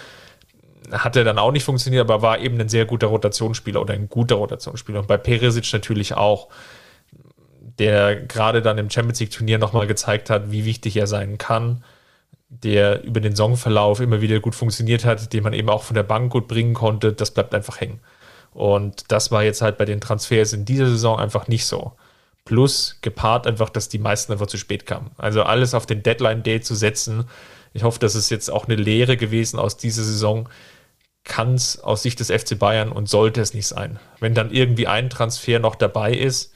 hat 0.91 1.16
er 1.16 1.24
dann 1.24 1.39
auch 1.39 1.53
nicht 1.53 1.64
funktioniert, 1.64 2.01
aber 2.01 2.22
war 2.22 2.39
eben 2.39 2.59
ein 2.59 2.68
sehr 2.68 2.86
guter 2.86 3.07
Rotationsspieler 3.07 3.82
oder 3.82 3.93
ein 3.93 4.09
guter 4.09 4.36
Rotationsspieler. 4.36 4.99
Und 4.99 5.07
bei 5.07 5.18
Perisic 5.18 5.72
natürlich 5.72 6.16
auch 6.16 6.49
der 7.82 8.15
gerade 8.15 8.61
dann 8.61 8.77
im 8.77 8.91
Champions 8.91 9.19
League 9.19 9.32
Turnier 9.32 9.57
nochmal 9.57 9.88
gezeigt 9.88 10.29
hat, 10.29 10.51
wie 10.51 10.65
wichtig 10.65 10.97
er 10.97 11.07
sein 11.07 11.39
kann, 11.39 11.84
der 12.47 13.03
über 13.03 13.19
den 13.21 13.36
Songverlauf 13.36 13.99
immer 13.99 14.21
wieder 14.21 14.39
gut 14.39 14.53
funktioniert 14.53 15.03
hat, 15.03 15.34
den 15.34 15.43
man 15.43 15.53
eben 15.53 15.67
auch 15.67 15.82
von 15.82 15.95
der 15.95 16.03
Bank 16.03 16.32
gut 16.32 16.47
bringen 16.47 16.75
konnte, 16.75 17.11
das 17.11 17.32
bleibt 17.32 17.55
einfach 17.55 17.82
hängen. 17.82 17.99
Und 18.53 19.11
das 19.11 19.32
war 19.32 19.43
jetzt 19.43 19.63
halt 19.63 19.79
bei 19.79 19.86
den 19.86 19.99
Transfers 19.99 20.53
in 20.53 20.63
dieser 20.63 20.86
Saison 20.86 21.17
einfach 21.17 21.47
nicht 21.47 21.65
so. 21.65 21.93
Plus 22.45 22.99
gepaart 23.01 23.47
einfach, 23.47 23.71
dass 23.71 23.89
die 23.89 23.97
meisten 23.97 24.32
einfach 24.32 24.45
zu 24.45 24.57
spät 24.57 24.86
kamen. 24.86 25.09
Also 25.17 25.41
alles 25.41 25.73
auf 25.73 25.88
den 25.88 26.03
Deadline-Day 26.03 26.61
zu 26.61 26.75
setzen. 26.75 27.25
Ich 27.73 27.82
hoffe, 27.82 27.97
das 27.97 28.13
ist 28.13 28.29
jetzt 28.29 28.51
auch 28.51 28.65
eine 28.67 28.75
Lehre 28.75 29.17
gewesen 29.17 29.57
aus 29.57 29.77
dieser 29.77 30.03
Saison. 30.03 30.47
Kann 31.23 31.55
es 31.55 31.79
aus 31.79 32.03
Sicht 32.03 32.19
des 32.19 32.29
FC 32.29 32.59
Bayern 32.59 32.91
und 32.91 33.09
sollte 33.09 33.41
es 33.41 33.55
nicht 33.55 33.65
sein. 33.65 33.99
Wenn 34.19 34.36
dann 34.36 34.51
irgendwie 34.51 34.86
ein 34.86 35.09
Transfer 35.09 35.57
noch 35.57 35.73
dabei 35.73 36.13
ist, 36.13 36.53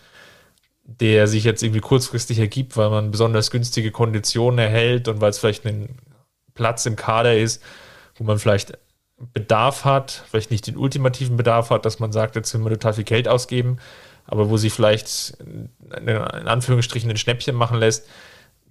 der 0.85 1.27
sich 1.27 1.43
jetzt 1.43 1.63
irgendwie 1.63 1.81
kurzfristig 1.81 2.39
ergibt, 2.39 2.77
weil 2.77 2.89
man 2.89 3.11
besonders 3.11 3.51
günstige 3.51 3.91
Konditionen 3.91 4.59
erhält 4.59 5.07
und 5.07 5.19
weil 5.19 5.31
es 5.31 5.39
vielleicht 5.39 5.65
ein 5.65 5.97
Platz 6.53 6.85
im 6.85 6.95
Kader 6.95 7.35
ist, 7.37 7.61
wo 8.15 8.23
man 8.23 8.37
vielleicht 8.37 8.77
Bedarf 9.17 9.83
hat, 9.83 10.23
vielleicht 10.29 10.51
nicht 10.51 10.67
den 10.67 10.77
ultimativen 10.77 11.37
Bedarf 11.37 11.69
hat, 11.69 11.85
dass 11.85 11.99
man 11.99 12.11
sagt, 12.11 12.35
jetzt 12.35 12.53
will 12.53 12.61
man 12.61 12.73
total 12.73 12.93
viel 12.93 13.03
Geld 13.03 13.27
ausgeben, 13.27 13.77
aber 14.25 14.49
wo 14.49 14.57
sie 14.57 14.69
vielleicht 14.69 15.37
in 15.39 16.09
Anführungsstrichen 16.09 17.09
ein 17.09 17.17
Schnäppchen 17.17 17.55
machen 17.55 17.79
lässt, 17.79 18.07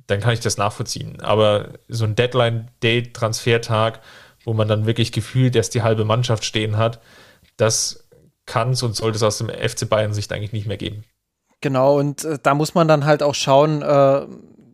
dann 0.06 0.20
kann 0.20 0.34
ich 0.34 0.40
das 0.40 0.56
nachvollziehen. 0.56 1.20
Aber 1.20 1.70
so 1.88 2.04
ein 2.04 2.14
Deadline-Day-Transfertag, 2.14 4.00
wo 4.44 4.52
man 4.52 4.68
dann 4.68 4.86
wirklich 4.86 5.12
gefühlt 5.12 5.56
erst 5.56 5.74
die 5.74 5.82
halbe 5.82 6.04
Mannschaft 6.04 6.44
stehen 6.44 6.76
hat, 6.76 7.00
das 7.56 8.06
kann 8.46 8.72
es 8.72 8.82
und 8.82 8.94
sollte 8.94 9.16
es 9.16 9.22
aus 9.22 9.38
dem 9.38 9.48
FC 9.48 9.88
Bayern-Sicht 9.88 10.30
eigentlich 10.32 10.52
nicht 10.52 10.66
mehr 10.66 10.76
geben. 10.76 11.04
Genau, 11.64 11.98
und 11.98 12.24
äh, 12.26 12.38
da 12.42 12.54
muss 12.54 12.74
man 12.74 12.88
dann 12.88 13.06
halt 13.06 13.22
auch 13.22 13.34
schauen, 13.34 13.80
äh, 13.80 14.26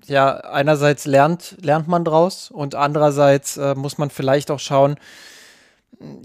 ja, 0.06 0.36
einerseits 0.38 1.06
lernt, 1.06 1.56
lernt 1.62 1.86
man 1.86 2.04
draus 2.04 2.50
und 2.50 2.74
andererseits 2.74 3.56
äh, 3.58 3.76
muss 3.76 3.96
man 3.96 4.10
vielleicht 4.10 4.50
auch 4.50 4.58
schauen, 4.58 4.96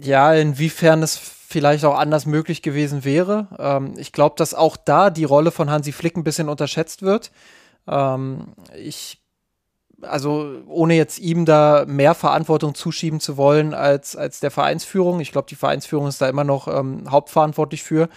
ja, 0.02 0.34
inwiefern 0.34 1.04
es 1.04 1.18
vielleicht 1.18 1.86
auch 1.86 1.96
anders 1.96 2.26
möglich 2.26 2.64
gewesen 2.64 3.06
wäre. 3.06 3.48
Ähm, 3.60 3.94
ich 3.98 4.12
glaube, 4.12 4.38
dass 4.40 4.56
auch 4.56 4.76
da 4.76 5.12
die 5.12 5.24
Rolle 5.24 5.52
von 5.52 5.70
Hansi 5.70 5.92
Flick 5.92 6.18
ein 6.18 6.24
bisschen 6.24 6.50
unterschätzt 6.50 7.04
wird. 7.04 7.32
Ähm, 7.88 8.56
ich, 8.76 9.22
also 10.02 10.64
ohne 10.66 10.96
jetzt 10.96 11.20
ihm 11.20 11.46
da 11.46 11.86
mehr 11.88 12.16
Verantwortung 12.16 12.74
zuschieben 12.74 13.20
zu 13.20 13.38
wollen 13.38 13.76
als, 13.76 14.16
als 14.16 14.40
der 14.40 14.50
Vereinsführung. 14.50 15.20
Ich 15.20 15.32
glaube, 15.32 15.48
die 15.48 15.56
Vereinsführung 15.56 16.08
ist 16.08 16.22
da 16.22 16.28
immer 16.28 16.44
noch 16.44 16.68
ähm, 16.68 17.04
hauptverantwortlich 17.12 17.84
für. 17.84 18.10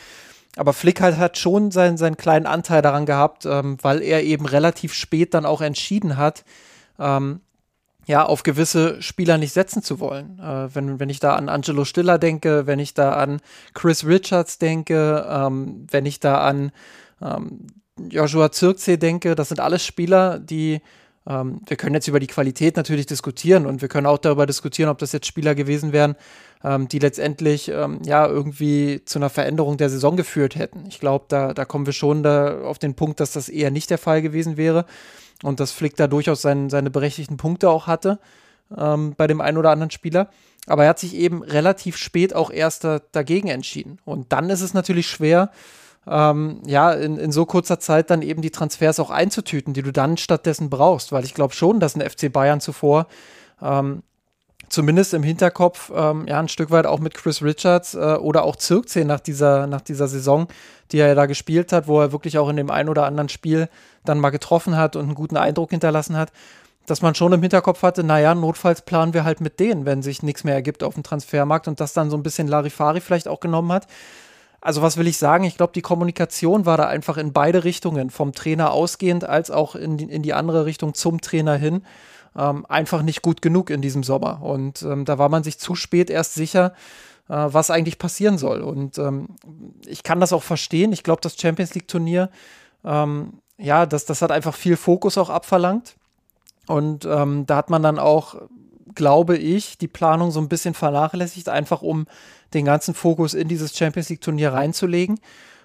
Aber 0.58 0.72
Flick 0.72 1.00
halt 1.00 1.18
hat 1.18 1.38
schon 1.38 1.70
seinen, 1.70 1.96
seinen 1.96 2.16
kleinen 2.16 2.46
Anteil 2.46 2.82
daran 2.82 3.06
gehabt, 3.06 3.46
ähm, 3.46 3.78
weil 3.80 4.02
er 4.02 4.24
eben 4.24 4.44
relativ 4.44 4.92
spät 4.92 5.32
dann 5.32 5.46
auch 5.46 5.60
entschieden 5.60 6.16
hat, 6.16 6.44
ähm, 6.98 7.40
ja, 8.06 8.24
auf 8.24 8.42
gewisse 8.42 9.00
Spieler 9.00 9.38
nicht 9.38 9.52
setzen 9.52 9.84
zu 9.84 10.00
wollen. 10.00 10.40
Äh, 10.40 10.74
wenn, 10.74 10.98
wenn 10.98 11.10
ich 11.10 11.20
da 11.20 11.36
an 11.36 11.48
Angelo 11.48 11.84
Stiller 11.84 12.18
denke, 12.18 12.66
wenn 12.66 12.80
ich 12.80 12.92
da 12.92 13.12
an 13.12 13.40
Chris 13.72 14.04
Richards 14.04 14.58
denke, 14.58 15.24
ähm, 15.30 15.86
wenn 15.90 16.06
ich 16.06 16.18
da 16.18 16.40
an 16.40 16.72
ähm, 17.22 17.68
Joshua 18.10 18.50
Zirkzee 18.50 18.96
denke, 18.96 19.36
das 19.36 19.50
sind 19.50 19.60
alles 19.60 19.84
Spieler, 19.84 20.40
die 20.40 20.80
ähm, 21.28 21.60
wir 21.66 21.76
können 21.76 21.94
jetzt 21.94 22.08
über 22.08 22.20
die 22.20 22.26
Qualität 22.26 22.76
natürlich 22.76 23.06
diskutieren 23.06 23.66
und 23.66 23.82
wir 23.82 23.88
können 23.88 24.06
auch 24.06 24.18
darüber 24.18 24.46
diskutieren, 24.46 24.88
ob 24.88 24.98
das 24.98 25.12
jetzt 25.12 25.26
Spieler 25.26 25.54
gewesen 25.54 25.92
wären, 25.92 26.16
ähm, 26.64 26.88
die 26.88 26.98
letztendlich 26.98 27.68
ähm, 27.68 28.00
ja 28.04 28.26
irgendwie 28.26 29.02
zu 29.04 29.18
einer 29.18 29.28
Veränderung 29.28 29.76
der 29.76 29.90
Saison 29.90 30.16
geführt 30.16 30.56
hätten. 30.56 30.84
Ich 30.88 31.00
glaube, 31.00 31.26
da, 31.28 31.52
da 31.52 31.64
kommen 31.64 31.86
wir 31.86 31.92
schon 31.92 32.22
da 32.22 32.62
auf 32.62 32.78
den 32.78 32.94
Punkt, 32.94 33.20
dass 33.20 33.32
das 33.32 33.48
eher 33.48 33.70
nicht 33.70 33.90
der 33.90 33.98
Fall 33.98 34.22
gewesen 34.22 34.56
wäre 34.56 34.86
und 35.42 35.60
dass 35.60 35.72
Flick 35.72 35.96
da 35.96 36.06
durchaus 36.06 36.40
sein, 36.40 36.70
seine 36.70 36.90
berechtigten 36.90 37.36
Punkte 37.36 37.68
auch 37.68 37.86
hatte 37.86 38.18
ähm, 38.76 39.14
bei 39.16 39.26
dem 39.26 39.40
einen 39.40 39.58
oder 39.58 39.70
anderen 39.70 39.90
Spieler. 39.90 40.30
Aber 40.66 40.84
er 40.84 40.90
hat 40.90 40.98
sich 40.98 41.14
eben 41.14 41.42
relativ 41.42 41.96
spät 41.96 42.34
auch 42.34 42.50
erst 42.50 42.84
da, 42.84 43.00
dagegen 43.12 43.48
entschieden. 43.48 43.98
Und 44.04 44.32
dann 44.32 44.50
ist 44.50 44.60
es 44.60 44.74
natürlich 44.74 45.08
schwer, 45.08 45.50
ähm, 46.08 46.60
ja, 46.66 46.92
in, 46.92 47.18
in 47.18 47.32
so 47.32 47.44
kurzer 47.46 47.78
Zeit 47.78 48.10
dann 48.10 48.22
eben 48.22 48.42
die 48.42 48.50
Transfers 48.50 49.00
auch 49.00 49.10
einzutüten, 49.10 49.74
die 49.74 49.82
du 49.82 49.92
dann 49.92 50.16
stattdessen 50.16 50.70
brauchst, 50.70 51.12
weil 51.12 51.24
ich 51.24 51.34
glaube 51.34 51.54
schon, 51.54 51.80
dass 51.80 51.96
ein 51.96 52.08
FC 52.08 52.32
Bayern 52.32 52.60
zuvor 52.60 53.06
ähm, 53.60 54.02
zumindest 54.68 55.14
im 55.14 55.22
Hinterkopf 55.22 55.90
ähm, 55.94 56.26
ja 56.26 56.38
ein 56.38 56.48
Stück 56.48 56.70
weit 56.70 56.86
auch 56.86 57.00
mit 57.00 57.14
Chris 57.14 57.42
Richards 57.42 57.94
äh, 57.94 57.98
oder 57.98 58.44
auch 58.44 58.56
Zirkzee 58.56 59.04
nach 59.04 59.20
dieser, 59.20 59.66
nach 59.66 59.80
dieser 59.80 60.08
Saison, 60.08 60.48
die 60.92 60.98
er 60.98 61.08
ja 61.08 61.14
da 61.14 61.26
gespielt 61.26 61.72
hat, 61.72 61.86
wo 61.86 62.00
er 62.00 62.12
wirklich 62.12 62.38
auch 62.38 62.48
in 62.48 62.56
dem 62.56 62.70
einen 62.70 62.88
oder 62.88 63.04
anderen 63.04 63.28
Spiel 63.28 63.68
dann 64.04 64.20
mal 64.20 64.30
getroffen 64.30 64.76
hat 64.76 64.96
und 64.96 65.04
einen 65.04 65.14
guten 65.14 65.36
Eindruck 65.36 65.70
hinterlassen 65.70 66.16
hat, 66.16 66.32
dass 66.86 67.02
man 67.02 67.14
schon 67.14 67.32
im 67.32 67.42
Hinterkopf 67.42 67.82
hatte, 67.82 68.02
naja, 68.02 68.34
notfalls 68.34 68.82
planen 68.82 69.12
wir 69.12 69.24
halt 69.24 69.40
mit 69.40 69.60
denen, 69.60 69.84
wenn 69.84 70.02
sich 70.02 70.22
nichts 70.22 70.44
mehr 70.44 70.54
ergibt 70.54 70.82
auf 70.82 70.94
dem 70.94 71.02
Transfermarkt 71.02 71.68
und 71.68 71.80
das 71.80 71.92
dann 71.92 72.08
so 72.08 72.16
ein 72.16 72.22
bisschen 72.22 72.48
Larifari 72.48 73.00
vielleicht 73.00 73.28
auch 73.28 73.40
genommen 73.40 73.72
hat. 73.72 73.86
Also 74.60 74.82
was 74.82 74.96
will 74.96 75.06
ich 75.06 75.18
sagen? 75.18 75.44
Ich 75.44 75.56
glaube, 75.56 75.72
die 75.72 75.82
Kommunikation 75.82 76.66
war 76.66 76.76
da 76.76 76.86
einfach 76.86 77.16
in 77.16 77.32
beide 77.32 77.64
Richtungen, 77.64 78.10
vom 78.10 78.32
Trainer 78.32 78.72
ausgehend 78.72 79.24
als 79.24 79.50
auch 79.50 79.74
in 79.74 79.96
die, 79.96 80.04
in 80.04 80.22
die 80.22 80.34
andere 80.34 80.64
Richtung 80.66 80.94
zum 80.94 81.20
Trainer 81.20 81.54
hin, 81.54 81.82
ähm, 82.36 82.66
einfach 82.66 83.02
nicht 83.02 83.22
gut 83.22 83.40
genug 83.40 83.70
in 83.70 83.82
diesem 83.82 84.02
Sommer. 84.02 84.42
Und 84.42 84.82
ähm, 84.82 85.04
da 85.04 85.18
war 85.18 85.28
man 85.28 85.44
sich 85.44 85.58
zu 85.58 85.74
spät 85.74 86.10
erst 86.10 86.34
sicher, 86.34 86.74
äh, 87.28 87.34
was 87.34 87.70
eigentlich 87.70 87.98
passieren 87.98 88.38
soll. 88.38 88.62
Und 88.62 88.98
ähm, 88.98 89.28
ich 89.86 90.02
kann 90.02 90.20
das 90.20 90.32
auch 90.32 90.42
verstehen. 90.42 90.92
Ich 90.92 91.04
glaube, 91.04 91.20
das 91.20 91.38
Champions 91.38 91.74
League-Turnier, 91.74 92.30
ähm, 92.84 93.34
ja, 93.58 93.86
das, 93.86 94.06
das 94.06 94.22
hat 94.22 94.32
einfach 94.32 94.54
viel 94.54 94.76
Fokus 94.76 95.18
auch 95.18 95.30
abverlangt. 95.30 95.96
Und 96.66 97.04
ähm, 97.06 97.46
da 97.46 97.56
hat 97.56 97.70
man 97.70 97.82
dann 97.82 97.98
auch, 97.98 98.36
glaube 98.98 99.38
ich, 99.38 99.78
die 99.78 99.86
Planung 99.86 100.32
so 100.32 100.40
ein 100.40 100.48
bisschen 100.48 100.74
vernachlässigt, 100.74 101.48
einfach 101.48 101.82
um 101.82 102.06
den 102.52 102.64
ganzen 102.64 102.94
Fokus 102.94 103.32
in 103.32 103.46
dieses 103.46 103.76
Champions 103.76 104.08
League-Turnier 104.08 104.52
reinzulegen. 104.52 105.20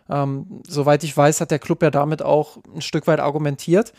Ähm, 0.08 0.62
soweit 0.68 1.04
ich 1.04 1.18
weiß, 1.18 1.42
hat 1.42 1.50
der 1.50 1.58
Club 1.58 1.82
ja 1.82 1.90
damit 1.90 2.22
auch 2.22 2.58
ein 2.76 2.82
Stück 2.82 3.08
weit 3.08 3.20
argumentiert. 3.20 3.92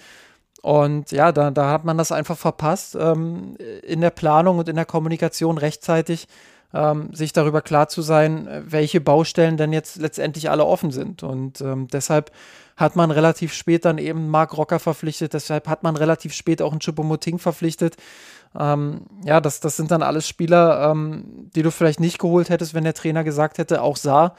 Und 0.63 1.11
ja, 1.11 1.33
da, 1.33 1.51
da 1.51 1.71
hat 1.73 1.85
man 1.85 1.99
das 1.99 2.13
einfach 2.13 2.39
verpasst, 2.39 2.95
ähm, 2.95 3.57
in 3.83 4.01
der 4.01 4.11
Planung 4.11 4.59
und 4.59 4.69
in 4.69 4.77
der 4.77 4.87
Kommunikation 4.87 5.59
rechtzeitig 5.59 6.29
ähm, 6.73 7.13
sich 7.13 7.33
darüber 7.33 7.61
klar 7.61 7.89
zu 7.89 8.03
sein, 8.03 8.49
welche 8.65 9.01
Baustellen 9.01 9.57
denn 9.57 9.73
jetzt 9.73 9.97
letztendlich 9.97 10.49
alle 10.49 10.65
offen 10.65 10.93
sind. 10.93 11.25
Und 11.25 11.61
ähm, 11.61 11.89
deshalb 11.89 12.31
hat 12.77 12.97
man 12.97 13.11
relativ 13.11 13.53
spät 13.53 13.85
dann 13.85 13.99
eben 13.99 14.29
Mark 14.29 14.57
Rocker 14.57 14.79
verpflichtet, 14.79 15.33
deshalb 15.33 15.69
hat 15.69 15.83
man 15.83 15.97
relativ 15.97 16.33
spät 16.33 16.61
auch 16.61 16.73
einen 16.73 16.81
Choupo-Moting 16.81 17.39
verpflichtet. 17.39 17.97
Ähm, 18.59 19.07
ja, 19.25 19.41
das, 19.41 19.61
das 19.61 19.77
sind 19.77 19.91
dann 19.91 20.03
alles 20.03 20.29
Spieler, 20.29 20.91
ähm, 20.91 21.51
die 21.55 21.63
du 21.63 21.71
vielleicht 21.71 22.01
nicht 22.01 22.19
geholt 22.19 22.51
hättest, 22.51 22.75
wenn 22.75 22.85
der 22.85 22.95
Trainer 22.95 23.25
gesagt 23.25 23.59
hätte, 23.59 23.83
auch 23.83 23.97
sah, 23.97 24.35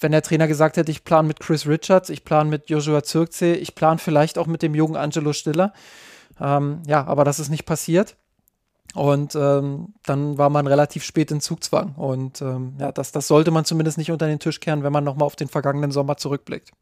wenn 0.00 0.12
der 0.12 0.22
Trainer 0.22 0.46
gesagt 0.46 0.76
hätte, 0.76 0.90
ich 0.90 1.04
plane 1.04 1.28
mit 1.28 1.40
Chris 1.40 1.66
Richards, 1.66 2.08
ich 2.10 2.24
plane 2.24 2.48
mit 2.48 2.70
Joshua 2.70 3.02
Zirkzee, 3.02 3.54
ich 3.54 3.74
plane 3.74 3.98
vielleicht 3.98 4.38
auch 4.38 4.46
mit 4.46 4.62
dem 4.62 4.74
jungen 4.74 4.96
Angelo 4.96 5.32
Stiller. 5.32 5.72
Ähm, 6.40 6.82
ja, 6.86 7.04
aber 7.06 7.24
das 7.24 7.38
ist 7.38 7.50
nicht 7.50 7.66
passiert. 7.66 8.16
Und 8.94 9.34
ähm, 9.34 9.94
dann 10.04 10.38
war 10.38 10.48
man 10.48 10.66
relativ 10.66 11.04
spät 11.04 11.30
in 11.30 11.40
Zugzwang. 11.40 11.94
Und 11.96 12.40
ähm, 12.40 12.76
ja, 12.78 12.92
das, 12.92 13.12
das 13.12 13.28
sollte 13.28 13.50
man 13.50 13.66
zumindest 13.66 13.98
nicht 13.98 14.10
unter 14.10 14.26
den 14.26 14.38
Tisch 14.38 14.60
kehren, 14.60 14.82
wenn 14.82 14.92
man 14.92 15.04
nochmal 15.04 15.26
auf 15.26 15.36
den 15.36 15.48
vergangenen 15.48 15.90
Sommer 15.90 16.16
zurückblickt. 16.16 16.72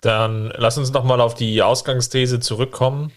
Dann 0.00 0.52
lass 0.56 0.78
uns 0.78 0.92
nochmal 0.92 1.20
auf 1.20 1.34
die 1.34 1.62
Ausgangsthese 1.62 2.40
zurückkommen. 2.40 3.12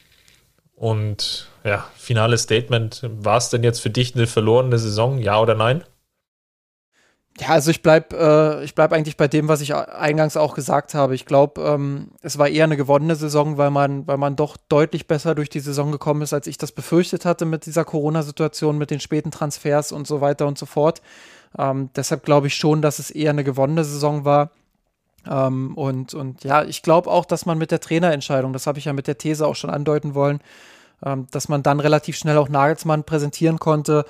Und 0.75 1.49
ja, 1.63 1.85
finales 1.95 2.43
Statement. 2.43 3.01
War 3.03 3.37
es 3.37 3.49
denn 3.49 3.63
jetzt 3.63 3.79
für 3.79 3.89
dich 3.89 4.15
eine 4.15 4.27
verlorene 4.27 4.79
Saison, 4.79 5.19
ja 5.19 5.39
oder 5.39 5.55
nein? 5.55 5.83
Ja, 7.39 7.49
also 7.49 7.71
ich 7.71 7.81
bleib, 7.81 8.11
äh, 8.13 8.65
bleib 8.75 8.91
eigentlich 8.91 9.15
bei 9.15 9.27
dem, 9.27 9.47
was 9.47 9.61
ich 9.61 9.73
eingangs 9.73 10.35
auch 10.35 10.55
gesagt 10.55 10.93
habe. 10.93 11.15
Ich 11.15 11.25
glaube, 11.25 11.61
ähm, 11.61 12.11
es 12.21 12.37
war 12.37 12.49
eher 12.49 12.65
eine 12.65 12.75
gewonnene 12.75 13.15
Saison, 13.15 13.57
weil 13.57 13.71
man, 13.71 14.07
weil 14.07 14.17
man 14.17 14.35
doch 14.35 14.57
deutlich 14.67 15.07
besser 15.07 15.35
durch 15.35 15.49
die 15.49 15.61
Saison 15.61 15.91
gekommen 15.91 16.21
ist, 16.21 16.33
als 16.33 16.47
ich 16.47 16.57
das 16.57 16.73
befürchtet 16.73 17.23
hatte 17.23 17.45
mit 17.45 17.65
dieser 17.65 17.85
Corona-Situation, 17.85 18.77
mit 18.77 18.91
den 18.91 18.99
späten 18.99 19.31
Transfers 19.31 19.93
und 19.93 20.05
so 20.05 20.19
weiter 20.19 20.47
und 20.47 20.57
so 20.57 20.65
fort. 20.65 21.01
Ähm, 21.57 21.89
deshalb 21.95 22.23
glaube 22.23 22.47
ich 22.47 22.55
schon, 22.55 22.81
dass 22.81 22.99
es 22.99 23.09
eher 23.09 23.29
eine 23.29 23.45
gewonnene 23.45 23.85
Saison 23.85 24.25
war. 24.25 24.51
Ähm, 25.29 25.75
und, 25.75 26.13
und 26.13 26.43
ja, 26.43 26.63
ich 26.63 26.81
glaube 26.81 27.09
auch, 27.09 27.25
dass 27.25 27.45
man 27.45 27.57
mit 27.57 27.71
der 27.71 27.79
Trainerentscheidung, 27.79 28.51
das 28.51 28.67
habe 28.67 28.79
ich 28.79 28.85
ja 28.85 28.93
mit 28.93 29.07
der 29.07 29.17
These 29.17 29.45
auch 29.45 29.55
schon 29.55 29.69
andeuten 29.69 30.15
wollen, 30.15 30.39
ähm, 31.05 31.27
dass 31.31 31.47
man 31.49 31.63
dann 31.63 31.79
relativ 31.79 32.17
schnell 32.17 32.37
auch 32.37 32.49
Nagelsmann 32.49 33.03
präsentieren 33.03 33.59
konnte. 33.59 34.05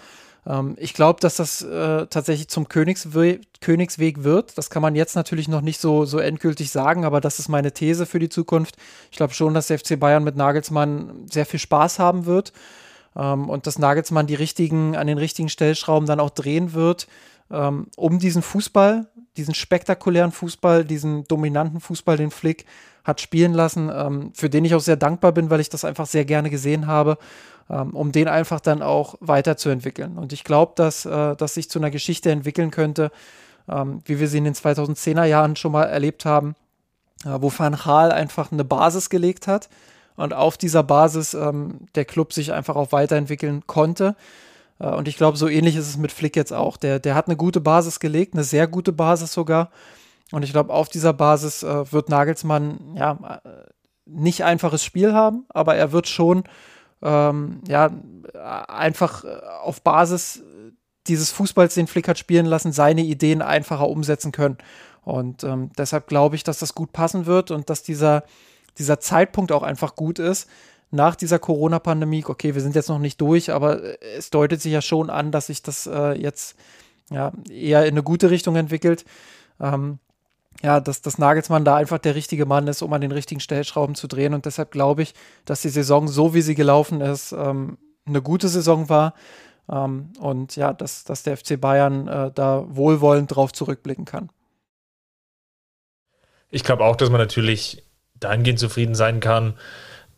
Ähm, 0.47 0.75
ich 0.79 0.93
glaube, 0.93 1.19
dass 1.19 1.35
das 1.35 1.61
äh, 1.61 2.07
tatsächlich 2.07 2.47
zum 2.47 2.69
Königswe 2.69 3.41
Königsweg 3.61 4.23
wird. 4.23 4.57
Das 4.57 4.69
kann 4.69 4.81
man 4.81 4.95
jetzt 4.95 5.15
natürlich 5.15 5.49
noch 5.49 5.59
nicht 5.59 5.81
so, 5.81 6.05
so 6.05 6.19
endgültig 6.19 6.71
sagen, 6.71 7.03
aber 7.03 7.19
das 7.19 7.39
ist 7.39 7.49
meine 7.49 7.73
These 7.73 8.05
für 8.05 8.19
die 8.19 8.29
Zukunft. 8.29 8.77
Ich 9.11 9.17
glaube 9.17 9.33
schon, 9.33 9.53
dass 9.53 9.67
der 9.67 9.79
FC 9.79 9.99
Bayern 9.99 10.23
mit 10.23 10.37
Nagelsmann 10.37 11.27
sehr 11.29 11.45
viel 11.45 11.59
Spaß 11.59 11.99
haben 11.99 12.25
wird 12.25 12.53
ähm, 13.17 13.49
und 13.49 13.67
dass 13.67 13.77
Nagelsmann 13.77 14.27
die 14.27 14.35
richtigen, 14.35 14.95
an 14.95 15.07
den 15.07 15.17
richtigen 15.17 15.49
Stellschrauben 15.49 16.07
dann 16.07 16.21
auch 16.21 16.29
drehen 16.29 16.73
wird 16.73 17.07
ähm, 17.51 17.87
um 17.95 18.19
diesen 18.19 18.41
Fußball, 18.41 19.07
diesen 19.37 19.53
spektakulären 19.53 20.31
Fußball, 20.31 20.85
diesen 20.85 21.25
dominanten 21.25 21.79
Fußball, 21.79 22.17
den 22.17 22.31
Flick 22.31 22.65
hat 23.03 23.21
spielen 23.21 23.53
lassen, 23.53 23.89
ähm, 23.93 24.31
für 24.33 24.49
den 24.49 24.65
ich 24.65 24.75
auch 24.75 24.81
sehr 24.81 24.97
dankbar 24.97 25.31
bin, 25.31 25.49
weil 25.49 25.59
ich 25.59 25.69
das 25.69 25.85
einfach 25.85 26.05
sehr 26.05 26.25
gerne 26.25 26.49
gesehen 26.49 26.87
habe, 26.87 27.17
ähm, 27.69 27.91
um 27.91 28.11
den 28.11 28.27
einfach 28.27 28.59
dann 28.59 28.81
auch 28.81 29.15
weiterzuentwickeln. 29.19 30.17
Und 30.17 30.33
ich 30.33 30.43
glaube, 30.43 30.73
dass 30.75 31.05
äh, 31.05 31.35
das 31.35 31.53
sich 31.53 31.69
zu 31.69 31.79
einer 31.79 31.91
Geschichte 31.91 32.31
entwickeln 32.31 32.71
könnte, 32.71 33.11
ähm, 33.69 34.01
wie 34.05 34.19
wir 34.19 34.27
sie 34.27 34.39
in 34.39 34.43
den 34.43 34.55
2010er 34.55 35.25
Jahren 35.25 35.55
schon 35.55 35.71
mal 35.71 35.85
erlebt 35.85 36.25
haben, 36.25 36.55
äh, 37.25 37.37
wo 37.39 37.51
Van 37.55 37.75
Gaal 37.75 38.11
einfach 38.11 38.51
eine 38.51 38.63
Basis 38.63 39.09
gelegt 39.09 39.47
hat 39.47 39.69
und 40.15 40.33
auf 40.33 40.57
dieser 40.57 40.83
Basis 40.83 41.33
ähm, 41.33 41.87
der 41.95 42.05
Club 42.05 42.33
sich 42.33 42.51
einfach 42.51 42.75
auch 42.75 42.91
weiterentwickeln 42.91 43.63
konnte. 43.67 44.15
Äh, 44.79 44.89
und 44.89 45.07
ich 45.07 45.17
glaube, 45.17 45.37
so 45.37 45.47
ähnlich 45.47 45.75
ist 45.75 45.87
es 45.87 45.97
mit 45.97 46.11
Flick 46.11 46.35
jetzt 46.35 46.53
auch. 46.53 46.77
Der, 46.77 46.99
der 46.99 47.15
hat 47.15 47.27
eine 47.27 47.37
gute 47.37 47.61
Basis 47.61 47.99
gelegt, 47.99 48.33
eine 48.33 48.43
sehr 48.43 48.67
gute 48.67 48.91
Basis 48.91 49.33
sogar. 49.33 49.71
Und 50.31 50.43
ich 50.43 50.51
glaube, 50.51 50.73
auf 50.73 50.89
dieser 50.89 51.13
Basis 51.13 51.63
äh, 51.63 51.91
wird 51.91 52.09
Nagelsmann 52.09 52.95
ja 52.95 53.41
äh, 53.43 53.49
nicht 54.05 54.43
einfaches 54.43 54.83
Spiel 54.83 55.13
haben, 55.13 55.45
aber 55.49 55.75
er 55.75 55.91
wird 55.91 56.07
schon 56.07 56.43
ähm, 57.01 57.61
ja 57.67 57.89
einfach 58.67 59.23
äh, 59.23 59.39
auf 59.61 59.81
Basis 59.81 60.43
dieses 61.07 61.31
Fußballs, 61.31 61.73
den 61.73 61.87
Flick 61.87 62.07
hat 62.07 62.19
spielen 62.19 62.45
lassen, 62.45 62.71
seine 62.71 63.01
Ideen 63.01 63.41
einfacher 63.41 63.89
umsetzen 63.89 64.31
können. 64.31 64.57
Und 65.01 65.43
ähm, 65.43 65.71
deshalb 65.77 66.07
glaube 66.07 66.35
ich, 66.35 66.43
dass 66.43 66.59
das 66.59 66.75
gut 66.75 66.91
passen 66.91 67.25
wird 67.25 67.51
und 67.51 67.69
dass 67.69 67.83
dieser, 67.83 68.23
dieser 68.77 68.99
Zeitpunkt 68.99 69.51
auch 69.51 69.63
einfach 69.63 69.95
gut 69.95 70.19
ist, 70.19 70.47
nach 70.91 71.15
dieser 71.15 71.39
Corona-Pandemie, 71.39 72.25
okay, 72.27 72.55
wir 72.55 72.61
sind 72.61 72.75
jetzt 72.75 72.89
noch 72.89 72.99
nicht 72.99 73.21
durch, 73.21 73.51
aber 73.51 73.83
äh, 73.83 73.97
es 74.17 74.29
deutet 74.29 74.61
sich 74.61 74.71
ja 74.71 74.81
schon 74.81 75.09
an, 75.09 75.31
dass 75.31 75.47
sich 75.47 75.61
das 75.61 75.87
äh, 75.87 76.13
jetzt 76.19 76.55
ja, 77.09 77.31
eher 77.49 77.83
in 77.85 77.93
eine 77.93 78.03
gute 78.03 78.29
Richtung 78.29 78.55
entwickelt. 78.55 79.05
Ähm, 79.59 79.99
ja, 80.61 80.79
dass, 80.79 81.01
dass 81.01 81.17
Nagelsmann 81.17 81.63
da 81.63 81.77
einfach 81.77 81.99
der 81.99 82.15
richtige 82.15 82.45
Mann 82.45 82.67
ist, 82.67 82.81
um 82.81 82.91
an 82.91 83.01
den 83.01 83.11
richtigen 83.11 83.39
Stellschrauben 83.39 83.95
zu 83.95 84.07
drehen. 84.07 84.33
Und 84.33 84.45
deshalb 84.45 84.71
glaube 84.71 85.03
ich, 85.03 85.13
dass 85.45 85.61
die 85.61 85.69
Saison, 85.69 86.07
so 86.07 86.33
wie 86.33 86.41
sie 86.41 86.55
gelaufen 86.55 87.01
ist, 87.01 87.31
ähm, 87.31 87.77
eine 88.05 88.21
gute 88.21 88.49
Saison 88.49 88.89
war. 88.89 89.13
Ähm, 89.71 90.11
und 90.19 90.55
ja, 90.55 90.73
dass, 90.73 91.05
dass 91.05 91.23
der 91.23 91.37
FC 91.37 91.59
Bayern 91.59 92.07
äh, 92.07 92.31
da 92.33 92.65
wohlwollend 92.67 93.33
drauf 93.33 93.53
zurückblicken 93.53 94.05
kann. 94.05 94.29
Ich 96.49 96.63
glaube 96.63 96.83
auch, 96.83 96.95
dass 96.95 97.09
man 97.09 97.21
natürlich 97.21 97.83
dahingehend 98.15 98.59
zufrieden 98.59 98.95
sein 98.95 99.19
kann, 99.19 99.53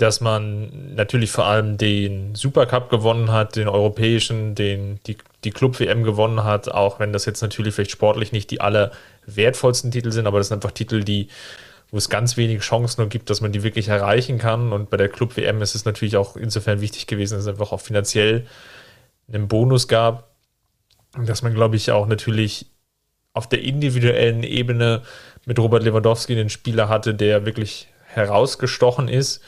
dass 0.01 0.19
man 0.19 0.95
natürlich 0.95 1.31
vor 1.31 1.45
allem 1.45 1.77
den 1.77 2.33
Supercup 2.33 2.89
gewonnen 2.89 3.31
hat, 3.31 3.55
den 3.55 3.67
europäischen, 3.67 4.55
den, 4.55 4.99
die, 5.05 5.17
die 5.43 5.51
Club-WM 5.51 6.03
gewonnen 6.03 6.43
hat, 6.43 6.69
auch 6.69 6.99
wenn 6.99 7.13
das 7.13 7.25
jetzt 7.25 7.41
natürlich 7.41 7.75
vielleicht 7.75 7.91
sportlich 7.91 8.31
nicht 8.31 8.49
die 8.49 8.61
allerwertvollsten 8.61 9.91
Titel 9.91 10.11
sind, 10.11 10.25
aber 10.25 10.39
das 10.39 10.47
sind 10.47 10.57
einfach 10.57 10.71
Titel, 10.71 11.03
die 11.03 11.27
wo 11.91 11.97
es 11.97 12.09
ganz 12.09 12.37
wenig 12.37 12.61
Chancen 12.61 13.01
nur 13.01 13.09
gibt, 13.09 13.29
dass 13.29 13.41
man 13.41 13.51
die 13.51 13.63
wirklich 13.63 13.89
erreichen 13.89 14.37
kann. 14.37 14.71
Und 14.71 14.89
bei 14.89 14.95
der 14.95 15.09
Club 15.09 15.35
WM 15.35 15.61
ist 15.61 15.75
es 15.75 15.83
natürlich 15.83 16.15
auch 16.15 16.37
insofern 16.37 16.79
wichtig 16.79 17.05
gewesen, 17.05 17.33
dass 17.33 17.41
es 17.41 17.49
einfach 17.49 17.73
auch 17.73 17.81
finanziell 17.81 18.47
einen 19.27 19.49
Bonus 19.49 19.89
gab. 19.89 20.29
Dass 21.25 21.41
man, 21.41 21.53
glaube 21.53 21.75
ich, 21.75 21.91
auch 21.91 22.07
natürlich 22.07 22.67
auf 23.33 23.49
der 23.49 23.61
individuellen 23.61 24.43
Ebene 24.43 25.01
mit 25.45 25.59
Robert 25.59 25.83
Lewandowski 25.83 26.31
einen 26.31 26.49
Spieler 26.49 26.87
hatte, 26.87 27.13
der 27.13 27.45
wirklich 27.45 27.89
herausgestochen 28.05 29.09
ist 29.09 29.41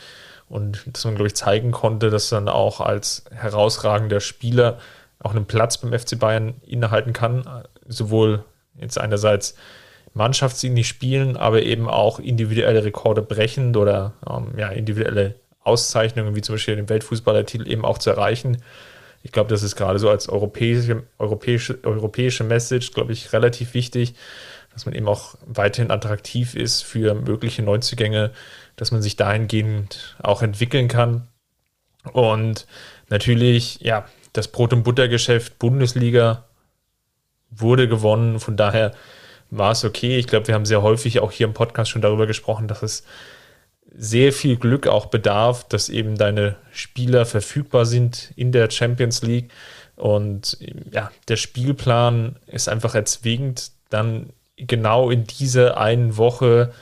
und 0.53 0.83
dass 0.85 1.03
man, 1.03 1.15
glaube 1.15 1.29
ich, 1.29 1.35
zeigen 1.35 1.71
konnte, 1.71 2.11
dass 2.11 2.29
dann 2.29 2.47
auch 2.47 2.79
als 2.79 3.25
herausragender 3.31 4.19
Spieler 4.19 4.77
auch 5.17 5.31
einen 5.31 5.45
Platz 5.45 5.79
beim 5.79 5.97
FC 5.97 6.19
Bayern 6.19 6.53
innehalten 6.61 7.11
kann, 7.11 7.63
sowohl 7.87 8.43
jetzt 8.79 8.99
einerseits 8.99 9.55
mannschaftsdienlich 10.13 10.87
spielen, 10.87 11.37
aber 11.37 11.63
eben 11.63 11.89
auch 11.89 12.19
individuelle 12.19 12.83
Rekorde 12.83 13.23
brechend 13.23 13.77
oder 13.77 14.13
ähm, 14.29 14.53
ja, 14.55 14.69
individuelle 14.69 15.33
Auszeichnungen, 15.63 16.35
wie 16.35 16.41
zum 16.41 16.53
Beispiel 16.53 16.75
den 16.75 16.87
Weltfußballertitel, 16.87 17.67
eben 17.67 17.83
auch 17.83 17.97
zu 17.97 18.11
erreichen. 18.11 18.61
Ich 19.23 19.31
glaube, 19.31 19.49
das 19.49 19.63
ist 19.63 19.75
gerade 19.75 19.97
so 19.97 20.07
als 20.07 20.29
europäische, 20.29 21.01
europäische, 21.17 21.79
europäische 21.81 22.43
Message, 22.43 22.91
glaube 22.91 23.11
ich, 23.11 23.33
relativ 23.33 23.73
wichtig, 23.73 24.13
dass 24.71 24.85
man 24.85 24.93
eben 24.93 25.07
auch 25.07 25.33
weiterhin 25.47 25.89
attraktiv 25.89 26.53
ist 26.53 26.83
für 26.83 27.15
mögliche 27.15 27.63
Neuzugänge, 27.63 28.29
dass 28.75 28.91
man 28.91 29.01
sich 29.01 29.15
dahingehend 29.15 30.15
auch 30.21 30.41
entwickeln 30.41 30.87
kann. 30.87 31.27
Und 32.11 32.67
natürlich, 33.09 33.79
ja, 33.81 34.05
das 34.33 34.47
Brot- 34.47 34.73
und 34.73 34.83
Buttergeschäft 34.83 35.59
Bundesliga 35.59 36.45
wurde 37.51 37.87
gewonnen. 37.87 38.39
Von 38.39 38.57
daher 38.57 38.91
war 39.51 39.71
es 39.71 39.85
okay. 39.85 40.17
Ich 40.17 40.27
glaube, 40.27 40.47
wir 40.47 40.55
haben 40.55 40.65
sehr 40.65 40.81
häufig 40.81 41.19
auch 41.19 41.31
hier 41.31 41.47
im 41.47 41.53
Podcast 41.53 41.91
schon 41.91 42.01
darüber 42.01 42.27
gesprochen, 42.27 42.67
dass 42.67 42.81
es 42.81 43.03
sehr 43.95 44.33
viel 44.33 44.57
Glück 44.57 44.87
auch 44.87 45.05
bedarf, 45.07 45.67
dass 45.67 45.89
eben 45.89 46.17
deine 46.17 46.55
Spieler 46.71 47.25
verfügbar 47.25 47.85
sind 47.85 48.33
in 48.35 48.51
der 48.51 48.71
Champions 48.71 49.21
League. 49.21 49.51
Und 49.95 50.57
ja, 50.91 51.11
der 51.27 51.35
Spielplan 51.35 52.37
ist 52.47 52.67
einfach 52.67 52.95
erzwingend, 52.95 53.71
dann 53.89 54.31
genau 54.57 55.11
in 55.11 55.25
dieser 55.25 55.77
einen 55.77 56.17
Woche, 56.17 56.73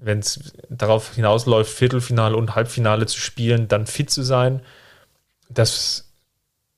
wenn 0.00 0.20
es 0.20 0.52
darauf 0.68 1.14
hinausläuft, 1.14 1.72
Viertelfinale 1.72 2.36
und 2.36 2.54
Halbfinale 2.54 3.06
zu 3.06 3.18
spielen, 3.18 3.68
dann 3.68 3.86
fit 3.86 4.10
zu 4.10 4.22
sein. 4.22 4.60
Das 5.48 6.10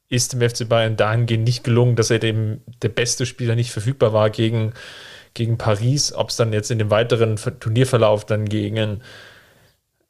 ist 0.08 0.32
dem 0.32 0.40
FC 0.48 0.68
Bayern 0.68 0.96
dahingehend 0.96 1.44
nicht 1.44 1.64
gelungen, 1.64 1.96
dass 1.96 2.10
er 2.10 2.22
eben 2.22 2.62
der 2.82 2.90
beste 2.90 3.24
Spieler 3.24 3.54
nicht 3.54 3.70
verfügbar 3.70 4.12
war 4.12 4.28
gegen, 4.30 4.74
gegen 5.34 5.56
Paris. 5.56 6.12
Ob 6.12 6.30
es 6.30 6.36
dann 6.36 6.52
jetzt 6.52 6.70
in 6.70 6.78
dem 6.78 6.90
weiteren 6.90 7.36
Turnierverlauf 7.36 8.26
dann 8.26 8.44
gegen 8.44 9.02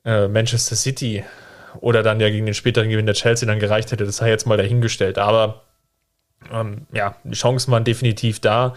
äh, 0.04 0.26
Manchester 0.28 0.74
City 0.74 1.24
oder 1.80 2.02
dann 2.02 2.20
ja 2.20 2.30
gegen 2.30 2.46
den 2.46 2.54
späteren 2.54 2.88
Gewinn 2.88 3.06
der 3.06 3.14
Chelsea 3.14 3.46
dann 3.46 3.60
gereicht 3.60 3.92
hätte, 3.92 4.04
das 4.04 4.16
sei 4.16 4.28
jetzt 4.28 4.46
mal 4.46 4.56
dahingestellt. 4.56 5.18
Aber 5.18 5.62
ähm, 6.50 6.86
ja, 6.92 7.16
die 7.24 7.36
Chancen 7.36 7.70
waren 7.70 7.84
definitiv 7.84 8.40
da. 8.40 8.74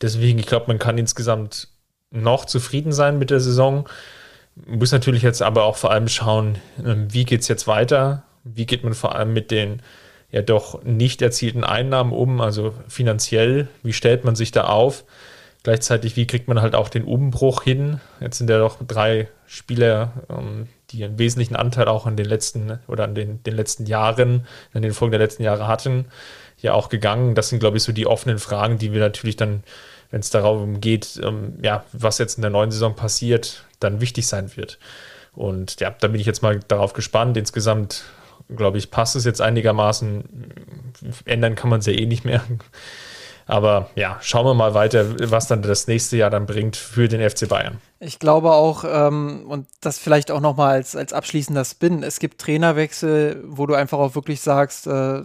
Deswegen, 0.00 0.38
ich 0.38 0.46
glaube, 0.46 0.66
man 0.68 0.78
kann 0.78 0.98
insgesamt 0.98 1.68
noch 2.10 2.44
zufrieden 2.44 2.92
sein 2.92 3.18
mit 3.18 3.30
der 3.30 3.40
Saison. 3.40 3.88
Muss 4.66 4.92
natürlich 4.92 5.22
jetzt 5.22 5.42
aber 5.42 5.64
auch 5.64 5.76
vor 5.76 5.90
allem 5.90 6.08
schauen, 6.08 6.58
ähm, 6.84 7.12
wie 7.12 7.24
geht 7.24 7.42
es 7.42 7.48
jetzt 7.48 7.66
weiter? 7.66 8.24
Wie 8.44 8.66
geht 8.66 8.84
man 8.84 8.94
vor 8.94 9.14
allem 9.14 9.32
mit 9.32 9.50
den 9.50 9.82
ja 10.30 10.42
doch 10.42 10.82
nicht 10.84 11.22
erzielten 11.22 11.64
Einnahmen 11.64 12.12
um, 12.12 12.40
also 12.40 12.74
finanziell, 12.88 13.68
wie 13.82 13.92
stellt 13.92 14.24
man 14.24 14.36
sich 14.36 14.50
da 14.50 14.64
auf? 14.64 15.04
Gleichzeitig, 15.62 16.16
wie 16.16 16.26
kriegt 16.26 16.48
man 16.48 16.62
halt 16.62 16.74
auch 16.74 16.88
den 16.88 17.04
Umbruch 17.04 17.62
hin? 17.62 18.00
Jetzt 18.20 18.38
sind 18.38 18.48
ja 18.48 18.58
doch 18.58 18.78
drei 18.86 19.28
Spieler, 19.46 20.12
ähm, 20.30 20.68
die 20.90 21.04
einen 21.04 21.18
wesentlichen 21.18 21.56
Anteil 21.56 21.88
auch 21.88 22.06
an 22.06 22.16
den 22.16 22.26
letzten 22.26 22.78
oder 22.86 23.04
an 23.04 23.14
den, 23.14 23.42
den 23.42 23.54
letzten 23.54 23.86
Jahren, 23.86 24.46
an 24.72 24.82
den 24.82 24.92
Folgen 24.92 25.12
der 25.12 25.20
letzten 25.20 25.42
Jahre 25.42 25.66
hatten, 25.66 26.06
ja 26.58 26.72
auch 26.72 26.88
gegangen. 26.88 27.34
Das 27.34 27.48
sind, 27.48 27.58
glaube 27.58 27.76
ich, 27.76 27.82
so 27.82 27.92
die 27.92 28.06
offenen 28.06 28.38
Fragen, 28.38 28.78
die 28.78 28.92
wir 28.92 29.00
natürlich 29.00 29.36
dann, 29.36 29.62
wenn 30.10 30.20
es 30.20 30.30
darum 30.30 30.80
geht, 30.80 31.20
ähm, 31.22 31.58
ja, 31.62 31.84
was 31.92 32.18
jetzt 32.18 32.38
in 32.38 32.42
der 32.42 32.50
neuen 32.50 32.70
Saison 32.70 32.94
passiert, 32.94 33.64
dann 33.80 34.00
wichtig 34.00 34.26
sein 34.26 34.56
wird. 34.56 34.78
Und 35.34 35.80
ja, 35.80 35.90
da 35.90 36.08
bin 36.08 36.20
ich 36.20 36.26
jetzt 36.26 36.42
mal 36.42 36.60
darauf 36.68 36.92
gespannt. 36.92 37.36
Insgesamt 37.36 38.04
glaube 38.56 38.78
ich, 38.78 38.90
passt 38.90 39.16
es 39.16 39.24
jetzt 39.24 39.40
einigermaßen. 39.40 40.24
Ändern 41.24 41.54
kann 41.54 41.70
man 41.70 41.80
es 41.80 41.86
ja 41.86 41.92
eh 41.92 42.06
nicht 42.06 42.24
mehr. 42.24 42.42
Aber 43.46 43.88
ja, 43.94 44.18
schauen 44.20 44.44
wir 44.44 44.52
mal 44.52 44.74
weiter, 44.74 45.30
was 45.30 45.46
dann 45.46 45.62
das 45.62 45.86
nächste 45.86 46.18
Jahr 46.18 46.28
dann 46.28 46.44
bringt 46.44 46.76
für 46.76 47.08
den 47.08 47.28
FC 47.28 47.48
Bayern. 47.48 47.80
Ich 47.98 48.18
glaube 48.18 48.52
auch, 48.52 48.84
ähm, 48.86 49.46
und 49.48 49.66
das 49.80 49.98
vielleicht 49.98 50.30
auch 50.30 50.40
nochmal 50.40 50.74
als, 50.74 50.94
als 50.94 51.14
abschließender 51.14 51.64
Spin, 51.64 52.02
es 52.02 52.18
gibt 52.18 52.42
Trainerwechsel, 52.42 53.42
wo 53.46 53.64
du 53.64 53.72
einfach 53.72 53.98
auch 53.98 54.14
wirklich 54.14 54.42
sagst, 54.42 54.86
äh, 54.86 55.22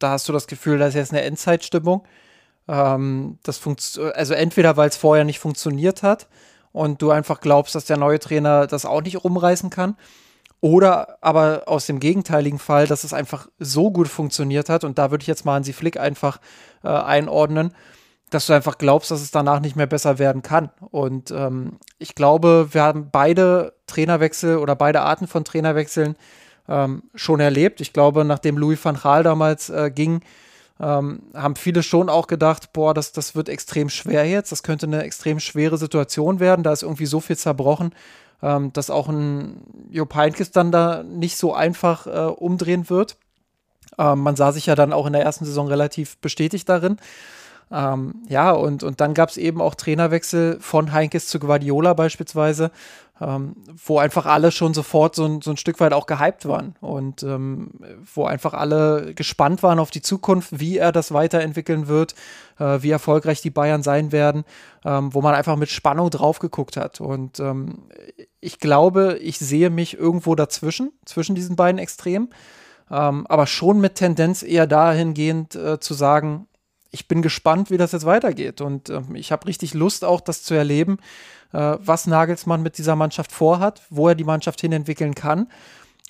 da 0.00 0.10
hast 0.10 0.28
du 0.28 0.32
das 0.32 0.48
Gefühl, 0.48 0.78
da 0.78 0.88
ist 0.88 0.94
jetzt 0.94 1.12
eine 1.12 1.22
Endzeitstimmung. 1.22 2.04
Ähm, 2.68 3.38
das 3.42 3.60
also 4.14 4.34
entweder, 4.34 4.76
weil 4.76 4.88
es 4.88 4.96
vorher 4.96 5.24
nicht 5.24 5.38
funktioniert 5.38 6.02
hat 6.02 6.28
und 6.72 7.02
du 7.02 7.10
einfach 7.10 7.40
glaubst, 7.40 7.74
dass 7.74 7.84
der 7.84 7.96
neue 7.96 8.18
Trainer 8.18 8.66
das 8.66 8.84
auch 8.84 9.02
nicht 9.02 9.22
rumreißen 9.22 9.70
kann. 9.70 9.96
Oder 10.60 11.18
aber 11.20 11.64
aus 11.66 11.86
dem 11.86 11.98
gegenteiligen 11.98 12.60
Fall, 12.60 12.86
dass 12.86 13.02
es 13.02 13.12
einfach 13.12 13.48
so 13.58 13.90
gut 13.90 14.06
funktioniert 14.06 14.68
hat, 14.68 14.84
und 14.84 14.96
da 14.96 15.10
würde 15.10 15.22
ich 15.22 15.26
jetzt 15.26 15.44
mal 15.44 15.54
Hansi 15.54 15.72
Flick 15.72 15.98
einfach 15.98 16.38
äh, 16.84 16.88
einordnen, 16.88 17.74
dass 18.30 18.46
du 18.46 18.52
einfach 18.52 18.78
glaubst, 18.78 19.10
dass 19.10 19.20
es 19.20 19.32
danach 19.32 19.58
nicht 19.58 19.74
mehr 19.74 19.88
besser 19.88 20.20
werden 20.20 20.42
kann. 20.42 20.70
Und 20.90 21.32
ähm, 21.32 21.78
ich 21.98 22.14
glaube, 22.14 22.68
wir 22.70 22.82
haben 22.82 23.10
beide 23.10 23.74
Trainerwechsel 23.86 24.58
oder 24.58 24.76
beide 24.76 25.02
Arten 25.02 25.26
von 25.26 25.44
Trainerwechseln 25.44 26.16
ähm, 26.68 27.02
schon 27.14 27.40
erlebt. 27.40 27.80
Ich 27.80 27.92
glaube, 27.92 28.24
nachdem 28.24 28.56
Louis 28.56 28.82
van 28.82 28.96
Gaal 29.02 29.24
damals 29.24 29.68
äh, 29.68 29.90
ging, 29.92 30.20
ähm, 30.82 31.22
haben 31.32 31.56
viele 31.56 31.82
schon 31.82 32.10
auch 32.10 32.26
gedacht, 32.26 32.72
boah, 32.74 32.92
das, 32.92 33.12
das 33.12 33.34
wird 33.34 33.48
extrem 33.48 33.88
schwer 33.88 34.26
jetzt, 34.28 34.52
das 34.52 34.62
könnte 34.62 34.86
eine 34.86 35.04
extrem 35.04 35.40
schwere 35.40 35.78
Situation 35.78 36.40
werden, 36.40 36.62
da 36.62 36.72
ist 36.72 36.82
irgendwie 36.82 37.06
so 37.06 37.20
viel 37.20 37.38
zerbrochen 37.38 37.94
ähm, 38.42 38.72
dass 38.72 38.90
auch 38.90 39.08
ein 39.08 39.62
Jupp 39.90 40.14
Heynckes 40.14 40.50
dann 40.50 40.72
da 40.72 41.02
nicht 41.02 41.36
so 41.36 41.54
einfach 41.54 42.06
äh, 42.06 42.10
umdrehen 42.10 42.90
wird. 42.90 43.16
Ähm, 43.98 44.20
man 44.20 44.36
sah 44.36 44.52
sich 44.52 44.66
ja 44.66 44.74
dann 44.74 44.92
auch 44.92 45.06
in 45.06 45.12
der 45.12 45.22
ersten 45.22 45.44
Saison 45.44 45.68
relativ 45.68 46.18
bestätigt 46.18 46.68
darin. 46.68 46.96
Ähm, 47.70 48.16
ja, 48.28 48.50
und, 48.50 48.82
und 48.82 49.00
dann 49.00 49.14
gab 49.14 49.30
es 49.30 49.36
eben 49.36 49.62
auch 49.62 49.74
Trainerwechsel 49.74 50.58
von 50.60 50.92
Heinkes 50.92 51.28
zu 51.28 51.38
Guardiola 51.38 51.94
beispielsweise, 51.94 52.70
ähm, 53.22 53.54
wo 53.86 53.98
einfach 53.98 54.26
alle 54.26 54.50
schon 54.50 54.74
sofort 54.74 55.14
so 55.14 55.24
ein, 55.24 55.42
so 55.42 55.50
ein 55.50 55.56
Stück 55.56 55.78
weit 55.80 55.92
auch 55.92 56.06
gehypt 56.06 56.46
waren 56.46 56.74
und 56.80 57.22
ähm, 57.22 57.70
wo 58.14 58.24
einfach 58.24 58.52
alle 58.52 59.14
gespannt 59.14 59.62
waren 59.62 59.78
auf 59.78 59.90
die 59.90 60.02
Zukunft, 60.02 60.58
wie 60.58 60.78
er 60.78 60.90
das 60.92 61.12
weiterentwickeln 61.12 61.86
wird, 61.86 62.14
äh, 62.58 62.82
wie 62.82 62.90
erfolgreich 62.90 63.40
die 63.40 63.50
Bayern 63.50 63.82
sein 63.82 64.10
werden, 64.10 64.44
ähm, 64.84 65.14
wo 65.14 65.22
man 65.22 65.34
einfach 65.34 65.56
mit 65.56 65.70
Spannung 65.70 66.10
drauf 66.10 66.40
geguckt 66.40 66.76
hat. 66.76 67.00
Und 67.00 67.38
ähm, 67.38 67.84
ich 68.40 68.58
glaube, 68.58 69.18
ich 69.20 69.38
sehe 69.38 69.70
mich 69.70 69.96
irgendwo 69.96 70.34
dazwischen, 70.34 70.90
zwischen 71.04 71.36
diesen 71.36 71.54
beiden 71.54 71.78
Extremen, 71.78 72.30
ähm, 72.90 73.26
aber 73.28 73.46
schon 73.46 73.80
mit 73.80 73.94
Tendenz 73.94 74.42
eher 74.42 74.66
dahingehend 74.66 75.54
äh, 75.54 75.78
zu 75.78 75.94
sagen, 75.94 76.48
ich 76.92 77.08
bin 77.08 77.22
gespannt, 77.22 77.70
wie 77.70 77.78
das 77.78 77.92
jetzt 77.92 78.06
weitergeht. 78.06 78.60
Und 78.60 78.90
äh, 78.90 79.00
ich 79.14 79.32
habe 79.32 79.46
richtig 79.48 79.74
Lust, 79.74 80.04
auch 80.04 80.20
das 80.20 80.44
zu 80.44 80.54
erleben, 80.54 80.98
äh, 81.52 81.76
was 81.80 82.06
Nagelsmann 82.06 82.62
mit 82.62 82.78
dieser 82.78 82.94
Mannschaft 82.94 83.32
vorhat, 83.32 83.82
wo 83.90 84.08
er 84.08 84.14
die 84.14 84.24
Mannschaft 84.24 84.60
hin 84.60 84.72
entwickeln 84.72 85.14
kann, 85.14 85.48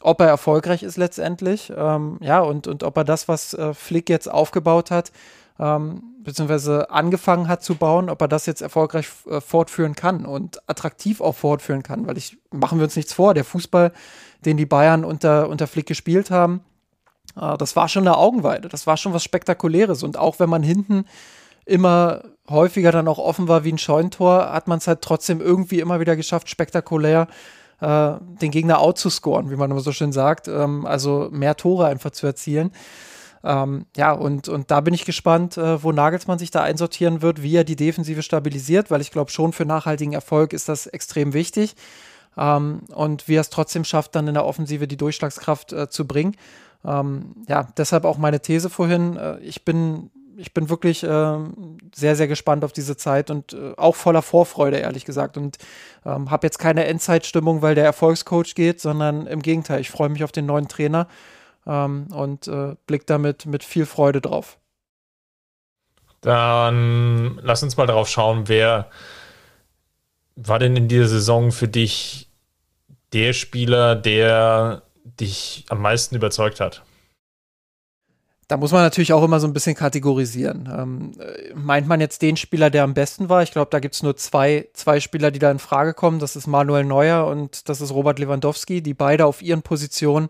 ob 0.01 0.21
er 0.21 0.27
erfolgreich 0.27 0.83
ist 0.83 0.97
letztendlich. 0.97 1.73
Ähm, 1.75 2.19
ja, 2.21 2.41
und, 2.41 2.67
und 2.67 2.83
ob 2.83 2.97
er 2.97 3.05
das, 3.05 3.29
was 3.29 3.55
äh, 3.55 3.73
Flick 3.73 4.11
jetzt 4.11 4.31
aufgebaut 4.31 4.91
hat, 4.91 5.13
ähm, 5.59 6.03
beziehungsweise 6.25 6.91
angefangen 6.91 7.49
hat 7.49 7.63
zu 7.63 7.77
bauen, 7.77 8.11
ob 8.11 8.21
er 8.21 8.29
das 8.29 8.47
jetzt 8.47 8.63
erfolgreich 8.63 9.09
äh, 9.29 9.41
fortführen 9.41 9.95
kann 9.95 10.27
und 10.27 10.69
attraktiv 10.69 11.21
auch 11.21 11.35
fortführen 11.35 11.83
kann, 11.83 12.07
weil 12.07 12.19
ich, 12.19 12.39
machen 12.51 12.79
wir 12.79 12.85
uns 12.85 12.97
nichts 12.97 13.13
vor, 13.13 13.35
der 13.35 13.45
Fußball, 13.45 13.93
den 14.45 14.57
die 14.57 14.67
Bayern 14.67 15.05
unter, 15.05 15.49
unter 15.49 15.69
Flick 15.69 15.87
gespielt 15.87 16.31
haben, 16.31 16.63
das 17.35 17.77
war 17.77 17.89
schon 17.89 18.07
eine 18.07 18.17
Augenweide, 18.17 18.69
das 18.69 18.87
war 18.87 18.97
schon 18.97 19.13
was 19.13 19.25
Spektakuläres. 19.25 20.03
Und 20.03 20.19
auch 20.19 20.39
wenn 20.39 20.51
man 20.51 20.63
hinten 20.63 21.07
immer 21.65 22.23
häufiger 22.49 22.93
dann 22.93 23.09
auch 23.09 23.19
offen 23.19 23.49
war 23.49 23.65
wie 23.65 23.73
ein 23.73 23.79
Scheunentor, 23.79 24.53
hat 24.53 24.69
man 24.69 24.79
es 24.79 24.87
halt 24.87 25.03
trotzdem 25.03 25.41
irgendwie 25.41 25.81
immer 25.81 26.01
wieder 26.01 26.17
geschafft, 26.17 26.49
spektakulär 26.49 27.29
äh, 27.81 28.13
den 28.41 28.51
Gegner 28.51 28.81
out 28.81 28.99
zu 28.99 29.11
scoren, 29.11 29.51
wie 29.51 29.57
man 29.57 29.71
immer 29.71 29.81
so 29.81 29.93
schön 29.93 30.13
sagt. 30.13 30.49
Ähm, 30.49 30.87
also 30.87 31.29
mehr 31.31 31.57
Tore 31.57 31.87
einfach 31.87 32.11
zu 32.11 32.27
erzielen. 32.27 32.73
Ähm, 33.45 33.87
ja, 33.97 34.13
und, 34.13 34.49
und 34.49 34.71
da 34.71 34.81
bin 34.81 34.95
ich 34.95 35.05
gespannt, 35.05 35.57
äh, 35.57 35.83
wo 35.83 35.91
Nagelsmann 35.91 36.39
sich 36.39 36.53
da 36.53 36.63
einsortieren 36.63 37.23
wird, 37.23 37.43
wie 37.43 37.57
er 37.57 37.65
die 37.65 37.77
Defensive 37.77 38.23
stabilisiert, 38.23 38.91
weil 38.91 39.01
ich 39.01 39.11
glaube, 39.11 39.33
schon 39.33 39.53
für 39.53 39.65
nachhaltigen 39.65 40.13
Erfolg 40.13 40.53
ist 40.53 40.69
das 40.69 40.87
extrem 40.87 41.33
wichtig. 41.33 41.75
Ähm, 42.37 42.83
und 42.95 43.27
wie 43.29 43.35
er 43.35 43.41
es 43.41 43.51
trotzdem 43.51 43.85
schafft, 43.85 44.15
dann 44.15 44.29
in 44.29 44.35
der 44.35 44.45
Offensive 44.45 44.87
die 44.87 44.97
Durchschlagskraft 44.97 45.73
äh, 45.73 45.89
zu 45.89 46.07
bringen. 46.07 46.37
Ähm, 46.85 47.37
ja, 47.49 47.69
deshalb 47.77 48.05
auch 48.05 48.19
meine 48.19 48.41
These 48.41 48.71
vorhin. 48.71 49.17
Äh, 49.17 49.39
ich 49.41 49.65
bin 49.65 50.11
ich 50.37 50.55
bin 50.55 50.69
wirklich 50.69 51.03
äh, 51.05 51.39
sehr, 51.95 52.17
sehr 52.17 52.29
gespannt 52.29 52.65
auf 52.65 52.73
diese 52.73 52.97
Zeit 52.97 53.31
und 53.31 53.53
äh, 53.53 53.75
auch 53.77 53.95
voller 53.95 54.23
Vorfreude, 54.23 54.79
ehrlich 54.79 55.05
gesagt. 55.05 55.37
Und 55.37 55.59
ähm, 56.05 56.31
habe 56.31 56.47
jetzt 56.47 56.59
keine 56.59 56.85
Endzeitstimmung, 56.87 57.63
weil 57.63 57.75
der 57.75 57.85
Erfolgscoach 57.85 58.55
geht, 58.55 58.81
sondern 58.81 59.27
im 59.27 59.43
Gegenteil, 59.43 59.81
ich 59.81 59.91
freue 59.91 60.09
mich 60.09 60.25
auf 60.25 60.33
den 60.33 60.47
neuen 60.47 60.69
Trainer 60.69 61.07
ähm, 61.67 62.09
und 62.13 62.49
äh, 62.49 62.75
blick 62.87 63.07
damit 63.07 63.47
mit 63.47 63.63
viel 63.65 63.87
Freude 63.87 64.21
drauf. 64.21 64.59
Dann 66.23 67.41
lass 67.43 67.63
uns 67.63 67.77
mal 67.77 67.87
darauf 67.87 68.09
schauen, 68.09 68.49
wer 68.49 68.89
war 70.37 70.59
denn 70.59 70.77
in 70.77 70.89
dieser 70.89 71.09
Saison 71.09 71.53
für 71.53 71.69
dich 71.69 72.29
der 73.13 73.33
Spieler, 73.33 73.97
der 73.97 74.83
dich 75.05 75.65
am 75.69 75.81
meisten 75.81 76.15
überzeugt 76.15 76.61
hat? 76.61 76.85
Da 78.49 78.57
muss 78.59 78.73
man 78.73 78.83
natürlich 78.83 79.13
auch 79.13 79.23
immer 79.23 79.41
so 79.41 79.47
ein 79.47 79.55
bisschen 79.55 79.75
kategorisieren. 79.75 80.69
Ähm, 80.71 81.13
meint 81.55 81.89
man 81.89 82.01
jetzt 82.01 82.21
den 82.21 82.37
Spieler, 82.37 82.69
der 82.69 82.85
am 82.85 82.93
besten 82.93 83.29
war? 83.29 83.43
Ich 83.43 83.53
glaube, 83.53 83.71
da 83.71 83.79
gibt 83.79 83.95
es 83.95 84.03
nur 84.03 84.17
zwei, 84.17 84.69
zwei 84.75 85.01
Spieler, 85.01 85.31
die 85.31 85.39
da 85.39 85.51
in 85.51 85.59
Frage 85.59 85.95
kommen. 85.95 86.19
Das 86.19 86.37
ist 86.37 86.47
Manuel 86.47 86.85
Neuer 86.85 87.27
und 87.27 87.69
das 87.69 87.81
ist 87.81 87.93
Robert 87.93 88.19
Lewandowski, 88.19 88.83
die 88.83 88.95
beide 88.95 89.25
auf 89.25 89.41
ihren 89.41 89.63
Positionen 89.63 90.29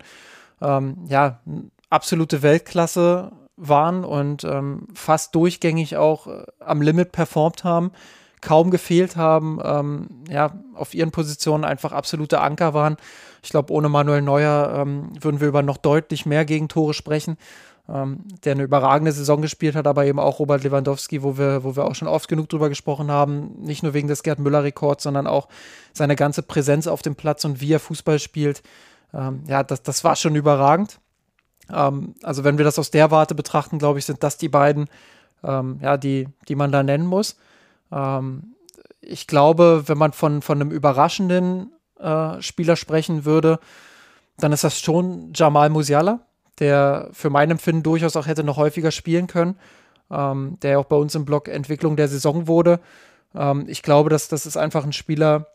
ähm, 0.60 1.04
ja, 1.08 1.40
absolute 1.90 2.42
Weltklasse 2.42 3.32
waren 3.56 4.04
und 4.04 4.44
ähm, 4.44 4.86
fast 4.94 5.34
durchgängig 5.34 5.96
auch 5.96 6.26
äh, 6.26 6.44
am 6.60 6.80
Limit 6.80 7.12
performt 7.12 7.64
haben 7.64 7.90
kaum 8.42 8.70
gefehlt 8.70 9.16
haben, 9.16 9.58
ähm, 9.64 10.08
ja, 10.28 10.52
auf 10.74 10.94
ihren 10.94 11.12
Positionen 11.12 11.64
einfach 11.64 11.92
absolute 11.92 12.40
Anker 12.40 12.74
waren. 12.74 12.96
Ich 13.42 13.50
glaube, 13.50 13.72
ohne 13.72 13.88
Manuel 13.88 14.20
Neuer 14.20 14.74
ähm, 14.76 15.12
würden 15.20 15.40
wir 15.40 15.48
über 15.48 15.62
noch 15.62 15.78
deutlich 15.78 16.26
mehr 16.26 16.44
Gegentore 16.44 16.92
sprechen, 16.92 17.38
ähm, 17.88 18.24
der 18.44 18.52
eine 18.52 18.64
überragende 18.64 19.12
Saison 19.12 19.40
gespielt 19.40 19.74
hat, 19.74 19.86
aber 19.86 20.04
eben 20.04 20.18
auch 20.18 20.38
Robert 20.38 20.64
Lewandowski, 20.64 21.22
wo 21.22 21.38
wir, 21.38 21.64
wo 21.64 21.76
wir 21.76 21.84
auch 21.84 21.94
schon 21.94 22.08
oft 22.08 22.28
genug 22.28 22.48
drüber 22.48 22.68
gesprochen 22.68 23.10
haben, 23.10 23.52
nicht 23.60 23.82
nur 23.82 23.94
wegen 23.94 24.08
des 24.08 24.22
Gerd 24.22 24.40
Müller-Rekords, 24.40 25.04
sondern 25.04 25.26
auch 25.26 25.48
seine 25.92 26.16
ganze 26.16 26.42
Präsenz 26.42 26.86
auf 26.86 27.02
dem 27.02 27.14
Platz 27.14 27.44
und 27.44 27.60
wie 27.60 27.72
er 27.72 27.80
Fußball 27.80 28.18
spielt. 28.18 28.62
Ähm, 29.14 29.44
ja, 29.46 29.62
das, 29.62 29.82
das 29.82 30.04
war 30.04 30.16
schon 30.16 30.34
überragend. 30.34 30.98
Ähm, 31.72 32.14
also 32.22 32.42
wenn 32.44 32.58
wir 32.58 32.64
das 32.64 32.78
aus 32.78 32.90
der 32.90 33.10
Warte 33.12 33.36
betrachten, 33.36 33.78
glaube 33.78 34.00
ich, 34.00 34.04
sind 34.04 34.22
das 34.22 34.36
die 34.36 34.48
beiden, 34.48 34.88
ähm, 35.44 35.78
ja, 35.80 35.96
die, 35.96 36.28
die 36.48 36.56
man 36.56 36.72
da 36.72 36.82
nennen 36.82 37.06
muss. 37.06 37.36
Ähm, 37.92 38.54
ich 39.00 39.26
glaube, 39.26 39.84
wenn 39.86 39.98
man 39.98 40.12
von, 40.12 40.42
von 40.42 40.60
einem 40.60 40.70
überraschenden 40.70 41.72
äh, 41.98 42.40
Spieler 42.40 42.76
sprechen 42.76 43.24
würde, 43.24 43.58
dann 44.38 44.52
ist 44.52 44.64
das 44.64 44.80
schon 44.80 45.32
Jamal 45.34 45.70
Musiala, 45.70 46.20
der 46.58 47.08
für 47.12 47.30
mein 47.30 47.50
Empfinden 47.50 47.82
durchaus 47.82 48.16
auch 48.16 48.26
hätte 48.26 48.44
noch 48.44 48.56
häufiger 48.56 48.90
spielen 48.90 49.26
können, 49.26 49.58
ähm, 50.10 50.58
der 50.62 50.78
auch 50.78 50.86
bei 50.86 50.96
uns 50.96 51.14
im 51.14 51.24
Blog 51.24 51.48
Entwicklung 51.48 51.96
der 51.96 52.08
Saison 52.08 52.46
wurde. 52.46 52.80
Ähm, 53.34 53.64
ich 53.68 53.82
glaube, 53.82 54.08
dass 54.08 54.28
das 54.28 54.46
ist 54.46 54.56
einfach 54.56 54.84
ein 54.84 54.92
Spieler, 54.92 55.48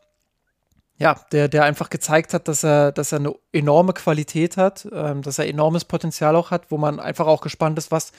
ja, 0.98 1.20
der, 1.32 1.48
der 1.48 1.64
einfach 1.64 1.90
gezeigt 1.90 2.34
hat, 2.34 2.48
dass 2.48 2.64
er, 2.64 2.92
dass 2.92 3.12
er 3.12 3.20
eine 3.20 3.34
enorme 3.52 3.94
Qualität 3.94 4.58
hat, 4.58 4.88
ähm, 4.92 5.22
dass 5.22 5.40
er 5.40 5.48
enormes 5.48 5.86
Potenzial 5.86 6.36
auch 6.36 6.52
hat, 6.52 6.72
wo 6.72 6.78
man 6.78 7.00
einfach 7.00 7.28
auch 7.28 7.42
gespannt 7.42 7.78
ist, 7.78 7.92
was 7.92 8.12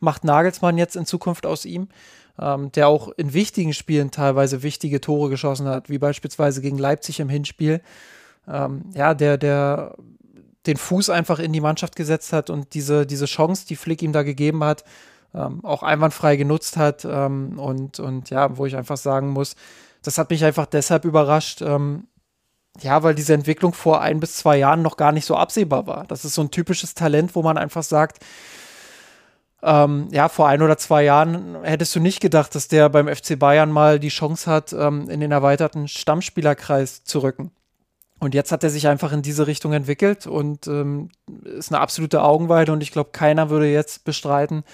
macht 0.00 0.24
Nagelsmann 0.24 0.78
jetzt 0.78 0.96
in 0.96 1.06
Zukunft 1.06 1.46
aus 1.46 1.64
ihm 1.64 1.88
ähm, 2.40 2.72
der 2.72 2.88
auch 2.88 3.08
in 3.16 3.34
wichtigen 3.34 3.74
Spielen 3.74 4.10
teilweise 4.10 4.62
wichtige 4.62 5.00
Tore 5.00 5.30
geschossen 5.30 5.66
hat, 5.68 5.88
wie 5.88 5.98
beispielsweise 5.98 6.60
gegen 6.60 6.78
Leipzig 6.78 7.20
im 7.20 7.28
Hinspiel. 7.28 7.80
Ähm, 8.48 8.84
ja, 8.94 9.14
der, 9.14 9.38
der 9.38 9.94
den 10.66 10.76
Fuß 10.76 11.10
einfach 11.10 11.38
in 11.38 11.52
die 11.52 11.60
Mannschaft 11.60 11.96
gesetzt 11.96 12.32
hat 12.32 12.50
und 12.50 12.74
diese, 12.74 13.06
diese 13.06 13.26
Chance, 13.26 13.66
die 13.66 13.76
Flick 13.76 14.02
ihm 14.02 14.12
da 14.12 14.22
gegeben 14.22 14.62
hat, 14.62 14.84
ähm, 15.34 15.64
auch 15.64 15.82
einwandfrei 15.82 16.36
genutzt 16.36 16.76
hat. 16.76 17.04
Ähm, 17.04 17.58
und, 17.58 18.00
und 18.00 18.30
ja, 18.30 18.56
wo 18.56 18.66
ich 18.66 18.76
einfach 18.76 18.96
sagen 18.96 19.30
muss, 19.30 19.56
das 20.02 20.18
hat 20.18 20.30
mich 20.30 20.44
einfach 20.44 20.66
deshalb 20.66 21.04
überrascht, 21.04 21.62
ähm, 21.62 22.06
ja, 22.80 23.02
weil 23.02 23.14
diese 23.14 23.34
Entwicklung 23.34 23.74
vor 23.74 24.00
ein 24.00 24.18
bis 24.18 24.36
zwei 24.36 24.56
Jahren 24.56 24.82
noch 24.82 24.96
gar 24.96 25.12
nicht 25.12 25.26
so 25.26 25.36
absehbar 25.36 25.86
war. 25.86 26.06
Das 26.06 26.24
ist 26.24 26.34
so 26.34 26.42
ein 26.42 26.50
typisches 26.50 26.94
Talent, 26.94 27.34
wo 27.34 27.42
man 27.42 27.58
einfach 27.58 27.82
sagt, 27.82 28.24
ähm, 29.62 30.08
ja, 30.10 30.28
vor 30.28 30.48
ein 30.48 30.60
oder 30.60 30.76
zwei 30.76 31.04
Jahren 31.04 31.62
hättest 31.62 31.94
du 31.94 32.00
nicht 32.00 32.20
gedacht, 32.20 32.54
dass 32.54 32.68
der 32.68 32.88
beim 32.88 33.08
FC 33.08 33.38
Bayern 33.38 33.70
mal 33.70 34.00
die 34.00 34.08
Chance 34.08 34.50
hat, 34.50 34.72
ähm, 34.72 35.08
in 35.08 35.20
den 35.20 35.30
erweiterten 35.30 35.86
Stammspielerkreis 35.86 37.04
zu 37.04 37.20
rücken. 37.20 37.52
Und 38.18 38.34
jetzt 38.34 38.52
hat 38.52 38.64
er 38.64 38.70
sich 38.70 38.86
einfach 38.88 39.12
in 39.12 39.22
diese 39.22 39.46
Richtung 39.46 39.72
entwickelt 39.72 40.26
und 40.26 40.66
ähm, 40.66 41.10
ist 41.44 41.72
eine 41.72 41.80
absolute 41.80 42.22
Augenweide. 42.22 42.72
Und 42.72 42.82
ich 42.82 42.92
glaube, 42.92 43.10
keiner 43.10 43.50
würde 43.50 43.70
jetzt 43.70 44.04
bestreiten, 44.04 44.64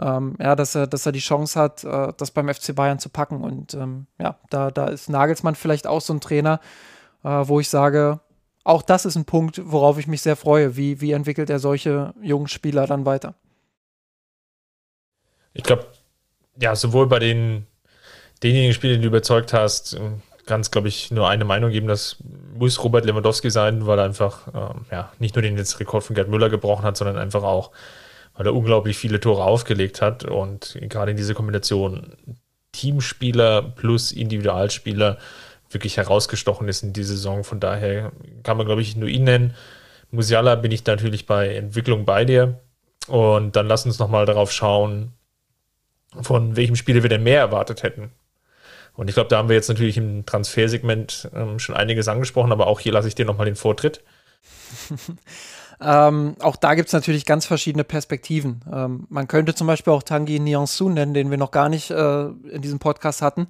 ähm, 0.00 0.36
ja, 0.40 0.56
dass 0.56 0.74
er, 0.74 0.86
dass 0.86 1.06
er 1.06 1.12
die 1.12 1.20
Chance 1.20 1.60
hat, 1.60 1.84
äh, 1.84 2.12
das 2.16 2.30
beim 2.30 2.52
FC 2.52 2.74
Bayern 2.74 2.98
zu 2.98 3.08
packen. 3.08 3.42
Und 3.42 3.74
ähm, 3.74 4.06
ja, 4.20 4.36
da, 4.50 4.70
da 4.70 4.86
ist 4.86 5.08
Nagelsmann 5.08 5.54
vielleicht 5.54 5.86
auch 5.86 6.00
so 6.00 6.12
ein 6.12 6.20
Trainer, 6.20 6.60
äh, 7.24 7.28
wo 7.28 7.60
ich 7.60 7.68
sage, 7.68 8.20
auch 8.64 8.82
das 8.82 9.04
ist 9.04 9.16
ein 9.16 9.24
Punkt, 9.24 9.60
worauf 9.64 9.98
ich 9.98 10.06
mich 10.06 10.22
sehr 10.22 10.36
freue. 10.36 10.76
Wie, 10.76 11.00
wie 11.00 11.12
entwickelt 11.12 11.50
er 11.50 11.58
solche 11.58 12.14
jungen 12.20 12.48
Spieler 12.48 12.86
dann 12.86 13.06
weiter? 13.06 13.34
Ich 15.54 15.62
glaube, 15.62 15.86
ja, 16.60 16.74
sowohl 16.76 17.06
bei 17.06 17.18
den 17.18 17.66
denjenigen 18.42 18.74
Spielern, 18.74 18.96
die 18.96 19.02
du 19.02 19.08
überzeugt 19.08 19.52
hast, 19.52 19.98
kann 20.46 20.60
es, 20.60 20.70
glaube 20.70 20.88
ich, 20.88 21.10
nur 21.10 21.28
eine 21.28 21.44
Meinung 21.44 21.70
geben, 21.70 21.88
das 21.88 22.16
muss 22.54 22.82
Robert 22.82 23.04
Lewandowski 23.04 23.50
sein, 23.50 23.86
weil 23.86 23.98
er 23.98 24.04
einfach 24.06 24.48
ähm, 24.48 24.86
ja, 24.90 25.12
nicht 25.18 25.34
nur 25.34 25.42
den 25.42 25.56
jetzt 25.56 25.78
Rekord 25.78 26.04
von 26.04 26.14
Gerd 26.14 26.28
Müller 26.28 26.48
gebrochen 26.48 26.84
hat, 26.84 26.96
sondern 26.96 27.18
einfach 27.18 27.42
auch, 27.42 27.70
weil 28.34 28.46
er 28.46 28.54
unglaublich 28.54 28.96
viele 28.96 29.20
Tore 29.20 29.44
aufgelegt 29.44 30.00
hat 30.00 30.24
und 30.24 30.78
gerade 30.82 31.10
in 31.10 31.16
dieser 31.16 31.34
Kombination 31.34 32.16
Teamspieler 32.72 33.62
plus 33.62 34.12
Individualspieler 34.12 35.18
wirklich 35.70 35.96
herausgestochen 35.96 36.68
ist 36.68 36.82
in 36.82 36.92
dieser 36.92 37.14
Saison. 37.14 37.44
Von 37.44 37.60
daher 37.60 38.12
kann 38.42 38.56
man, 38.56 38.66
glaube 38.66 38.82
ich, 38.82 38.96
nur 38.96 39.08
ihn 39.08 39.24
nennen. 39.24 39.54
Musiala 40.10 40.54
bin 40.54 40.72
ich 40.72 40.84
natürlich 40.86 41.26
bei 41.26 41.54
Entwicklung 41.54 42.04
bei 42.04 42.24
dir. 42.24 42.60
Und 43.06 43.56
dann 43.56 43.66
lass 43.66 43.86
uns 43.86 43.98
nochmal 43.98 44.26
darauf 44.26 44.52
schauen, 44.52 45.12
von 46.20 46.56
welchem 46.56 46.76
Spieler 46.76 47.02
wir 47.02 47.10
denn 47.10 47.22
mehr 47.22 47.40
erwartet 47.40 47.82
hätten. 47.82 48.10
Und 48.94 49.08
ich 49.08 49.14
glaube, 49.14 49.28
da 49.28 49.38
haben 49.38 49.48
wir 49.48 49.54
jetzt 49.54 49.68
natürlich 49.68 49.96
im 49.96 50.26
Transfersegment 50.26 51.30
ähm, 51.32 51.58
schon 51.60 51.76
einiges 51.76 52.08
angesprochen, 52.08 52.50
aber 52.50 52.66
auch 52.66 52.80
hier 52.80 52.92
lasse 52.92 53.06
ich 53.06 53.14
dir 53.14 53.24
nochmal 53.24 53.46
den 53.46 53.54
Vortritt. 53.54 54.02
ähm, 55.80 56.34
auch 56.40 56.56
da 56.56 56.74
gibt 56.74 56.88
es 56.88 56.92
natürlich 56.92 57.24
ganz 57.24 57.46
verschiedene 57.46 57.84
Perspektiven. 57.84 58.60
Ähm, 58.72 59.06
man 59.08 59.28
könnte 59.28 59.54
zum 59.54 59.68
Beispiel 59.68 59.92
auch 59.92 60.02
Tanguy 60.02 60.40
Niansu 60.40 60.88
nennen, 60.88 61.14
den 61.14 61.30
wir 61.30 61.38
noch 61.38 61.52
gar 61.52 61.68
nicht 61.68 61.92
äh, 61.92 62.24
in 62.26 62.60
diesem 62.60 62.80
Podcast 62.80 63.22
hatten. 63.22 63.46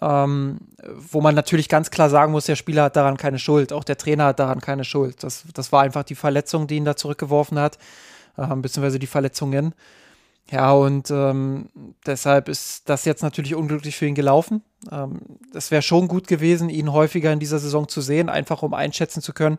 Ähm, 0.00 0.58
wo 0.94 1.22
man 1.22 1.34
natürlich 1.34 1.70
ganz 1.70 1.90
klar 1.90 2.10
sagen 2.10 2.30
muss, 2.30 2.44
der 2.44 2.54
Spieler 2.56 2.84
hat 2.84 2.96
daran 2.96 3.16
keine 3.16 3.38
Schuld, 3.38 3.72
auch 3.72 3.82
der 3.82 3.96
Trainer 3.96 4.26
hat 4.26 4.38
daran 4.38 4.60
keine 4.60 4.84
Schuld. 4.84 5.24
Das, 5.24 5.44
das 5.54 5.72
war 5.72 5.82
einfach 5.82 6.04
die 6.04 6.14
Verletzung, 6.14 6.66
die 6.66 6.76
ihn 6.76 6.84
da 6.84 6.96
zurückgeworfen 6.96 7.58
hat, 7.58 7.78
äh, 8.36 8.46
beziehungsweise 8.54 8.98
die 8.98 9.06
Verletzungen. 9.06 9.74
Ja, 10.50 10.72
und 10.72 11.10
ähm, 11.10 11.70
deshalb 12.06 12.48
ist 12.48 12.88
das 12.88 13.04
jetzt 13.04 13.22
natürlich 13.22 13.56
unglücklich 13.56 13.96
für 13.96 14.06
ihn 14.06 14.14
gelaufen. 14.14 14.62
Ähm, 14.92 15.20
es 15.52 15.72
wäre 15.72 15.82
schon 15.82 16.06
gut 16.06 16.28
gewesen, 16.28 16.68
ihn 16.68 16.92
häufiger 16.92 17.32
in 17.32 17.40
dieser 17.40 17.58
Saison 17.58 17.88
zu 17.88 18.00
sehen, 18.00 18.28
einfach 18.28 18.62
um 18.62 18.72
einschätzen 18.72 19.22
zu 19.22 19.32
können, 19.32 19.58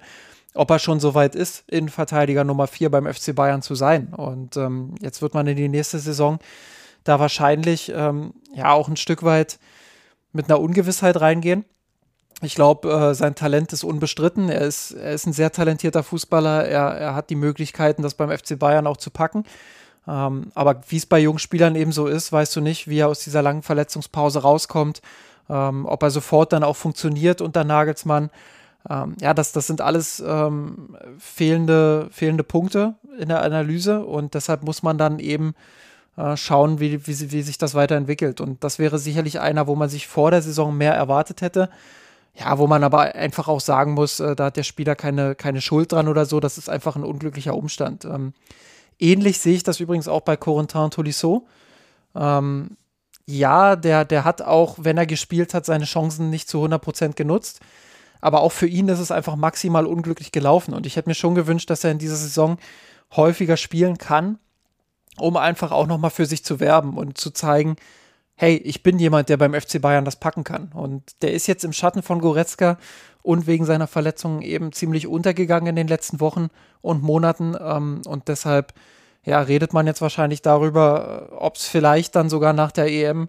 ob 0.54 0.70
er 0.70 0.80
schon 0.80 1.02
so 1.02 1.14
weit 1.14 1.36
ist, 1.36 1.66
Innenverteidiger 1.68 2.46
Nummer 2.46 2.68
4 2.68 2.90
beim 2.90 3.06
FC 3.06 3.36
Bayern 3.36 3.62
zu 3.62 3.76
sein. 3.76 4.14
Und 4.14 4.56
ähm, 4.56 4.96
jetzt 5.02 5.22
wird 5.22 5.34
man 5.34 5.46
in 5.48 5.58
die 5.58 5.68
nächste 5.68 6.00
Saison 6.00 6.40
da 7.04 7.20
wahrscheinlich 7.20 7.92
ähm, 7.94 8.34
ja 8.54 8.72
auch 8.72 8.88
ein 8.88 8.98
Stück 8.98 9.24
weit 9.24 9.60
mit 10.32 10.50
einer 10.50 10.62
Ungewissheit 10.62 11.20
reingehen. 11.20 11.66
Ich 12.42 12.56
glaube, 12.56 12.90
äh, 12.92 13.14
sein 13.14 13.36
Talent 13.36 13.74
ist 13.74 13.84
unbestritten. 13.84 14.50
Er 14.50 14.62
ist, 14.62 14.92
er 14.92 15.12
ist 15.12 15.26
ein 15.26 15.34
sehr 15.34 15.52
talentierter 15.52 16.04
Fußballer. 16.04 16.66
Er, 16.66 16.82
er 16.82 17.16
hat 17.16 17.30
die 17.30 17.36
Möglichkeiten, 17.36 18.04
das 18.04 18.14
beim 18.14 18.30
FC 18.30 18.58
Bayern 18.58 18.88
auch 18.88 18.98
zu 18.98 19.10
packen. 19.10 19.44
Ähm, 20.08 20.52
aber 20.56 20.82
wie 20.88 20.98
es 20.98 21.06
bei 21.06 21.20
jungen 21.20 21.40
Spielern 21.40 21.76
eben 21.76 21.92
so 21.92 22.08
ist, 22.08 22.32
weißt 22.32 22.56
du 22.56 22.62
nicht, 22.62 22.88
wie 22.88 23.00
er 23.00 23.10
aus 23.10 23.20
dieser 23.20 23.42
langen 23.42 23.64
Verletzungspause 23.64 24.42
rauskommt, 24.42 25.02
ähm, 25.50 25.86
ob 25.86 26.04
er 26.04 26.12
sofort 26.12 26.54
dann 26.54 26.64
auch 26.64 26.76
funktioniert 26.76 27.42
unter 27.42 27.64
Nagelsmann. 27.64 28.30
Ähm, 28.90 29.16
ja, 29.20 29.34
das, 29.34 29.52
das 29.52 29.68
sind 29.68 29.82
alles 29.82 30.24
ähm, 30.26 30.96
fehlende, 31.20 32.08
fehlende 32.12 32.44
Punkte 32.44 32.96
in 33.20 33.30
der 33.30 33.42
Analyse 33.42 34.06
und 34.06 34.34
deshalb 34.34 34.64
muss 34.64 34.82
man 34.82 34.98
dann 34.98 35.20
eben 35.20 35.56
äh, 36.16 36.38
schauen, 36.38 36.80
wie, 36.80 37.06
wie, 37.06 37.32
wie 37.32 37.42
sich 37.42 37.58
das 37.58 37.76
weiterentwickelt. 37.76 38.40
Und 38.40 38.64
das 38.64 38.80
wäre 38.80 39.00
sicherlich 39.00 39.40
einer, 39.40 39.68
wo 39.68 39.76
man 39.76 39.90
sich 39.90 40.08
vor 40.08 40.32
der 40.32 40.42
Saison 40.42 40.76
mehr 40.76 40.94
erwartet 40.94 41.42
hätte. 41.42 41.70
Ja, 42.34 42.60
wo 42.60 42.68
man 42.68 42.84
aber 42.84 43.16
einfach 43.16 43.48
auch 43.48 43.60
sagen 43.60 43.94
muss, 43.94 44.20
äh, 44.20 44.36
da 44.36 44.46
hat 44.46 44.58
der 44.58 44.64
Spieler 44.64 44.96
keine, 44.96 45.36
keine 45.36 45.60
Schuld 45.60 45.92
dran 45.92 46.08
oder 46.08 46.26
so. 46.26 46.40
Das 46.40 46.58
ist 46.58 46.70
einfach 46.70 46.96
ein 46.96 47.04
unglücklicher 47.04 47.56
Umstand. 47.56 48.06
Ähm, 48.06 48.34
Ähnlich 49.00 49.40
sehe 49.40 49.56
ich 49.56 49.64
das 49.64 49.80
übrigens 49.80 50.08
auch 50.08 50.22
bei 50.22 50.38
Corentin 50.38 50.92
Tolisso. 50.92 51.48
Ähm, 52.16 52.78
ja, 53.26 53.76
der, 53.76 54.06
der 54.06 54.24
hat 54.26 54.42
auch, 54.42 54.78
wenn 54.80 54.98
er 54.98 55.06
gespielt 55.06 55.54
hat, 55.54 55.66
seine 55.66 55.86
Chancen 55.86 56.30
nicht 56.30 56.50
zu 56.50 56.64
100% 56.64 57.14
genutzt. 57.14 57.60
Aber 58.22 58.42
auch 58.42 58.52
für 58.52 58.68
ihn 58.68 58.88
ist 58.90 59.00
es 59.00 59.12
einfach 59.12 59.36
maximal 59.36 59.86
unglücklich 59.86 60.32
gelaufen. 60.32 60.74
Und 60.74 60.86
ich 60.86 60.96
hätte 60.96 61.10
mir 61.10 61.16
schon 61.16 61.36
gewünscht, 61.36 61.70
dass 61.70 61.84
er 61.84 61.92
in 61.92 62.00
dieser 62.00 62.16
Saison 62.16 62.58
häufiger 63.16 63.58
spielen 63.58 63.98
kann. 63.98 64.40
um 65.20 65.38
einfach 65.38 65.72
auch 65.72 65.88
nochmal 65.88 66.12
für 66.12 66.26
sich 66.26 66.44
zu 66.46 66.60
werben 66.60 66.98
und 66.98 67.18
zu 67.18 67.32
zeigen, 67.32 67.76
hey, 68.36 68.56
ich 68.58 68.84
bin 68.84 69.00
jemand, 69.00 69.30
der 69.30 69.38
beim 69.38 69.54
FC 69.54 69.82
Bayern 69.82 70.06
das 70.06 70.18
packen 70.18 70.44
kann. 70.44 70.72
Und 70.74 71.22
der 71.24 71.34
ist 71.34 71.48
jetzt 71.48 71.64
im 71.64 71.74
Schatten 71.74 72.04
von 72.04 72.20
Goretzka 72.22 72.78
und 73.28 73.46
wegen 73.46 73.66
seiner 73.66 73.88
Verletzungen 73.88 74.42
eben 74.42 74.72
ziemlich 74.72 75.06
untergegangen 75.06 75.68
in 75.68 75.76
den 75.76 75.90
letzten 75.90 76.22
Wochen 76.22 76.48
und 76.80 77.04
Monaten. 77.04 77.58
Ähm, 77.60 78.02
und 78.06 78.30
deshalb, 78.30 78.74
ja, 79.26 79.42
redet 79.42 79.74
man 79.74 79.86
jetzt 79.86 80.02
wahrscheinlich 80.02 80.42
darüber, 80.42 81.28
ob 81.38 81.58
es 81.58 81.66
vielleicht 81.66 82.16
dann 82.16 82.30
sogar 82.30 82.54
nach 82.54 82.72
der 82.72 82.90
EM 82.90 83.28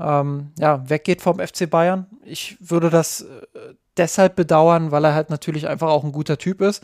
ähm, 0.00 0.52
ja, 0.58 0.88
weggeht 0.88 1.20
vom 1.20 1.38
FC 1.38 1.68
Bayern. 1.68 2.06
Ich 2.24 2.56
würde 2.60 2.88
das 2.88 3.20
äh, 3.20 3.74
deshalb 3.98 4.36
bedauern, 4.36 4.90
weil 4.90 5.04
er 5.04 5.14
halt 5.14 5.28
natürlich 5.28 5.68
einfach 5.68 5.88
auch 5.88 6.04
ein 6.04 6.12
guter 6.12 6.38
Typ 6.38 6.62
ist. 6.62 6.82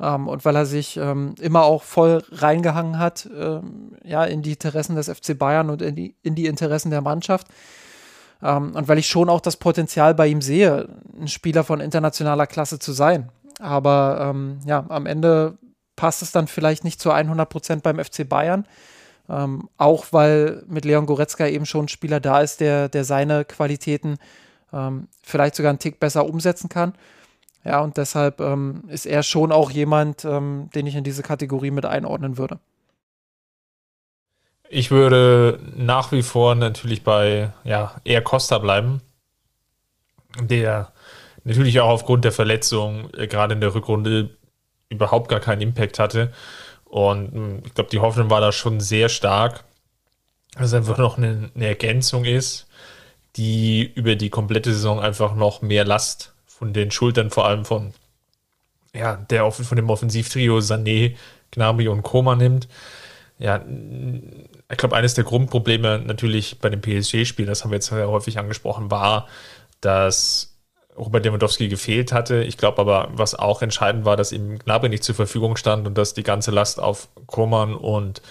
Ähm, 0.00 0.26
und 0.26 0.44
weil 0.44 0.56
er 0.56 0.66
sich 0.66 0.96
ähm, 0.96 1.36
immer 1.40 1.62
auch 1.62 1.84
voll 1.84 2.24
reingehangen 2.32 2.98
hat, 2.98 3.28
ähm, 3.38 3.92
ja, 4.02 4.24
in 4.24 4.42
die 4.42 4.54
Interessen 4.54 4.96
des 4.96 5.08
FC 5.08 5.38
Bayern 5.38 5.70
und 5.70 5.80
in 5.80 5.94
die, 5.94 6.16
in 6.24 6.34
die 6.34 6.46
Interessen 6.46 6.90
der 6.90 7.02
Mannschaft. 7.02 7.46
Ähm, 8.42 8.74
und 8.74 8.88
weil 8.88 8.98
ich 8.98 9.06
schon 9.06 9.28
auch 9.28 9.40
das 9.40 9.56
Potenzial 9.56 10.14
bei 10.14 10.26
ihm 10.26 10.42
sehe, 10.42 10.88
ein 11.18 11.28
Spieler 11.28 11.64
von 11.64 11.80
internationaler 11.80 12.46
Klasse 12.46 12.78
zu 12.78 12.92
sein. 12.92 13.30
Aber 13.60 14.30
ähm, 14.30 14.58
ja, 14.66 14.84
am 14.88 15.06
Ende 15.06 15.58
passt 15.96 16.22
es 16.22 16.32
dann 16.32 16.48
vielleicht 16.48 16.84
nicht 16.84 17.00
zu 17.00 17.10
100 17.10 17.48
Prozent 17.48 17.82
beim 17.82 18.02
FC 18.02 18.28
Bayern. 18.28 18.66
Ähm, 19.28 19.70
auch 19.78 20.06
weil 20.10 20.64
mit 20.66 20.84
Leon 20.84 21.06
Goretzka 21.06 21.46
eben 21.46 21.64
schon 21.64 21.86
ein 21.86 21.88
Spieler 21.88 22.20
da 22.20 22.40
ist, 22.40 22.60
der, 22.60 22.88
der 22.88 23.04
seine 23.04 23.44
Qualitäten 23.44 24.18
vielleicht 25.22 25.54
sogar 25.54 25.70
einen 25.70 25.78
Tick 25.78 26.00
besser 26.00 26.26
umsetzen 26.26 26.68
kann. 26.68 26.94
Ja, 27.64 27.80
und 27.80 27.96
deshalb 27.96 28.40
ähm, 28.40 28.84
ist 28.88 29.06
er 29.06 29.22
schon 29.22 29.50
auch 29.50 29.70
jemand, 29.70 30.24
ähm, 30.24 30.68
den 30.74 30.86
ich 30.86 30.96
in 30.96 31.04
diese 31.04 31.22
Kategorie 31.22 31.70
mit 31.70 31.86
einordnen 31.86 32.36
würde. 32.36 32.58
Ich 34.76 34.90
würde 34.90 35.60
nach 35.76 36.10
wie 36.10 36.24
vor 36.24 36.56
natürlich 36.56 37.04
bei 37.04 37.52
ja, 37.62 37.94
eher 38.02 38.22
Costa 38.22 38.58
bleiben, 38.58 39.02
der 40.40 40.90
natürlich 41.44 41.78
auch 41.78 41.90
aufgrund 41.90 42.24
der 42.24 42.32
Verletzung 42.32 43.08
äh, 43.14 43.28
gerade 43.28 43.54
in 43.54 43.60
der 43.60 43.72
Rückrunde 43.72 44.30
überhaupt 44.88 45.28
gar 45.28 45.38
keinen 45.38 45.60
Impact 45.60 46.00
hatte. 46.00 46.32
Und 46.86 47.32
hm, 47.32 47.62
ich 47.64 47.72
glaube, 47.74 47.90
die 47.90 48.00
Hoffnung 48.00 48.30
war 48.30 48.40
da 48.40 48.50
schon 48.50 48.80
sehr 48.80 49.08
stark, 49.08 49.62
dass 50.54 50.66
es 50.66 50.74
einfach 50.74 50.98
noch 50.98 51.18
eine, 51.18 51.52
eine 51.54 51.68
Ergänzung 51.68 52.24
ist, 52.24 52.66
die 53.36 53.92
über 53.94 54.16
die 54.16 54.30
komplette 54.30 54.74
Saison 54.74 54.98
einfach 54.98 55.36
noch 55.36 55.62
mehr 55.62 55.84
Last 55.84 56.34
von 56.46 56.72
den 56.72 56.90
Schultern 56.90 57.30
vor 57.30 57.46
allem 57.46 57.64
von, 57.64 57.94
ja, 58.92 59.14
der 59.14 59.48
von 59.52 59.76
dem 59.76 59.88
Offensivtrio 59.88 60.58
Sané, 60.58 61.14
Gnabry 61.52 61.86
und 61.86 62.02
Koma 62.02 62.34
nimmt. 62.34 62.66
Ja, 63.38 63.64
ich 64.70 64.78
glaube, 64.78 64.96
eines 64.96 65.14
der 65.14 65.24
Grundprobleme 65.24 65.98
natürlich 65.98 66.58
bei 66.58 66.70
dem 66.70 66.80
PSG-Spiel, 66.80 67.46
das 67.46 67.62
haben 67.62 67.70
wir 67.70 67.76
jetzt 67.76 67.88
sehr 67.88 68.08
häufig 68.08 68.38
angesprochen, 68.38 68.90
war, 68.90 69.28
dass 69.80 70.54
Robert 70.96 71.24
Lewandowski 71.24 71.68
gefehlt 71.68 72.12
hatte. 72.12 72.42
Ich 72.44 72.56
glaube 72.56 72.80
aber, 72.80 73.08
was 73.12 73.34
auch 73.34 73.62
entscheidend 73.62 74.04
war, 74.04 74.16
dass 74.16 74.32
ihm 74.32 74.58
Gnabry 74.58 74.88
nicht 74.88 75.04
zur 75.04 75.14
Verfügung 75.14 75.56
stand 75.56 75.86
und 75.86 75.98
dass 75.98 76.14
die 76.14 76.22
ganze 76.22 76.50
Last 76.50 76.80
auf 76.80 77.08
Koman 77.26 77.74
und 77.74 78.22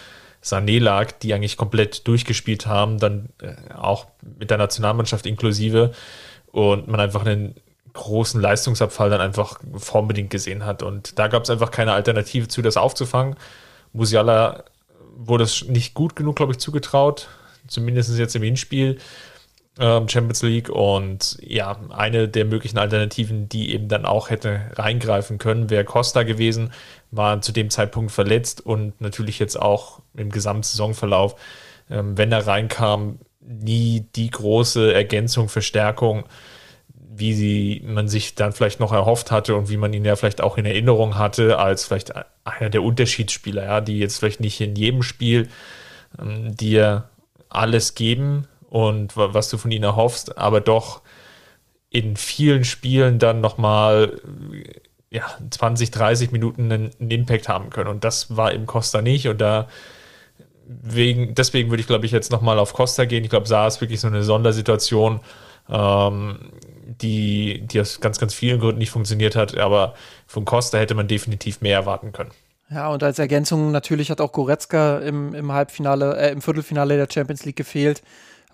Sané 0.44 0.80
lag, 0.80 1.12
die 1.12 1.34
eigentlich 1.34 1.58
komplett 1.58 2.08
durchgespielt 2.08 2.66
haben, 2.66 3.00
dann 3.00 3.30
äh, 3.42 3.74
auch 3.74 4.08
mit 4.40 4.50
der 4.50 4.58
Nationalmannschaft 4.58 5.26
inklusive 5.26 5.92
und 6.52 6.88
man 6.88 7.00
einfach 7.00 7.26
einen 7.26 7.56
großen 7.94 8.42
Leistungsabfall 8.42 9.10
dann 9.10 9.22
einfach 9.22 9.60
formbedingt 9.76 10.30
gesehen 10.30 10.66
hat. 10.66 10.84
Und 10.84 11.18
da 11.20 11.28
gab 11.28 11.44
es 11.44 11.50
einfach 11.50 11.72
keine 11.72 11.94
Alternative 11.94 12.48
zu, 12.48 12.62
das 12.62 12.76
aufzufangen. 12.76 13.36
Musiala 13.94 14.64
wurde 15.16 15.44
es 15.44 15.68
nicht 15.68 15.94
gut 15.94 16.16
genug, 16.16 16.36
glaube 16.36 16.54
ich, 16.54 16.60
zugetraut. 16.60 17.30
Zumindest 17.68 18.18
jetzt 18.18 18.36
im 18.36 18.44
Hinspiel 18.44 18.98
ähm, 19.80 20.08
Champions 20.08 20.42
League. 20.44 20.70
Und 20.70 21.38
ja, 21.42 21.80
eine 21.90 22.28
der 22.28 22.46
möglichen 22.46 22.78
Alternativen, 22.78 23.50
die 23.50 23.74
eben 23.74 23.88
dann 23.88 24.06
auch 24.06 24.30
hätte 24.30 24.72
reingreifen 24.74 25.38
können, 25.38 25.70
wäre 25.70 25.86
Costa 25.86 26.24
gewesen. 26.24 26.72
War 27.12 27.42
zu 27.42 27.52
dem 27.52 27.70
Zeitpunkt 27.70 28.12
verletzt 28.12 28.66
und 28.66 29.00
natürlich 29.02 29.40
jetzt 29.40 29.60
auch 29.60 30.00
im 30.16 30.30
gesamten 30.30 30.64
Saisonverlauf, 30.64 31.36
ähm, 31.90 32.18
wenn 32.18 32.32
er 32.32 32.46
reinkam, 32.46 33.20
nie 33.42 34.06
die 34.16 34.30
große 34.30 34.94
Ergänzung, 34.94 35.50
Verstärkung 35.50 36.24
wie 37.16 37.34
sie, 37.34 37.82
man 37.86 38.08
sich 38.08 38.36
dann 38.36 38.54
vielleicht 38.54 38.80
noch 38.80 38.92
erhofft 38.92 39.32
hatte 39.32 39.56
und 39.56 39.70
wie 39.70 39.78
man 39.78 39.94
ihn 39.94 40.06
ja 40.06 40.16
vielleicht 40.16 40.42
auch 40.42 40.58
in 40.58 40.66
Erinnerung 40.66 41.18
hatte, 41.18 41.60
als 41.60 41.86
vielleicht 41.86 42.14
einer 42.44 42.70
der 42.70 42.84
Unterschiedsspieler, 42.84 43.64
ja, 43.64 43.82
die 43.82 44.00
jetzt 44.00 44.18
vielleicht 44.18 44.40
nicht 44.40 44.60
in 44.62 44.76
jedem 44.76 45.04
Spiel 45.04 45.50
ähm, 46.20 46.56
dir 46.56 47.10
alles 47.50 47.96
geben 47.96 48.48
und 48.70 49.16
was 49.16 49.50
du 49.50 49.58
von 49.58 49.72
ihnen 49.72 49.84
erhoffst, 49.84 50.38
aber 50.38 50.60
doch 50.60 51.02
in 51.90 52.18
vielen 52.18 52.64
Spielen 52.64 53.20
dann 53.20 53.40
nochmal 53.40 54.20
ja, 55.12 55.26
20, 55.52 55.92
30 55.92 56.32
Minuten 56.32 56.72
einen, 56.72 56.92
einen 57.00 57.12
Impact 57.12 57.48
haben 57.48 57.70
können. 57.70 57.90
Und 57.90 58.04
das 58.04 58.36
war 58.36 58.52
im 58.52 58.66
Costa 58.66 59.04
nicht. 59.04 59.28
Und 59.28 59.40
da 59.40 59.68
wegen, 60.66 61.36
deswegen 61.36 61.70
würde 61.70 61.82
ich, 61.82 61.88
glaube 61.88 62.08
ich, 62.08 62.12
jetzt 62.12 62.32
nochmal 62.32 62.58
auf 62.58 62.74
Costa 62.74 63.06
gehen. 63.06 63.24
Ich 63.24 63.30
glaube, 63.30 63.48
Saar 63.48 63.68
ist 63.68 63.80
wirklich 63.80 64.00
so 64.00 64.08
eine 64.08 64.24
Sondersituation. 64.24 65.20
Ähm, 65.70 66.52
die, 67.02 67.62
die 67.66 67.80
aus 67.80 68.02
ganz, 68.02 68.20
ganz 68.20 68.34
vielen 68.34 68.60
Gründen 68.60 68.80
nicht 68.80 68.92
funktioniert 68.92 69.36
hat. 69.36 69.58
Aber 69.58 69.94
von 70.28 70.46
Costa 70.46 70.78
hätte 70.78 70.96
man 70.96 71.08
definitiv 71.08 71.62
mehr 71.62 71.76
erwarten 71.76 72.12
können. 72.12 72.32
Ja, 72.70 72.90
und 72.90 73.04
als 73.04 73.20
Ergänzung 73.20 73.72
natürlich 73.72 74.10
hat 74.10 74.22
auch 74.22 74.32
Goretzka 74.32 75.00
im, 75.00 75.34
im 75.34 75.52
Halbfinale, 75.52 76.18
äh, 76.18 76.32
im 76.32 76.42
Viertelfinale 76.42 76.98
der 76.98 77.08
Champions 77.12 77.46
League 77.46 77.56
gefehlt. 77.56 78.02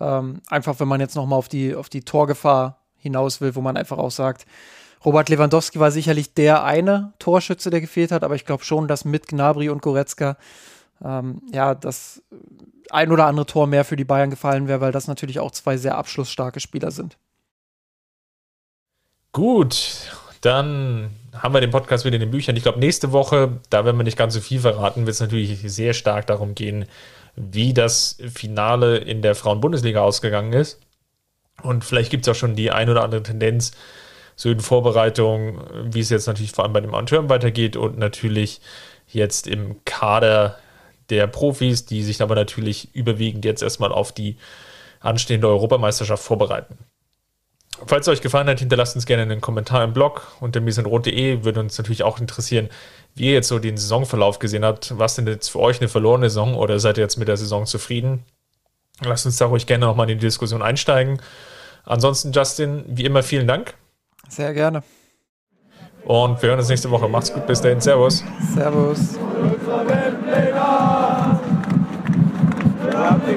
Ähm, 0.00 0.40
einfach, 0.48 0.80
wenn 0.80 0.88
man 0.88 1.00
jetzt 1.00 1.16
nochmal 1.16 1.38
auf 1.38 1.48
die, 1.48 1.74
auf 1.74 1.88
die 1.88 2.02
Torgefahr 2.02 2.78
hinaus 2.98 3.40
will, 3.40 3.54
wo 3.54 3.60
man 3.60 3.76
einfach 3.76 3.98
auch 3.98 4.10
sagt, 4.10 4.46
Robert 5.04 5.30
Lewandowski 5.30 5.80
war 5.80 5.90
sicherlich 5.90 6.34
der 6.34 6.64
eine 6.64 7.14
Torschütze, 7.18 7.70
der 7.70 7.80
gefehlt 7.80 8.12
hat, 8.12 8.22
aber 8.22 8.34
ich 8.34 8.44
glaube 8.44 8.64
schon, 8.64 8.86
dass 8.86 9.06
mit 9.06 9.28
Gnabry 9.28 9.70
und 9.70 9.80
Goretzka 9.80 10.36
ähm, 11.02 11.40
ja 11.52 11.74
das 11.74 12.22
ein 12.92 13.12
oder 13.12 13.26
andere 13.26 13.46
Tor 13.46 13.66
mehr 13.66 13.84
für 13.84 13.96
die 13.96 14.04
Bayern 14.04 14.30
gefallen 14.30 14.68
wäre, 14.68 14.80
weil 14.80 14.92
das 14.92 15.08
natürlich 15.08 15.40
auch 15.40 15.50
zwei 15.50 15.76
sehr 15.76 15.96
abschlussstarke 15.96 16.60
Spieler 16.60 16.90
sind. 16.90 17.16
Gut, 19.32 20.10
dann 20.40 21.10
haben 21.32 21.54
wir 21.54 21.60
den 21.60 21.70
Podcast 21.70 22.04
wieder 22.04 22.16
in 22.16 22.20
den 22.20 22.30
Büchern. 22.30 22.56
Ich 22.56 22.62
glaube, 22.62 22.80
nächste 22.80 23.12
Woche, 23.12 23.60
da 23.70 23.84
werden 23.84 23.96
wir 23.96 24.04
nicht 24.04 24.18
ganz 24.18 24.34
so 24.34 24.40
viel 24.40 24.60
verraten, 24.60 25.06
wird 25.06 25.14
es 25.14 25.20
natürlich 25.20 25.60
sehr 25.72 25.94
stark 25.94 26.26
darum 26.26 26.54
gehen, 26.54 26.86
wie 27.36 27.72
das 27.72 28.18
Finale 28.32 28.98
in 28.98 29.22
der 29.22 29.34
Frauen-Bundesliga 29.34 30.00
ausgegangen 30.00 30.52
ist. 30.52 30.80
Und 31.62 31.84
vielleicht 31.84 32.10
gibt 32.10 32.26
es 32.26 32.34
auch 32.34 32.38
schon 32.38 32.56
die 32.56 32.70
ein 32.70 32.88
oder 32.88 33.04
andere 33.04 33.22
Tendenz, 33.22 33.72
so 34.34 34.50
in 34.50 34.60
Vorbereitung, 34.60 35.60
wie 35.92 36.00
es 36.00 36.08
jetzt 36.08 36.26
natürlich 36.26 36.52
vor 36.52 36.64
allem 36.64 36.72
bei 36.72 36.80
dem 36.80 36.94
Amateuren 36.94 37.28
weitergeht 37.28 37.76
und 37.76 37.98
natürlich 37.98 38.60
jetzt 39.06 39.46
im 39.46 39.84
Kader 39.84 40.58
der 41.10 41.26
Profis, 41.26 41.84
die 41.84 42.02
sich 42.02 42.22
aber 42.22 42.34
natürlich 42.34 42.94
überwiegend 42.94 43.44
jetzt 43.44 43.62
erstmal 43.62 43.92
auf 43.92 44.12
die 44.12 44.36
anstehende 45.00 45.48
Europameisterschaft 45.48 46.22
vorbereiten. 46.22 46.78
Falls 47.86 48.06
es 48.06 48.12
euch 48.12 48.20
gefallen 48.20 48.48
hat, 48.48 48.58
hinterlasst 48.58 48.94
uns 48.94 49.06
gerne 49.06 49.22
einen 49.22 49.40
Kommentar 49.40 49.82
im 49.84 49.92
Blog 49.92 50.36
unter 50.40 50.60
misenrot.de. 50.60 51.44
Würde 51.44 51.60
uns 51.60 51.78
natürlich 51.78 52.02
auch 52.02 52.20
interessieren, 52.20 52.68
wie 53.14 53.26
ihr 53.26 53.32
jetzt 53.32 53.48
so 53.48 53.58
den 53.58 53.76
Saisonverlauf 53.76 54.38
gesehen 54.38 54.64
habt. 54.64 54.98
Was 54.98 55.14
denn 55.14 55.26
jetzt 55.26 55.48
für 55.48 55.60
euch 55.60 55.80
eine 55.80 55.88
verlorene 55.88 56.28
Saison 56.28 56.56
oder 56.56 56.78
seid 56.78 56.98
ihr 56.98 57.02
jetzt 57.02 57.16
mit 57.16 57.28
der 57.28 57.38
Saison 57.38 57.64
zufrieden? 57.64 58.24
Lasst 59.02 59.24
uns 59.24 59.38
da 59.38 59.46
ruhig 59.46 59.66
gerne 59.66 59.86
nochmal 59.86 60.10
in 60.10 60.18
die 60.18 60.26
Diskussion 60.26 60.60
einsteigen. 60.62 61.22
Ansonsten, 61.84 62.32
Justin, 62.32 62.84
wie 62.86 63.04
immer 63.04 63.22
vielen 63.22 63.46
Dank. 63.46 63.74
Sehr 64.28 64.52
gerne. 64.52 64.82
Und 66.04 66.40
wir 66.42 66.50
hören 66.50 66.58
uns 66.58 66.68
nächste 66.68 66.90
Woche. 66.90 67.08
Macht's 67.08 67.32
gut, 67.32 67.46
bis 67.46 67.60
dahin. 67.60 67.80
Servus. 67.80 68.22
Servus. 68.54 69.18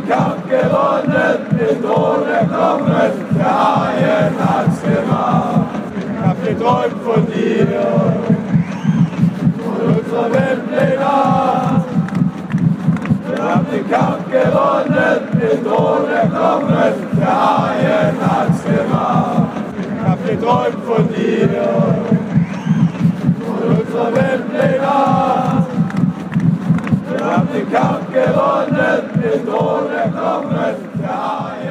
Den 0.03 0.09
Kampf 0.09 0.49
gewonnen, 0.49 1.37
den 1.57 1.81
Thron 1.81 2.27
erklommen, 2.27 3.11
der 3.35 3.45
Haien 3.45 4.33
hat's 4.39 4.81
gemacht. 4.81 5.65
Ich 5.97 6.25
hab 6.25 6.45
geträumt 6.45 7.01
von 7.03 7.25
dir, 7.27 7.67
von 9.63 9.95
unserer 9.95 10.29
Wembley-Nacht. 10.33 11.85
Wir 13.29 13.43
haben 13.43 13.65
den 13.71 13.89
Kampf 13.89 14.31
gewonnen, 14.31 15.19
den 15.41 15.63
Thron 15.63 16.09
erklommen, 16.09 16.93
der 17.19 17.27
Haien 17.27 18.15
hat's 18.21 18.63
gemacht. 18.63 19.51
Ich 19.79 20.09
hab 20.09 20.25
geträumt 20.25 20.83
von 20.85 21.07
dir, 21.09 21.49
von 23.45 23.77
unserer 23.77 24.11
Wembley-Nacht. 24.15 25.52
Wir 27.23 27.37
haben 27.37 27.47
den 27.53 27.71
Kampf 27.71 28.11
gewonnen, 28.11 29.09
mit 29.15 29.47
ohne 29.47 30.11
Knochen. 30.11 30.75
Der 31.01 31.62